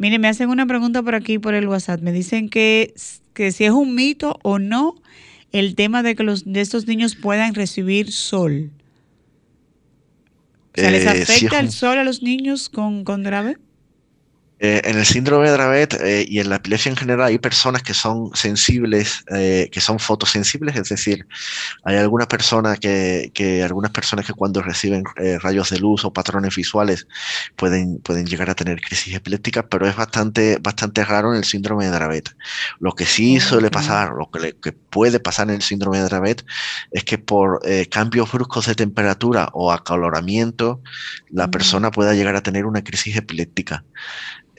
Mire, 0.00 0.18
me 0.18 0.28
hacen 0.28 0.48
una 0.48 0.64
pregunta 0.64 1.02
por 1.02 1.14
aquí, 1.14 1.38
por 1.38 1.52
el 1.52 1.68
WhatsApp. 1.68 2.00
Me 2.00 2.10
dicen 2.10 2.48
que, 2.48 2.94
que 3.34 3.52
si 3.52 3.64
es 3.64 3.70
un 3.70 3.94
mito 3.94 4.38
o 4.42 4.58
no 4.58 4.94
el 5.52 5.74
tema 5.74 6.02
de 6.02 6.16
que 6.16 6.22
los, 6.22 6.50
de 6.50 6.62
estos 6.62 6.86
niños 6.86 7.16
puedan 7.16 7.54
recibir 7.54 8.10
sol. 8.10 8.70
¿Se 10.72 10.90
les 10.90 11.04
eh, 11.04 11.08
afecta 11.10 11.60
el 11.60 11.70
sol 11.70 11.98
a 11.98 12.04
los 12.04 12.22
niños 12.22 12.70
con, 12.70 13.04
con 13.04 13.24
Dravet? 13.24 13.58
Eh, 14.62 14.82
en 14.84 14.98
el 14.98 15.06
síndrome 15.06 15.46
de 15.46 15.52
Dravet 15.52 15.94
eh, 16.02 16.26
y 16.28 16.38
en 16.38 16.50
la 16.50 16.56
epilepsia 16.56 16.90
en 16.90 16.96
general 16.96 17.28
hay 17.28 17.38
personas 17.38 17.82
que 17.82 17.94
son 17.94 18.30
sensibles, 18.34 19.24
eh, 19.34 19.70
que 19.72 19.80
son 19.80 19.98
fotosensibles, 19.98 20.76
es 20.76 20.90
decir, 20.90 21.26
hay 21.82 21.96
algunas 21.96 22.26
personas 22.26 22.78
que, 22.78 23.30
que 23.32 23.62
algunas 23.62 23.90
personas 23.90 24.26
que 24.26 24.34
cuando 24.34 24.60
reciben 24.60 25.04
rayos 25.40 25.70
de 25.70 25.78
luz 25.78 26.04
o 26.04 26.12
patrones 26.12 26.54
visuales 26.56 27.06
pueden, 27.56 28.00
pueden 28.00 28.26
llegar 28.26 28.50
a 28.50 28.54
tener 28.54 28.82
crisis 28.82 29.14
epilépticas, 29.14 29.64
pero 29.70 29.88
es 29.88 29.96
bastante, 29.96 30.58
bastante 30.60 31.06
raro 31.06 31.32
en 31.32 31.38
el 31.38 31.44
síndrome 31.44 31.86
de 31.86 31.92
Dravet. 31.92 32.36
Lo 32.80 32.92
que 32.92 33.06
sí 33.06 33.40
suele 33.40 33.70
pasar, 33.70 34.12
lo 34.12 34.30
que, 34.30 34.56
que, 34.60 34.72
puede 34.72 35.20
pasar 35.20 35.48
en 35.48 35.54
el 35.54 35.62
síndrome 35.62 35.98
de 35.98 36.04
Dravet 36.04 36.44
es 36.90 37.04
que 37.04 37.16
por 37.16 37.62
cambios 37.88 38.30
bruscos 38.30 38.66
de 38.66 38.74
temperatura 38.74 39.48
o 39.54 39.72
acaloramiento, 39.72 40.82
la 41.30 41.50
persona 41.50 41.90
pueda 41.90 42.12
llegar 42.12 42.36
a 42.36 42.42
tener 42.42 42.66
una 42.66 42.82
crisis 42.82 43.16
epiléptica. 43.16 43.84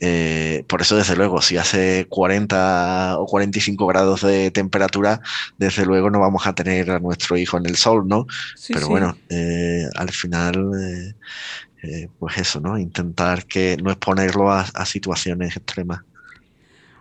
Eh, 0.03 0.63
por 0.67 0.81
eso, 0.81 0.97
desde 0.97 1.15
luego, 1.15 1.43
si 1.43 1.57
hace 1.57 2.07
40 2.09 3.19
o 3.19 3.27
45 3.27 3.85
grados 3.85 4.21
de 4.23 4.49
temperatura, 4.49 5.21
desde 5.59 5.85
luego 5.85 6.09
no 6.09 6.19
vamos 6.19 6.47
a 6.47 6.55
tener 6.55 6.89
a 6.89 6.99
nuestro 6.99 7.37
hijo 7.37 7.57
en 7.57 7.67
el 7.67 7.75
sol, 7.75 8.07
¿no? 8.07 8.25
Pero 8.67 8.87
bueno, 8.87 9.15
eh, 9.29 9.85
al 9.95 10.09
final, 10.09 11.13
eh, 11.83 12.07
pues 12.17 12.39
eso, 12.39 12.59
¿no? 12.59 12.79
Intentar 12.79 13.45
que 13.45 13.77
no 13.81 13.91
exponerlo 13.91 14.51
a, 14.51 14.65
situaciones 14.85 15.55
extremas. 15.55 15.99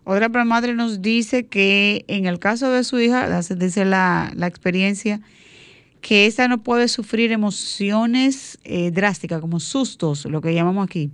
Otra 0.05 0.29
madre 0.45 0.75
nos 0.75 1.01
dice 1.01 1.47
que 1.47 2.05
en 2.07 2.27
el 2.27 2.39
caso 2.39 2.71
de 2.71 2.85
su 2.85 3.01
hija, 3.01 3.41
dice 3.57 3.87
la, 3.87 4.31
la 4.37 4.47
experiencia, 4.47 5.23
que 6.03 6.27
esa 6.27 6.49
no 6.49 6.63
puede 6.63 6.87
sufrir 6.89 7.33
emociones 7.33 8.59
drásticas, 8.93 9.41
como 9.41 9.59
sustos, 9.59 10.27
lo 10.27 10.43
que 10.43 10.53
llamamos 10.53 10.85
aquí. 10.85 11.11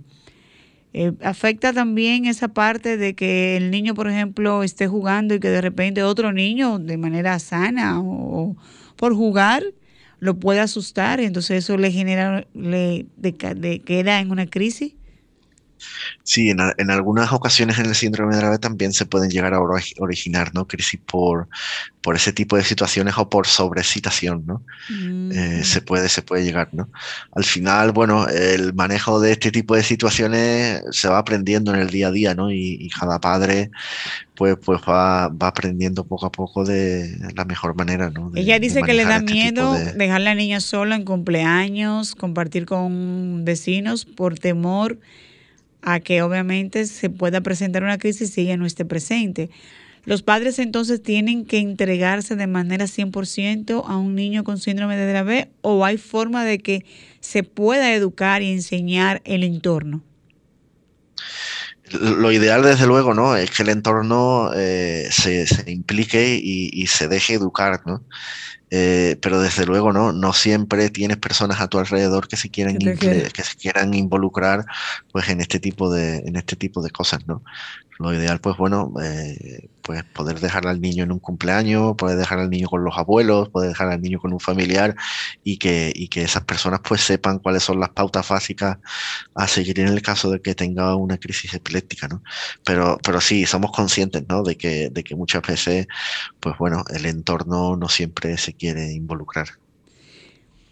Eh, 0.93 1.13
afecta 1.21 1.73
también 1.73 2.25
esa 2.25 2.47
parte 2.47 2.97
de 2.97 3.13
que 3.13 3.57
el 3.57 3.71
niño, 3.71 3.93
por 3.93 4.09
ejemplo, 4.09 4.63
esté 4.63 4.87
jugando 4.87 5.35
y 5.35 5.39
que 5.39 5.49
de 5.49 5.61
repente 5.61 6.03
otro 6.03 6.33
niño, 6.33 6.79
de 6.79 6.97
manera 6.97 7.37
sana 7.39 7.99
o, 8.01 8.55
por 8.95 9.13
jugar, 9.13 9.63
lo 10.19 10.39
pueda 10.39 10.63
asustar 10.63 11.19
y 11.19 11.25
entonces 11.25 11.63
eso 11.63 11.77
le 11.77 11.91
genera, 11.91 12.47
le 12.53 13.05
de, 13.17 13.81
queda 13.85 14.19
en 14.19 14.31
una 14.31 14.47
crisis. 14.47 14.96
Sí, 16.23 16.49
en, 16.49 16.91
algunas 16.91 17.31
ocasiones 17.31 17.79
en 17.79 17.85
el 17.85 17.95
síndrome 17.95 18.33
de 18.35 18.41
Dravet 18.41 18.61
también 18.61 18.93
se 18.93 19.05
pueden 19.05 19.29
llegar 19.29 19.53
a 19.53 19.61
originar 19.61 20.53
¿no? 20.53 20.67
crisis 20.67 20.99
por, 21.05 21.47
por 22.01 22.15
ese 22.15 22.31
tipo 22.31 22.55
de 22.55 22.63
situaciones 22.63 23.15
o 23.17 23.29
por 23.29 23.47
sobrecitación, 23.47 24.45
¿no? 24.45 24.63
Eh, 24.89 25.59
mm. 25.59 25.63
se, 25.63 25.81
puede, 25.81 26.07
se 26.09 26.21
puede 26.21 26.43
llegar, 26.43 26.69
¿no? 26.71 26.89
Al 27.33 27.43
final, 27.43 27.91
bueno, 27.91 28.27
el 28.27 28.73
manejo 28.73 29.19
de 29.19 29.33
este 29.33 29.51
tipo 29.51 29.75
de 29.75 29.83
situaciones 29.83 30.83
se 30.91 31.09
va 31.09 31.17
aprendiendo 31.17 31.73
en 31.73 31.81
el 31.81 31.89
día 31.89 32.07
a 32.07 32.11
día, 32.11 32.33
¿no? 32.33 32.49
Y, 32.49 32.89
cada 32.97 33.19
padre 33.19 33.71
pues, 34.35 34.55
pues 34.63 34.79
va, 34.87 35.27
va, 35.27 35.47
aprendiendo 35.47 36.05
poco 36.05 36.25
a 36.25 36.31
poco 36.31 36.63
de 36.63 37.17
la 37.35 37.43
mejor 37.43 37.75
manera, 37.75 38.09
¿no? 38.09 38.31
Ella 38.35 38.57
dice 38.57 38.81
que 38.83 38.93
le 38.93 39.03
da 39.03 39.17
este 39.17 39.33
miedo 39.33 39.73
dejar 39.95 40.17
a 40.17 40.19
la 40.19 40.35
niña 40.35 40.61
sola 40.61 40.95
en 40.95 41.03
cumpleaños, 41.03 42.15
compartir 42.15 42.65
con 42.65 43.43
vecinos 43.43 44.05
por 44.05 44.39
temor 44.39 44.97
a 45.81 45.99
que 45.99 46.21
obviamente 46.21 46.85
se 46.85 47.09
pueda 47.09 47.41
presentar 47.41 47.83
una 47.83 47.97
crisis 47.97 48.37
y 48.37 48.41
ella 48.41 48.57
no 48.57 48.65
esté 48.65 48.85
presente. 48.85 49.49
Los 50.05 50.23
padres 50.23 50.57
entonces 50.59 51.03
tienen 51.03 51.45
que 51.45 51.59
entregarse 51.59 52.37
de 52.37 52.47
manera 52.47 52.85
100% 52.85 53.83
a 53.85 53.97
un 53.97 54.15
niño 54.15 54.45
con 54.45 54.57
síndrome 54.57 54.95
de 54.95 55.05
Dravet 55.05 55.51
o 55.61 55.83
hay 55.83 55.97
forma 55.97 56.45
de 56.45 56.59
que 56.59 56.85
se 57.19 57.43
pueda 57.43 57.93
educar 57.93 58.41
y 58.41 58.53
enseñar 58.53 59.21
el 59.25 59.43
entorno. 59.43 60.01
Lo 61.91 62.31
ideal, 62.31 62.63
desde 62.63 62.85
luego, 62.85 63.13
¿no? 63.13 63.35
Es 63.35 63.51
que 63.51 63.63
el 63.63 63.69
entorno 63.69 64.51
eh, 64.55 65.07
se, 65.11 65.45
implique 65.67 66.39
y, 66.41 66.69
y, 66.71 66.87
se 66.87 67.07
deje 67.07 67.33
educar, 67.33 67.81
¿no? 67.85 68.03
Eh, 68.69 69.17
pero 69.21 69.39
desde 69.39 69.65
luego 69.65 69.93
no, 69.93 70.11
no 70.11 70.33
siempre 70.33 70.89
tienes 70.89 71.17
personas 71.17 71.61
a 71.61 71.69
tu 71.69 71.79
alrededor 71.79 72.27
que 72.27 72.35
se 72.35 72.49
quieran 72.49 72.77
que 72.77 73.43
se 73.43 73.55
quieran 73.55 73.93
involucrar 73.93 74.65
pues 75.13 75.29
en 75.29 75.39
este 75.39 75.61
tipo 75.61 75.89
de 75.89 76.17
en 76.17 76.35
este 76.35 76.57
tipo 76.57 76.81
de 76.81 76.89
cosas, 76.89 77.25
¿no? 77.27 77.43
Lo 77.99 78.13
ideal, 78.13 78.39
pues 78.39 78.57
bueno, 78.57 78.93
eh, 79.01 79.69
pues 79.81 80.03
poder 80.03 80.39
dejar 80.39 80.67
al 80.67 80.79
niño 80.81 81.03
en 81.03 81.11
un 81.11 81.19
cumpleaños, 81.19 81.95
poder 81.95 82.17
dejar 82.17 82.39
al 82.39 82.49
niño 82.49 82.67
con 82.67 82.83
los 82.83 82.95
abuelos, 82.95 83.49
poder 83.49 83.69
dejar 83.69 83.89
al 83.89 84.01
niño 84.01 84.19
con 84.19 84.33
un 84.33 84.39
familiar 84.39 84.95
y 85.43 85.57
que, 85.57 85.91
y 85.95 86.07
que 86.09 86.21
esas 86.21 86.43
personas 86.43 86.81
pues 86.83 87.01
sepan 87.01 87.39
cuáles 87.39 87.63
son 87.63 87.79
las 87.79 87.89
pautas 87.89 88.27
básicas 88.27 88.77
a 89.33 89.47
seguir 89.47 89.79
en 89.79 89.87
el 89.87 90.01
caso 90.01 90.29
de 90.29 90.41
que 90.41 90.53
tenga 90.53 90.95
una 90.95 91.17
crisis 91.17 91.53
epiléptica, 91.55 92.07
¿no? 92.07 92.21
Pero, 92.63 92.99
pero 93.03 93.19
sí, 93.19 93.45
somos 93.47 93.71
conscientes, 93.71 94.23
¿no? 94.27 94.43
De 94.43 94.57
que, 94.57 94.89
de 94.91 95.03
que 95.03 95.15
muchas 95.15 95.41
veces, 95.41 95.87
pues 96.39 96.55
bueno, 96.59 96.83
el 96.93 97.05
entorno 97.07 97.75
no 97.77 97.89
siempre 97.89 98.37
se 98.37 98.53
quiere 98.57 98.93
involucrar. 98.93 99.47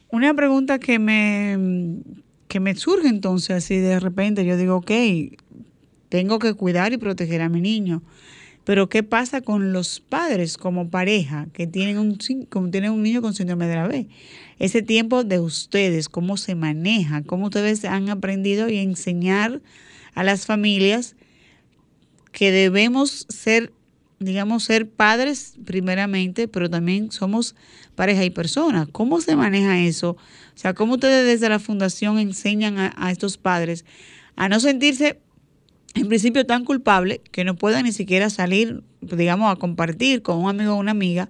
Una 0.09 0.33
pregunta 0.33 0.79
que 0.79 0.99
me, 0.99 2.01
que 2.47 2.59
me 2.59 2.75
surge 2.75 3.07
entonces 3.07 3.55
así 3.55 3.77
de 3.77 3.99
repente, 3.99 4.45
yo 4.45 4.57
digo, 4.57 4.77
ok, 4.77 4.91
tengo 6.09 6.39
que 6.39 6.53
cuidar 6.53 6.93
y 6.93 6.97
proteger 6.97 7.41
a 7.41 7.49
mi 7.49 7.61
niño. 7.61 8.01
Pero 8.65 8.89
¿qué 8.89 9.03
pasa 9.03 9.41
con 9.41 9.73
los 9.73 9.99
padres 9.99 10.57
como 10.57 10.89
pareja 10.89 11.47
que 11.53 11.67
tienen 11.67 11.99
un, 11.99 12.17
tienen 12.71 12.91
un 12.91 13.03
niño 13.03 13.21
con 13.21 13.35
síndrome 13.35 13.67
de 13.67 13.73
Dravet? 13.73 14.07
Ese 14.57 14.81
tiempo 14.81 15.23
de 15.23 15.39
ustedes, 15.39 16.09
cómo 16.09 16.35
se 16.35 16.55
maneja, 16.55 17.21
cómo 17.21 17.45
ustedes 17.45 17.85
han 17.85 18.09
aprendido 18.09 18.67
y 18.67 18.77
enseñar 18.77 19.61
a 20.15 20.23
las 20.23 20.47
familias 20.47 21.15
que 22.31 22.51
debemos 22.51 23.27
ser, 23.29 23.71
digamos, 24.19 24.63
ser 24.63 24.89
padres 24.89 25.55
primeramente, 25.65 26.47
pero 26.47 26.69
también 26.69 27.11
somos 27.11 27.55
pareja 27.95 28.23
y 28.23 28.29
personas. 28.29 28.87
¿Cómo 28.91 29.21
se 29.21 29.35
maneja 29.35 29.79
eso? 29.79 30.11
O 30.11 30.57
sea, 30.57 30.73
¿cómo 30.73 30.93
ustedes 30.93 31.25
desde 31.25 31.49
la 31.49 31.59
fundación 31.59 32.19
enseñan 32.19 32.77
a, 32.77 32.93
a 32.97 33.11
estos 33.11 33.37
padres 33.37 33.85
a 34.35 34.49
no 34.49 34.59
sentirse 34.59 35.19
en 35.95 36.07
principio 36.07 36.45
tan 36.45 36.65
culpable 36.65 37.21
que 37.31 37.43
no 37.43 37.55
pueda 37.55 37.81
ni 37.81 37.91
siquiera 37.91 38.29
salir, 38.29 38.83
digamos, 39.01 39.51
a 39.51 39.55
compartir 39.55 40.21
con 40.21 40.37
un 40.37 40.49
amigo 40.49 40.73
o 40.73 40.75
una 40.75 40.91
amiga 40.91 41.29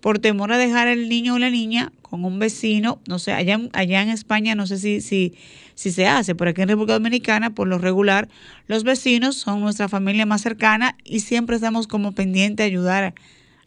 por 0.00 0.18
temor 0.18 0.52
a 0.52 0.58
dejar 0.58 0.88
el 0.88 1.08
niño 1.08 1.34
o 1.34 1.38
la 1.38 1.50
niña 1.50 1.92
con 2.02 2.24
un 2.24 2.38
vecino, 2.38 3.00
no 3.06 3.18
sé, 3.18 3.32
allá, 3.32 3.60
allá 3.72 4.02
en 4.02 4.08
España 4.08 4.54
no 4.54 4.66
sé 4.66 4.78
si, 4.78 5.00
si, 5.00 5.34
si 5.78 5.92
se 5.92 6.08
hace, 6.08 6.34
pero 6.34 6.50
aquí 6.50 6.60
en 6.60 6.70
República 6.70 6.94
Dominicana, 6.94 7.54
por 7.54 7.68
lo 7.68 7.78
regular, 7.78 8.28
los 8.66 8.82
vecinos 8.82 9.36
son 9.36 9.60
nuestra 9.60 9.88
familia 9.88 10.26
más 10.26 10.40
cercana 10.40 10.96
y 11.04 11.20
siempre 11.20 11.54
estamos 11.54 11.86
como 11.86 12.10
pendientes 12.10 12.56
de 12.56 12.64
ayudar 12.64 13.14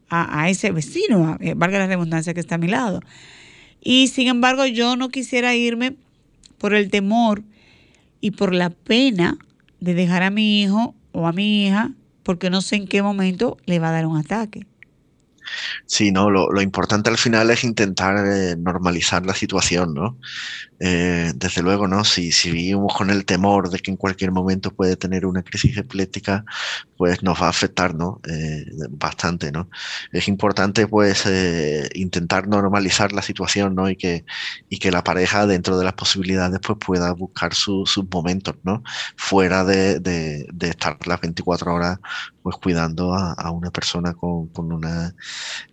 a, 0.10 0.42
a 0.42 0.50
ese 0.50 0.72
vecino, 0.72 1.38
eh, 1.40 1.54
valga 1.56 1.80
la 1.80 1.88
redundancia 1.88 2.34
que 2.34 2.42
está 2.42 2.56
a 2.56 2.58
mi 2.58 2.68
lado. 2.68 3.00
Y 3.80 4.10
sin 4.10 4.28
embargo, 4.28 4.66
yo 4.66 4.98
no 4.98 5.08
quisiera 5.08 5.56
irme 5.56 5.96
por 6.58 6.74
el 6.74 6.90
temor 6.90 7.44
y 8.20 8.32
por 8.32 8.54
la 8.54 8.72
pena 8.72 9.38
de 9.80 9.94
dejar 9.94 10.24
a 10.24 10.32
mi 10.32 10.62
hijo 10.62 10.94
o 11.14 11.28
a 11.28 11.32
mi 11.32 11.66
hija 11.66 11.94
porque 12.24 12.50
no 12.50 12.60
sé 12.60 12.76
en 12.76 12.88
qué 12.90 13.02
momento 13.02 13.56
le 13.66 13.80
va 13.80 13.88
a 13.88 13.94
dar 13.94 14.06
un 14.06 14.18
ataque. 14.18 14.66
Sí, 15.86 16.12
no, 16.12 16.30
lo, 16.30 16.62
importante 16.62 17.10
al 17.10 17.18
final 17.18 17.50
es 17.52 17.64
intentar 17.64 18.26
eh, 18.26 18.56
normalizar 18.58 19.26
la 19.26 19.34
situación, 19.34 19.94
¿no? 19.94 20.18
Eh, 20.80 21.32
desde 21.36 21.62
luego, 21.62 21.88
¿no? 21.88 22.04
Si, 22.04 22.32
vivimos 22.52 22.96
con 22.96 23.10
el 23.10 23.26
temor 23.26 23.70
de 23.70 23.80
que 23.80 23.92
en 23.92 23.98
cualquier 23.98 24.32
momento 24.32 24.74
puede 24.74 24.96
tener 24.96 25.26
una 25.26 25.44
crisis 25.44 25.78
epiléptica, 25.78 26.44
pues 26.98 27.22
nos 27.24 27.42
va 27.42 27.48
a 27.48 27.50
afectar, 27.50 27.94
¿no? 27.94 28.20
Eh, 28.28 28.66
bastante, 28.90 29.52
¿no? 29.52 29.70
Es 30.12 30.28
importante, 30.28 30.88
pues, 30.88 31.26
intentar 31.94 32.48
normalizar 32.48 33.12
la 33.12 33.22
situación, 33.22 33.76
¿no? 33.76 33.90
Y 33.90 33.96
que, 33.96 34.26
y 34.70 34.80
que 34.80 34.92
la 34.92 35.04
pareja, 35.04 35.46
dentro 35.46 35.78
de 35.78 35.86
las 35.86 35.94
posibilidades, 35.94 36.60
pues 36.66 36.80
pueda 36.84 37.12
buscar 37.14 37.54
sus 37.54 38.00
momentos, 38.12 38.56
¿no? 38.64 38.84
Fuera 39.16 39.64
de, 39.64 40.00
de, 40.00 40.48
de, 40.52 40.70
estar 40.70 40.98
las 41.06 41.22
24 41.22 41.74
horas, 41.74 42.00
pues, 42.42 42.56
cuidando 42.58 43.14
a, 43.14 43.34
a 43.34 43.52
una 43.52 43.72
persona 43.72 44.14
con, 44.14 44.48
con, 44.48 44.72
una 44.72 45.14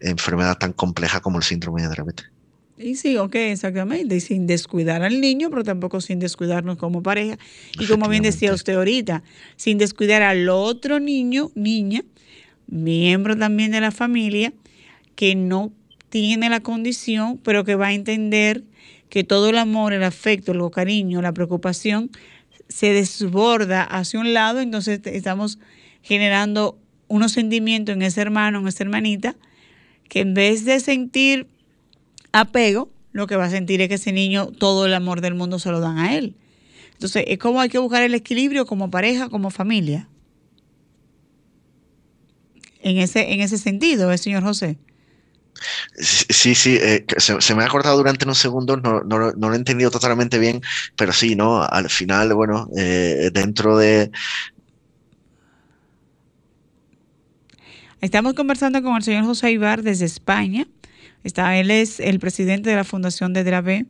enfermedad 0.00 0.58
tan 0.58 0.72
compleja 0.72 1.20
como 1.20 1.38
el 1.38 1.44
síndrome 1.44 1.82
de 1.82 1.88
diabetes. 1.88 2.30
Y 2.78 2.94
sí, 2.94 3.16
ok, 3.16 3.34
exactamente. 3.34 4.16
Y 4.16 4.20
sin 4.20 4.46
descuidar 4.46 5.02
al 5.02 5.20
niño, 5.20 5.50
pero 5.50 5.64
tampoco 5.64 6.00
sin 6.00 6.20
descuidarnos 6.20 6.76
como 6.76 7.02
pareja. 7.02 7.36
Y 7.78 7.86
como 7.86 8.08
bien 8.08 8.22
decía 8.22 8.52
usted 8.54 8.74
ahorita, 8.74 9.24
sin 9.56 9.78
descuidar 9.78 10.22
al 10.22 10.48
otro 10.48 11.00
niño, 11.00 11.50
niña, 11.56 12.04
miembro 12.68 13.36
también 13.36 13.72
de 13.72 13.80
la 13.80 13.90
familia, 13.90 14.52
que 15.16 15.34
no 15.34 15.72
tiene 16.08 16.48
la 16.48 16.60
condición, 16.60 17.38
pero 17.42 17.64
que 17.64 17.74
va 17.74 17.88
a 17.88 17.92
entender 17.92 18.62
que 19.08 19.24
todo 19.24 19.48
el 19.50 19.58
amor, 19.58 19.92
el 19.92 20.04
afecto, 20.04 20.52
el 20.52 20.70
cariño, 20.70 21.20
la 21.20 21.32
preocupación 21.32 22.10
se 22.68 22.92
desborda 22.92 23.82
hacia 23.82 24.20
un 24.20 24.34
lado, 24.34 24.60
entonces 24.60 25.00
estamos 25.04 25.58
generando 26.02 26.78
unos 27.08 27.32
sentimientos 27.32 27.94
en 27.94 28.02
ese 28.02 28.20
hermano, 28.20 28.60
en 28.60 28.68
esa 28.68 28.84
hermanita, 28.84 29.34
que 30.08 30.20
en 30.20 30.34
vez 30.34 30.64
de 30.64 30.80
sentir 30.80 31.46
apego, 32.32 32.90
lo 33.12 33.26
que 33.26 33.36
va 33.36 33.44
a 33.44 33.50
sentir 33.50 33.80
es 33.80 33.88
que 33.88 33.94
ese 33.94 34.12
niño 34.12 34.46
todo 34.46 34.86
el 34.86 34.94
amor 34.94 35.20
del 35.20 35.34
mundo 35.34 35.58
se 35.58 35.70
lo 35.70 35.80
dan 35.80 35.98
a 35.98 36.16
él. 36.16 36.36
Entonces, 36.92 37.24
es 37.28 37.38
como 37.38 37.60
hay 37.60 37.68
que 37.68 37.78
buscar 37.78 38.02
el 38.02 38.14
equilibrio 38.14 38.66
como 38.66 38.90
pareja, 38.90 39.28
como 39.28 39.50
familia. 39.50 40.08
En 42.82 42.98
ese, 42.98 43.32
en 43.32 43.40
ese 43.40 43.58
sentido, 43.58 44.12
¿eh, 44.12 44.18
señor 44.18 44.42
José? 44.42 44.78
Sí, 45.96 46.54
sí, 46.54 46.78
eh, 46.80 47.04
se, 47.18 47.54
me 47.54 47.64
ha 47.64 47.68
cortado 47.68 47.96
durante 47.96 48.24
unos 48.24 48.38
segundos, 48.38 48.80
no, 48.82 49.00
no, 49.02 49.32
no, 49.32 49.48
lo 49.48 49.52
he 49.52 49.56
entendido 49.56 49.90
totalmente 49.90 50.38
bien, 50.38 50.62
pero 50.96 51.12
sí, 51.12 51.34
¿no? 51.34 51.62
Al 51.62 51.90
final, 51.90 52.32
bueno, 52.34 52.68
eh, 52.76 53.30
dentro 53.32 53.76
de... 53.76 54.10
Estamos 58.00 58.34
conversando 58.34 58.80
con 58.80 58.96
el 58.96 59.02
señor 59.02 59.24
José 59.24 59.50
Ibar 59.50 59.82
desde 59.82 60.04
España. 60.04 60.68
Está, 61.24 61.56
él 61.56 61.72
es 61.72 61.98
el 61.98 62.20
presidente 62.20 62.70
de 62.70 62.76
la 62.76 62.84
Fundación 62.84 63.32
de 63.32 63.42
Dravé, 63.42 63.86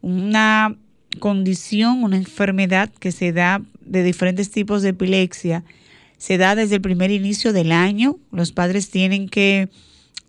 una 0.00 0.76
condición, 1.18 2.04
una 2.04 2.16
enfermedad 2.16 2.88
que 3.00 3.10
se 3.10 3.32
da 3.32 3.60
de 3.80 4.04
diferentes 4.04 4.52
tipos 4.52 4.82
de 4.82 4.90
epilepsia. 4.90 5.64
Se 6.18 6.38
da 6.38 6.54
desde 6.54 6.76
el 6.76 6.82
primer 6.82 7.10
inicio 7.10 7.52
del 7.52 7.72
año. 7.72 8.16
Los 8.30 8.52
padres 8.52 8.90
tienen 8.90 9.28
que 9.28 9.68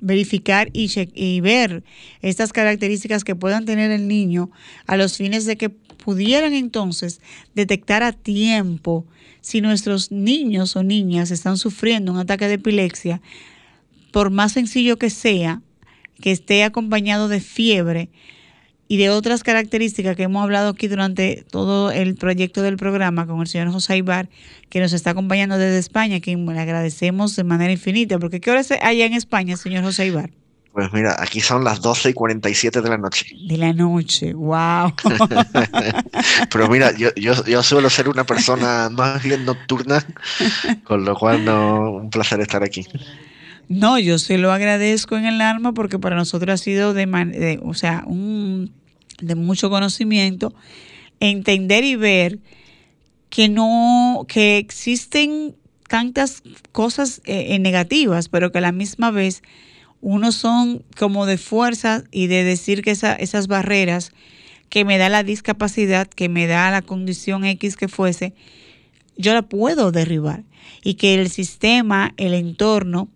verificar 0.04 0.70
y, 0.74 0.91
y 1.16 1.41
ver 1.41 1.84
estas 2.22 2.54
características 2.54 3.24
que 3.24 3.36
puedan 3.36 3.66
tener 3.66 3.89
el 3.89 4.08
niño 4.08 4.51
a 4.86 4.97
los 4.97 5.18
fines 5.18 5.45
de 5.45 5.56
que 5.56 5.70
pudieran 5.70 6.54
entonces 6.54 7.22
detectar 7.56 8.04
a 8.04 8.12
tiempo 8.12 9.06
si 9.39 9.62
nuestros 9.62 10.12
niños 10.12 10.76
o 10.76 10.84
niñas 10.84 11.32
están 11.32 11.58
sufriendo 11.58 12.12
un 12.12 12.20
ataque 12.20 12.47
de 12.47 12.56
epilepsia, 12.56 13.22
por 14.12 14.30
más 14.30 14.51
sencillo 14.51 14.97
que 14.97 15.10
sea, 15.10 15.62
que 16.22 16.32
esté 16.32 16.64
acompañado 16.64 17.28
de 17.30 17.39
fiebre 17.39 18.10
y 18.94 18.98
de 18.98 19.10
otras 19.10 19.41
características 19.41 20.16
que 20.16 20.22
hemos 20.22 20.44
hablado 20.44 20.70
aquí 20.70 20.88
durante 20.88 21.44
todo 21.50 21.89
el 21.89 22.14
proyecto 22.14 22.62
del 22.62 22.78
programa 22.78 23.26
con 23.26 23.41
el 23.41 23.48
señor 23.48 23.72
José 23.72 23.98
Ibar, 23.98 24.30
que 24.70 24.80
nos 24.80 24.94
está 24.94 25.10
acompañando 25.10 25.58
desde 25.58 25.80
España, 25.80 26.18
a 26.18 26.20
quien 26.20 26.46
le 26.46 26.60
agradecemos 26.60 27.36
de 27.36 27.44
manera 27.44 27.72
infinita, 27.72 28.20
porque 28.20 28.39
¿qué 28.39 28.52
hora 28.52 28.60
es 28.60 28.70
allá 28.70 29.08
en 29.08 29.14
España, 29.14 29.58
señor 29.58 29.84
José 29.84 30.06
Ibar? 30.06 30.30
Pues 30.74 30.94
mira, 30.94 31.16
aquí 31.18 31.41
son 31.41 31.64
las 31.64 31.82
12 31.82 32.12
y 32.12 32.14
47 32.14 32.82
de 32.82 32.89
la 32.89 33.00
noche. 33.00 33.26
De 33.48 33.58
la 33.58 33.74
noche, 33.74 34.32
wow. 34.36 34.94
Pero 36.52 36.70
mira, 36.70 36.96
yo, 36.96 37.10
yo, 37.16 37.34
yo, 37.46 37.64
suelo 37.64 37.89
ser 37.89 38.08
una 38.08 38.26
persona 38.26 38.91
más 38.91 39.24
bien 39.24 39.44
nocturna, 39.44 40.06
con 40.84 41.04
lo 41.04 41.16
cual 41.16 41.44
no, 41.44 41.94
un 41.94 42.12
placer 42.12 42.39
estar 42.41 42.62
aquí. 42.62 42.86
No, 43.70 43.98
yo 43.98 44.20
se 44.20 44.38
lo 44.38 44.52
agradezco 44.52 45.18
en 45.18 45.26
el 45.26 45.41
alma 45.41 45.74
porque 45.74 45.98
para 45.98 46.16
nosotros 46.16 46.54
ha 46.54 46.64
sido 46.64 46.94
de, 46.94 47.08
de 47.08 47.60
o 47.64 47.74
sea, 47.74 48.04
un, 48.06 48.82
de 49.24 49.36
mucho 49.36 49.69
conocimiento 49.69 50.53
entender 51.19 51.84
y 51.84 51.95
ver 51.95 52.39
que 53.30 53.49
no, 53.49 54.26
que 54.28 54.57
existen 54.57 55.55
tantas 55.88 56.43
cosas 56.71 57.21
eh, 57.26 57.57
negativas, 57.59 58.30
pero 58.30 58.51
que 58.51 58.57
a 58.59 58.61
la 58.61 58.71
misma 58.71 59.11
vez 59.11 59.41
uno 60.01 60.32
son 60.32 60.84
como 60.97 61.26
de 61.26 61.38
fuerza 61.38 62.03
y 62.11 62.28
de 62.28 62.43
decir 62.43 62.82
que 62.82 62.91
esa, 62.91 63.13
esas 63.13 63.47
barreras 63.47 64.11
que 64.69 64.86
me 64.86 64.97
da 64.97 65.07
la 65.07 65.24
discapacidad, 65.24 66.07
que 66.07 66.30
me 66.30 66.45
da 66.47 66.71
la 66.71 66.82
condición 66.82 67.45
X 67.45 67.78
que 67.78 67.88
fuese, 67.88 68.34
yo 69.17 69.34
la 69.34 69.43
puedo 69.43 69.91
derribar. 69.91 70.43
Y 70.84 70.95
que 70.95 71.13
el 71.13 71.30
sistema, 71.30 72.13
el 72.17 72.34
entorno, 72.34 73.07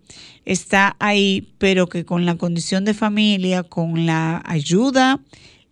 está 0.44 0.96
ahí, 0.98 1.48
pero 1.58 1.88
que 1.88 2.04
con 2.04 2.24
la 2.26 2.36
condición 2.36 2.84
de 2.84 2.94
familia, 2.94 3.62
con 3.62 4.06
la 4.06 4.42
ayuda 4.46 5.20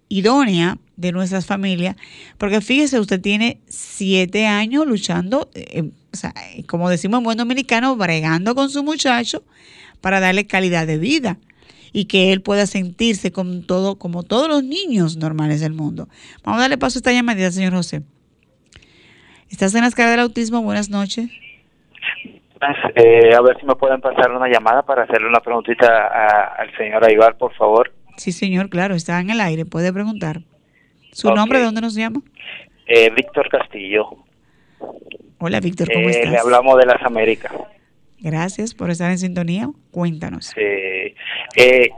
idónea 0.08 0.78
de 0.96 1.12
nuestras 1.12 1.46
familias, 1.46 1.96
porque 2.38 2.60
fíjese, 2.60 3.00
usted 3.00 3.20
tiene 3.20 3.60
siete 3.66 4.46
años 4.46 4.86
luchando, 4.86 5.50
eh, 5.54 5.90
o 6.12 6.16
sea, 6.16 6.32
como 6.66 6.88
decimos 6.88 7.18
en 7.18 7.24
buen 7.24 7.38
dominicano, 7.38 7.96
bregando 7.96 8.54
con 8.54 8.70
su 8.70 8.82
muchacho 8.82 9.44
para 10.00 10.20
darle 10.20 10.46
calidad 10.46 10.86
de 10.86 10.98
vida 10.98 11.38
y 11.92 12.06
que 12.06 12.32
él 12.32 12.42
pueda 12.42 12.66
sentirse 12.66 13.32
con 13.32 13.66
todo, 13.66 13.98
como 13.98 14.22
todos 14.22 14.48
los 14.48 14.62
niños 14.62 15.16
normales 15.16 15.60
del 15.60 15.72
mundo. 15.72 16.08
Vamos 16.44 16.58
a 16.58 16.62
darle 16.62 16.78
paso 16.78 16.98
a 16.98 17.00
esta 17.00 17.12
llamadita, 17.12 17.50
señor 17.50 17.72
José. 17.72 18.02
¿Estás 19.50 19.74
en 19.74 19.82
la 19.82 19.88
escala 19.88 20.10
del 20.10 20.20
autismo? 20.20 20.62
Buenas 20.62 20.90
noches. 20.90 21.30
Eh, 22.94 23.34
a 23.34 23.40
ver 23.42 23.58
si 23.60 23.66
me 23.66 23.74
pueden 23.76 24.00
pasar 24.00 24.32
una 24.32 24.48
llamada 24.48 24.82
para 24.82 25.04
hacerle 25.04 25.28
una 25.28 25.40
preguntita 25.40 26.52
al 26.56 26.74
señor 26.76 27.04
Aibar, 27.04 27.36
por 27.36 27.54
favor. 27.54 27.92
Sí, 28.16 28.32
señor, 28.32 28.70
claro, 28.70 28.94
está 28.94 29.20
en 29.20 29.30
el 29.30 29.40
aire, 29.40 29.64
puede 29.64 29.92
preguntar. 29.92 30.40
¿Su 31.12 31.28
okay. 31.28 31.36
nombre, 31.36 31.58
de 31.58 31.64
dónde 31.64 31.80
nos 31.80 31.94
llama? 31.94 32.22
Eh, 32.86 33.10
Víctor 33.10 33.48
Castillo. 33.48 34.08
Hola, 35.38 35.60
Víctor, 35.60 35.92
¿cómo 35.92 36.08
eh, 36.08 36.12
estás? 36.12 36.30
Le 36.30 36.38
hablamos 36.38 36.78
de 36.78 36.86
las 36.86 37.02
Américas. 37.02 37.52
Gracias 38.18 38.74
por 38.74 38.90
estar 38.90 39.10
en 39.10 39.18
sintonía. 39.18 39.68
Cuéntanos. 39.90 40.46
Sí. 40.46 41.14
Eh, 41.56 41.90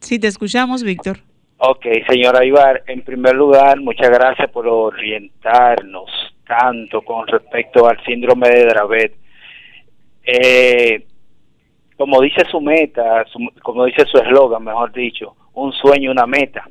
sí, 0.00 0.18
te 0.18 0.28
escuchamos, 0.28 0.82
Víctor. 0.82 1.18
Ok, 1.58 1.86
señora 2.08 2.44
Ibar, 2.44 2.82
en 2.88 3.02
primer 3.02 3.34
lugar, 3.34 3.80
muchas 3.80 4.10
gracias 4.10 4.50
por 4.50 4.66
orientarnos 4.66 6.10
tanto 6.44 7.02
con 7.02 7.26
respecto 7.28 7.88
al 7.88 8.02
síndrome 8.04 8.48
de 8.48 8.64
Dravet. 8.66 9.14
Eh, 10.24 11.06
como 12.02 12.20
dice 12.20 12.44
su 12.50 12.60
meta, 12.60 13.24
su, 13.26 13.38
como 13.62 13.84
dice 13.84 14.04
su 14.06 14.18
eslogan, 14.18 14.64
mejor 14.64 14.92
dicho, 14.92 15.36
un 15.54 15.72
sueño, 15.72 16.10
una 16.10 16.26
meta. 16.26 16.68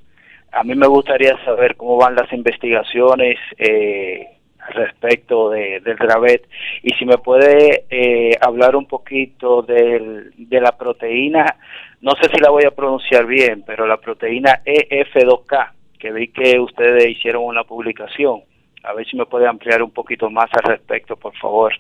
A 0.52 0.64
mí 0.64 0.76
me 0.76 0.88
gustaría 0.88 1.38
saber 1.46 1.78
cómo 1.78 1.96
van 1.96 2.16
las 2.16 2.32
investigaciones 2.34 3.38
eh, 3.58 4.28
respecto 4.74 5.50
de, 5.50 5.80
del 5.80 5.96
Dravet 5.96 6.48
y 6.84 6.90
si 6.96 7.06
me 7.06 7.18
puede 7.18 7.86
eh, 7.90 8.38
hablar 8.42 8.76
un 8.76 8.86
poquito 8.86 9.62
del, 9.62 10.34
de 10.36 10.62
la 10.62 10.78
proteína 10.78 11.56
no 12.02 12.14
sé 12.20 12.30
si 12.30 12.40
la 12.42 12.50
voy 12.50 12.64
a 12.66 12.72
pronunciar 12.72 13.28
bien, 13.28 13.64
pero 13.66 13.86
la 13.86 13.98
proteína 13.98 14.64
EF2K, 14.66 15.72
que 16.00 16.12
vi 16.12 16.30
que 16.30 16.60
ustedes 16.60 17.08
hicieron 17.08 17.44
una 17.44 17.64
publicación. 17.64 18.42
A 18.84 18.94
ver 18.94 19.06
si 19.06 19.16
me 19.16 19.28
puede 19.28 19.48
ampliar 19.48 19.84
un 19.84 19.92
poquito 19.92 20.28
más 20.32 20.50
al 20.54 20.64
respecto, 20.64 21.16
por 21.16 21.38
favor. 21.38 21.74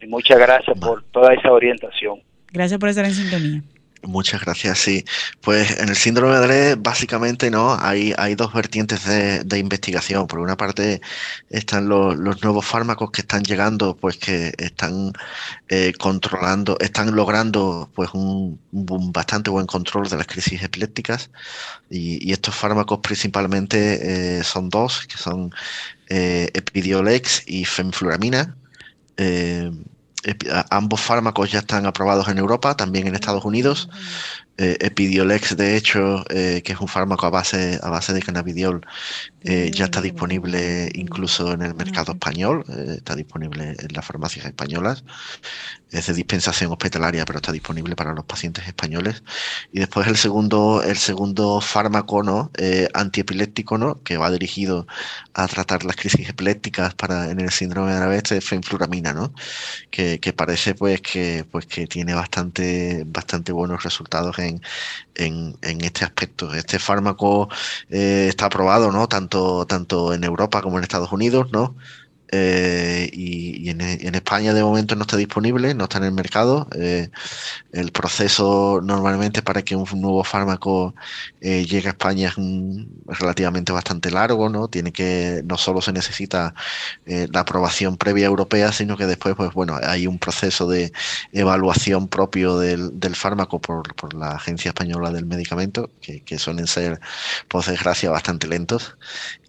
Y 0.00 0.08
muchas 0.08 0.36
gracias 0.36 0.76
por 0.80 1.04
toda 1.12 1.32
esa 1.32 1.52
orientación. 1.52 2.20
Gracias 2.52 2.78
por 2.78 2.88
estar 2.88 3.04
en 3.04 3.14
sintonía. 3.14 3.62
Muchas 4.02 4.42
gracias, 4.42 4.78
sí. 4.78 5.04
Pues 5.40 5.78
en 5.80 5.88
el 5.88 5.96
síndrome 5.96 6.34
de 6.34 6.40
Dravet 6.40 6.82
básicamente 6.82 7.50
no 7.50 7.76
hay, 7.80 8.14
hay 8.16 8.36
dos 8.36 8.52
vertientes 8.52 9.04
de, 9.04 9.42
de 9.42 9.58
investigación. 9.58 10.28
Por 10.28 10.38
una 10.38 10.56
parte 10.56 11.00
están 11.50 11.88
los, 11.88 12.16
nuevos 12.42 12.64
fármacos 12.64 13.10
que 13.10 13.22
están 13.22 13.42
llegando, 13.42 13.96
pues 13.96 14.16
que 14.16 14.54
están 14.56 15.12
eh, 15.68 15.92
controlando, 15.98 16.78
están 16.80 17.14
logrando 17.14 17.90
pues 17.94 18.10
un, 18.14 18.60
bastante 18.70 19.50
buen 19.50 19.66
control 19.66 20.08
de 20.08 20.16
las 20.16 20.26
crisis 20.28 20.62
epilépticas. 20.62 21.30
Y, 21.90 22.24
y 22.26 22.32
estos 22.32 22.54
fármacos 22.54 23.00
principalmente 23.00 24.38
eh, 24.38 24.44
son 24.44 24.68
dos, 24.68 25.06
que 25.08 25.16
son 25.16 25.52
eh, 26.08 26.50
Epidiolex 26.54 27.42
y 27.46 27.64
fenfluramina. 27.64 28.56
Ambos 30.70 31.00
fármacos 31.00 31.50
ya 31.50 31.60
están 31.60 31.86
aprobados 31.86 32.28
en 32.28 32.38
Europa, 32.38 32.76
también 32.76 33.06
en 33.06 33.14
Estados 33.14 33.44
Unidos. 33.44 33.88
Eh, 34.60 34.76
Epidiolex, 34.80 35.56
de 35.56 35.76
hecho, 35.76 36.24
eh, 36.30 36.62
que 36.64 36.72
es 36.72 36.80
un 36.80 36.88
fármaco 36.88 37.26
a 37.26 37.30
base, 37.30 37.78
a 37.80 37.90
base 37.90 38.12
de 38.12 38.20
cannabidiol, 38.20 38.84
eh, 39.42 39.70
ya 39.72 39.84
está 39.84 40.00
disponible 40.00 40.90
incluso 40.94 41.52
en 41.52 41.62
el 41.62 41.74
mercado 41.76 42.12
español, 42.12 42.64
está 42.68 43.14
disponible 43.14 43.76
en 43.78 43.92
las 43.94 44.04
farmacias 44.04 44.46
españolas, 44.46 45.04
es 45.92 46.06
de 46.08 46.14
dispensación 46.14 46.72
hospitalaria, 46.72 47.24
pero 47.24 47.38
está 47.38 47.52
disponible 47.52 47.94
para 47.94 48.12
los 48.14 48.24
pacientes 48.24 48.66
españoles. 48.66 49.22
Y 49.72 49.78
después 49.78 50.08
el 50.08 50.16
segundo, 50.16 50.82
el 50.82 50.96
segundo 50.98 51.60
fármaco 51.60 52.24
¿no? 52.24 52.50
antiepiléptico, 52.94 53.78
¿no? 53.78 54.02
que 54.02 54.16
va 54.16 54.30
dirigido 54.30 54.86
a 55.34 55.46
tratar 55.46 55.84
las 55.84 55.96
crisis 55.96 56.28
epilépticas 56.28 56.94
para, 56.94 57.30
en 57.30 57.40
el 57.40 57.50
síndrome 57.50 57.92
de 57.92 57.98
Dravet, 57.98 58.32
es 58.32 58.44
fenfluramina, 58.44 59.12
¿no? 59.14 59.32
que, 59.90 60.18
que 60.20 60.32
parece 60.32 60.74
pues 60.74 61.00
que, 61.00 61.46
pues, 61.50 61.66
que 61.66 61.86
tiene 61.86 62.14
bastante, 62.14 63.04
bastante 63.06 63.52
buenos 63.52 63.82
resultados 63.84 64.38
en 64.40 64.47
en, 65.14 65.56
este 65.62 66.04
aspecto. 66.04 66.52
Este 66.54 66.78
fármaco 66.78 67.48
eh, 67.90 68.26
está 68.28 68.46
aprobado, 68.46 68.92
¿no? 68.92 69.08
Tanto, 69.08 69.66
tanto 69.66 70.14
en 70.14 70.24
Europa 70.24 70.62
como 70.62 70.78
en 70.78 70.84
Estados 70.84 71.12
Unidos, 71.12 71.48
¿no? 71.52 71.76
Eh, 72.30 73.08
y, 73.12 73.70
en, 73.70 73.80
España 74.14 74.52
de 74.52 74.62
momento 74.62 74.96
no 74.96 75.02
está 75.02 75.16
disponible, 75.16 75.74
no 75.74 75.84
está 75.84 75.98
en 75.98 76.04
el 76.04 76.12
mercado. 76.12 76.68
Eh, 76.74 77.08
el 77.72 77.92
proceso 77.92 78.80
normalmente 78.82 79.42
para 79.42 79.62
que 79.62 79.76
un 79.76 79.86
nuevo 80.00 80.24
fármaco 80.24 80.94
eh, 81.40 81.64
llegue 81.64 81.88
a 81.88 81.90
España 81.92 82.28
es, 82.28 82.36
relativamente 83.18 83.72
bastante 83.72 84.10
largo, 84.10 84.48
¿no? 84.48 84.68
Tiene 84.68 84.92
que, 84.92 85.42
no 85.44 85.56
solo 85.56 85.80
se 85.80 85.92
necesita 85.92 86.54
la 87.06 87.40
aprobación 87.40 87.96
previa 87.96 88.26
europea, 88.26 88.72
sino 88.72 88.96
que 88.96 89.06
después, 89.06 89.34
pues 89.34 89.52
bueno, 89.52 89.78
hay 89.82 90.06
un 90.06 90.18
proceso 90.18 90.68
de 90.68 90.92
evaluación 91.32 92.08
propio 92.08 92.58
del, 92.58 92.92
fármaco 93.14 93.60
por, 93.60 94.14
la 94.14 94.32
Agencia 94.32 94.70
Española 94.70 95.10
del 95.10 95.26
Medicamento, 95.26 95.90
que 96.00 96.38
suelen 96.38 96.66
ser, 96.66 97.00
por 97.48 97.64
desgracia, 97.64 98.10
bastante 98.10 98.46
lentos. 98.46 98.96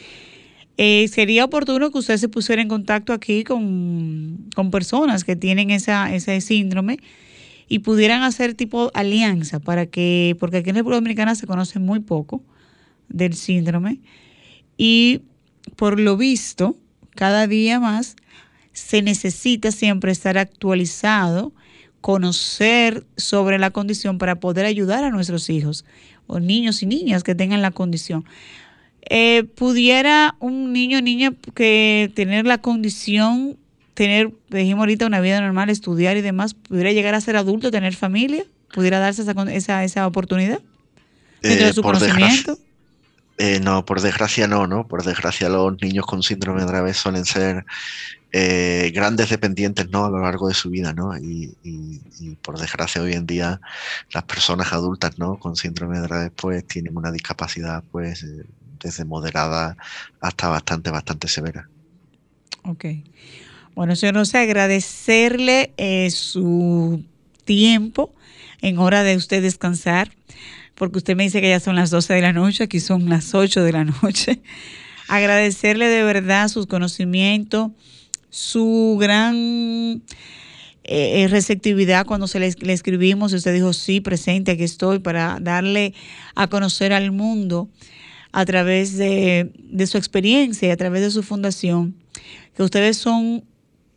eh, 0.78 1.08
sería 1.08 1.46
oportuno 1.46 1.92
que 1.92 1.98
usted 1.98 2.18
se 2.18 2.30
pusiera 2.30 2.62
en 2.62 2.68
contacto 2.68 3.14
aquí 3.14 3.44
con, 3.44 4.50
personas 4.72 5.24
que 5.24 5.36
tienen 5.36 5.72
esa, 5.72 6.14
ese 6.14 6.40
síndrome 6.42 7.00
y 7.68 7.80
pudieran 7.80 8.24
hacer 8.24 8.54
tipo 8.54 8.92
alianza 8.94 9.60
para 9.60 9.88
que, 9.88 10.36
porque 10.40 10.58
aquí 10.58 10.70
en 10.70 10.76
República 10.78 10.98
Dominicana 10.98 11.36
se 11.36 11.48
conoce 11.48 11.80
muy 11.80 12.00
poco 12.00 12.44
del 13.10 13.34
síndrome 13.34 14.00
y 14.78 15.22
por 15.76 16.00
lo 16.00 16.16
visto, 16.16 16.78
cada 17.16 17.48
día 17.48 17.80
más 17.80 18.16
se 18.72 19.02
necesita 19.02 19.72
siempre 19.72 20.12
estar 20.12 20.38
actualizado, 20.38 21.52
conocer 22.00 23.06
sobre 23.18 23.58
la 23.58 23.72
condición 23.72 24.20
para 24.20 24.40
poder 24.40 24.66
ayudar 24.66 25.04
a 25.04 25.10
nuestros 25.10 25.50
hijos 25.50 25.84
o 26.28 26.40
niños 26.40 26.84
y 26.84 26.86
niñas 26.86 27.24
que 27.24 27.36
tengan 27.36 27.62
la 27.62 27.72
condición. 27.72 28.26
Eh, 29.10 29.44
pudiera 29.56 30.36
un 30.40 30.74
niño 30.74 30.98
o 30.98 31.02
niña 31.02 31.34
que 31.56 32.12
tener 32.16 32.46
la 32.46 32.58
condición, 32.58 33.58
tener, 33.94 34.32
dijimos 34.50 34.82
ahorita, 34.82 35.06
una 35.08 35.22
vida 35.22 35.40
normal, 35.40 35.70
estudiar 35.70 36.18
y 36.18 36.22
demás, 36.22 36.54
pudiera 36.54 36.92
llegar 36.92 37.16
a 37.16 37.22
ser 37.22 37.38
adulto, 37.38 37.72
tener 37.72 37.96
familia, 37.96 38.44
pudiera 38.74 39.00
darse 39.00 39.22
esa, 39.22 39.34
esa, 39.52 39.84
esa 39.84 40.08
oportunidad 40.08 40.60
dentro 41.42 41.68
de 41.68 41.74
su 41.74 41.82
conocimiento. 41.82 42.58
Eh, 43.38 43.60
no, 43.62 43.86
por 43.86 44.02
desgracia 44.02 44.48
no, 44.48 44.66
¿no? 44.66 44.88
Por 44.88 45.04
desgracia 45.04 45.48
los 45.48 45.80
niños 45.82 46.06
con 46.06 46.24
síndrome 46.24 46.62
de 46.62 46.68
Dravet 46.68 46.96
suelen 46.96 47.24
ser 47.24 47.66
eh, 48.32 48.92
grandes 48.96 49.30
dependientes, 49.30 49.90
¿no? 49.90 50.06
A 50.06 50.10
lo 50.10 50.20
largo 50.22 50.48
de 50.48 50.56
su 50.56 50.72
vida, 50.72 50.92
¿no? 50.94 51.16
Y, 51.18 51.56
por 52.42 52.60
desgracia 52.60 53.02
hoy 53.02 53.14
en 53.14 53.28
día 53.28 53.62
las 54.12 54.24
personas 54.24 54.74
adultas, 54.74 55.20
¿no? 55.20 55.38
Con 55.38 55.56
síndrome 55.56 55.98
de 55.98 56.08
Dravet 56.08 56.34
pues 56.34 56.66
tienen 56.66 56.98
una 56.98 57.12
discapacidad 57.12 57.84
pues 57.92 58.26
desde 58.84 59.06
moderada 59.06 59.78
hasta 60.22 60.50
bastante, 60.50 60.92
bastante 60.92 61.28
severa. 61.28 61.70
Ok. 62.64 62.86
Bueno, 63.76 63.96
señor 63.96 64.16
José, 64.16 64.40
agradecerle 64.40 65.72
eh, 65.78 66.10
su 66.10 67.04
tiempo 67.46 68.14
en 68.62 68.80
hora 68.80 69.04
de 69.04 69.16
usted 69.16 69.42
descansar, 69.42 70.12
porque 70.76 70.98
usted 70.98 71.16
me 71.16 71.24
dice 71.24 71.42
que 71.42 71.50
ya 71.50 71.60
son 71.60 71.76
las 71.76 71.92
12 71.92 72.14
de 72.16 72.22
la 72.22 72.34
noche, 72.34 72.64
aquí 72.64 72.80
son 72.80 73.08
las 73.08 73.36
8 73.36 73.64
de 73.64 73.72
la 73.72 73.84
noche. 73.84 74.42
Agradecerle 75.08 75.88
de 75.88 76.04
verdad 76.04 76.50
sus 76.50 76.68
conocimientos, 76.68 77.72
su 78.30 78.98
gran 79.00 79.36
eh, 80.84 81.24
eh, 81.24 81.28
receptividad 81.30 82.06
cuando 82.06 82.28
se 82.28 82.40
le, 82.40 82.52
le, 82.60 82.74
escribimos. 82.74 83.32
Usted 83.32 83.54
dijo, 83.54 83.74
sí, 83.74 84.02
presente, 84.02 84.52
aquí 84.52 84.64
estoy, 84.64 85.00
para 85.00 85.38
darle 85.40 85.94
a 86.34 86.48
conocer 86.48 86.94
al 86.94 87.12
mundo 87.12 87.70
a 88.38 88.46
través 88.46 88.96
de, 88.98 89.52
su 89.88 89.98
experiencia 89.98 90.68
y 90.68 90.72
a 90.72 90.78
través 90.78 91.02
de 91.02 91.10
su 91.10 91.24
fundación, 91.24 91.96
que 92.56 92.62
ustedes 92.62 92.96
son 92.96 93.44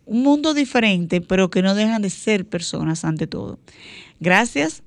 un 0.06 0.22
mundo 0.22 0.54
diferente, 0.54 1.20
pero 1.20 1.50
que 1.50 1.60
no 1.60 1.74
dejan 1.74 2.00
de 2.00 2.08
ser 2.08 2.46
personas 2.46 3.04
ante 3.04 3.26
todo. 3.26 3.58
Gracias 4.18 4.82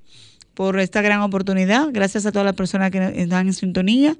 por 0.55 0.79
esta 0.79 1.03
gran 1.03 1.21
oportunidad. 1.21 1.89
Gracias 1.91 2.25
a 2.25 2.31
todas 2.31 2.45
las 2.45 2.55
personas 2.55 2.89
que 2.89 3.13
están 3.21 3.45
en 3.45 3.53
sintonía. 3.53 4.17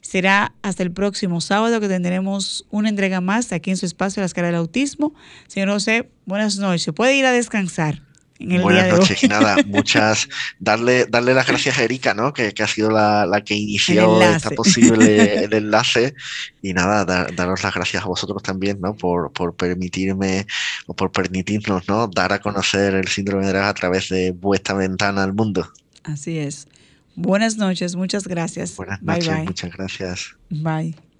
Será 0.00 0.54
hasta 0.62 0.82
el 0.82 0.90
próximo 0.90 1.42
sábado 1.42 1.78
que 1.78 1.88
tendremos 1.88 2.66
una 2.70 2.88
entrega 2.88 3.20
más 3.20 3.52
aquí 3.52 3.68
en 3.68 3.76
su 3.76 3.84
espacio, 3.84 4.22
La 4.22 4.26
Escala 4.26 4.46
del 4.46 4.56
Autismo. 4.56 5.12
Señor 5.48 5.68
José, 5.68 6.08
buenas 6.24 6.56
noches. 6.56 6.94
Puede 6.94 7.14
ir 7.14 7.26
a 7.26 7.32
descansar 7.32 8.00
en 8.42 8.52
el 8.52 8.60
Buenas 8.62 8.84
día 8.84 8.92
de 8.92 8.98
noches 8.98 9.22
hoy. 9.22 9.28
nada, 9.28 9.56
muchas, 9.66 10.28
darle, 10.58 11.06
darle 11.06 11.34
las 11.34 11.46
gracias 11.46 11.78
a 11.78 11.82
Erika, 11.84 12.14
¿no? 12.14 12.32
Que, 12.32 12.52
que 12.52 12.62
ha 12.62 12.66
sido 12.68 12.90
la, 12.90 13.24
la 13.26 13.42
que 13.42 13.54
inició 13.54 14.20
esta 14.36 14.50
posible 14.50 15.44
el 15.44 15.52
enlace 15.54 16.14
y 16.60 16.72
nada, 16.74 17.04
dar- 17.04 17.34
daros 17.34 17.62
las 17.62 17.74
gracias 17.74 18.02
a 18.02 18.06
vosotros 18.06 18.42
también, 18.42 18.80
¿no? 18.80 18.94
Por, 18.94 19.32
por 19.32 19.54
permitirme 19.54 20.46
o 20.86 20.94
por 20.94 21.10
permitirnos, 21.12 21.88
¿no? 21.88 22.08
Dar 22.08 22.32
a 22.32 22.40
conocer 22.40 22.94
el 22.94 23.08
síndrome 23.08 23.46
de 23.46 23.52
Dravet 23.52 23.70
a 23.70 23.74
través 23.74 24.08
de 24.08 24.32
vuestra 24.32 24.74
ventana 24.74 25.22
al 25.22 25.32
mundo. 25.34 25.68
Así 26.04 26.38
es. 26.38 26.66
Buenas 27.14 27.56
noches, 27.58 27.94
muchas 27.94 28.26
gracias. 28.26 28.74
Buenas 28.76 29.00
bye 29.02 29.16
noches, 29.16 29.28
bye. 29.36 29.44
muchas 29.44 29.72
gracias. 29.72 30.34
Bye. 30.50 31.11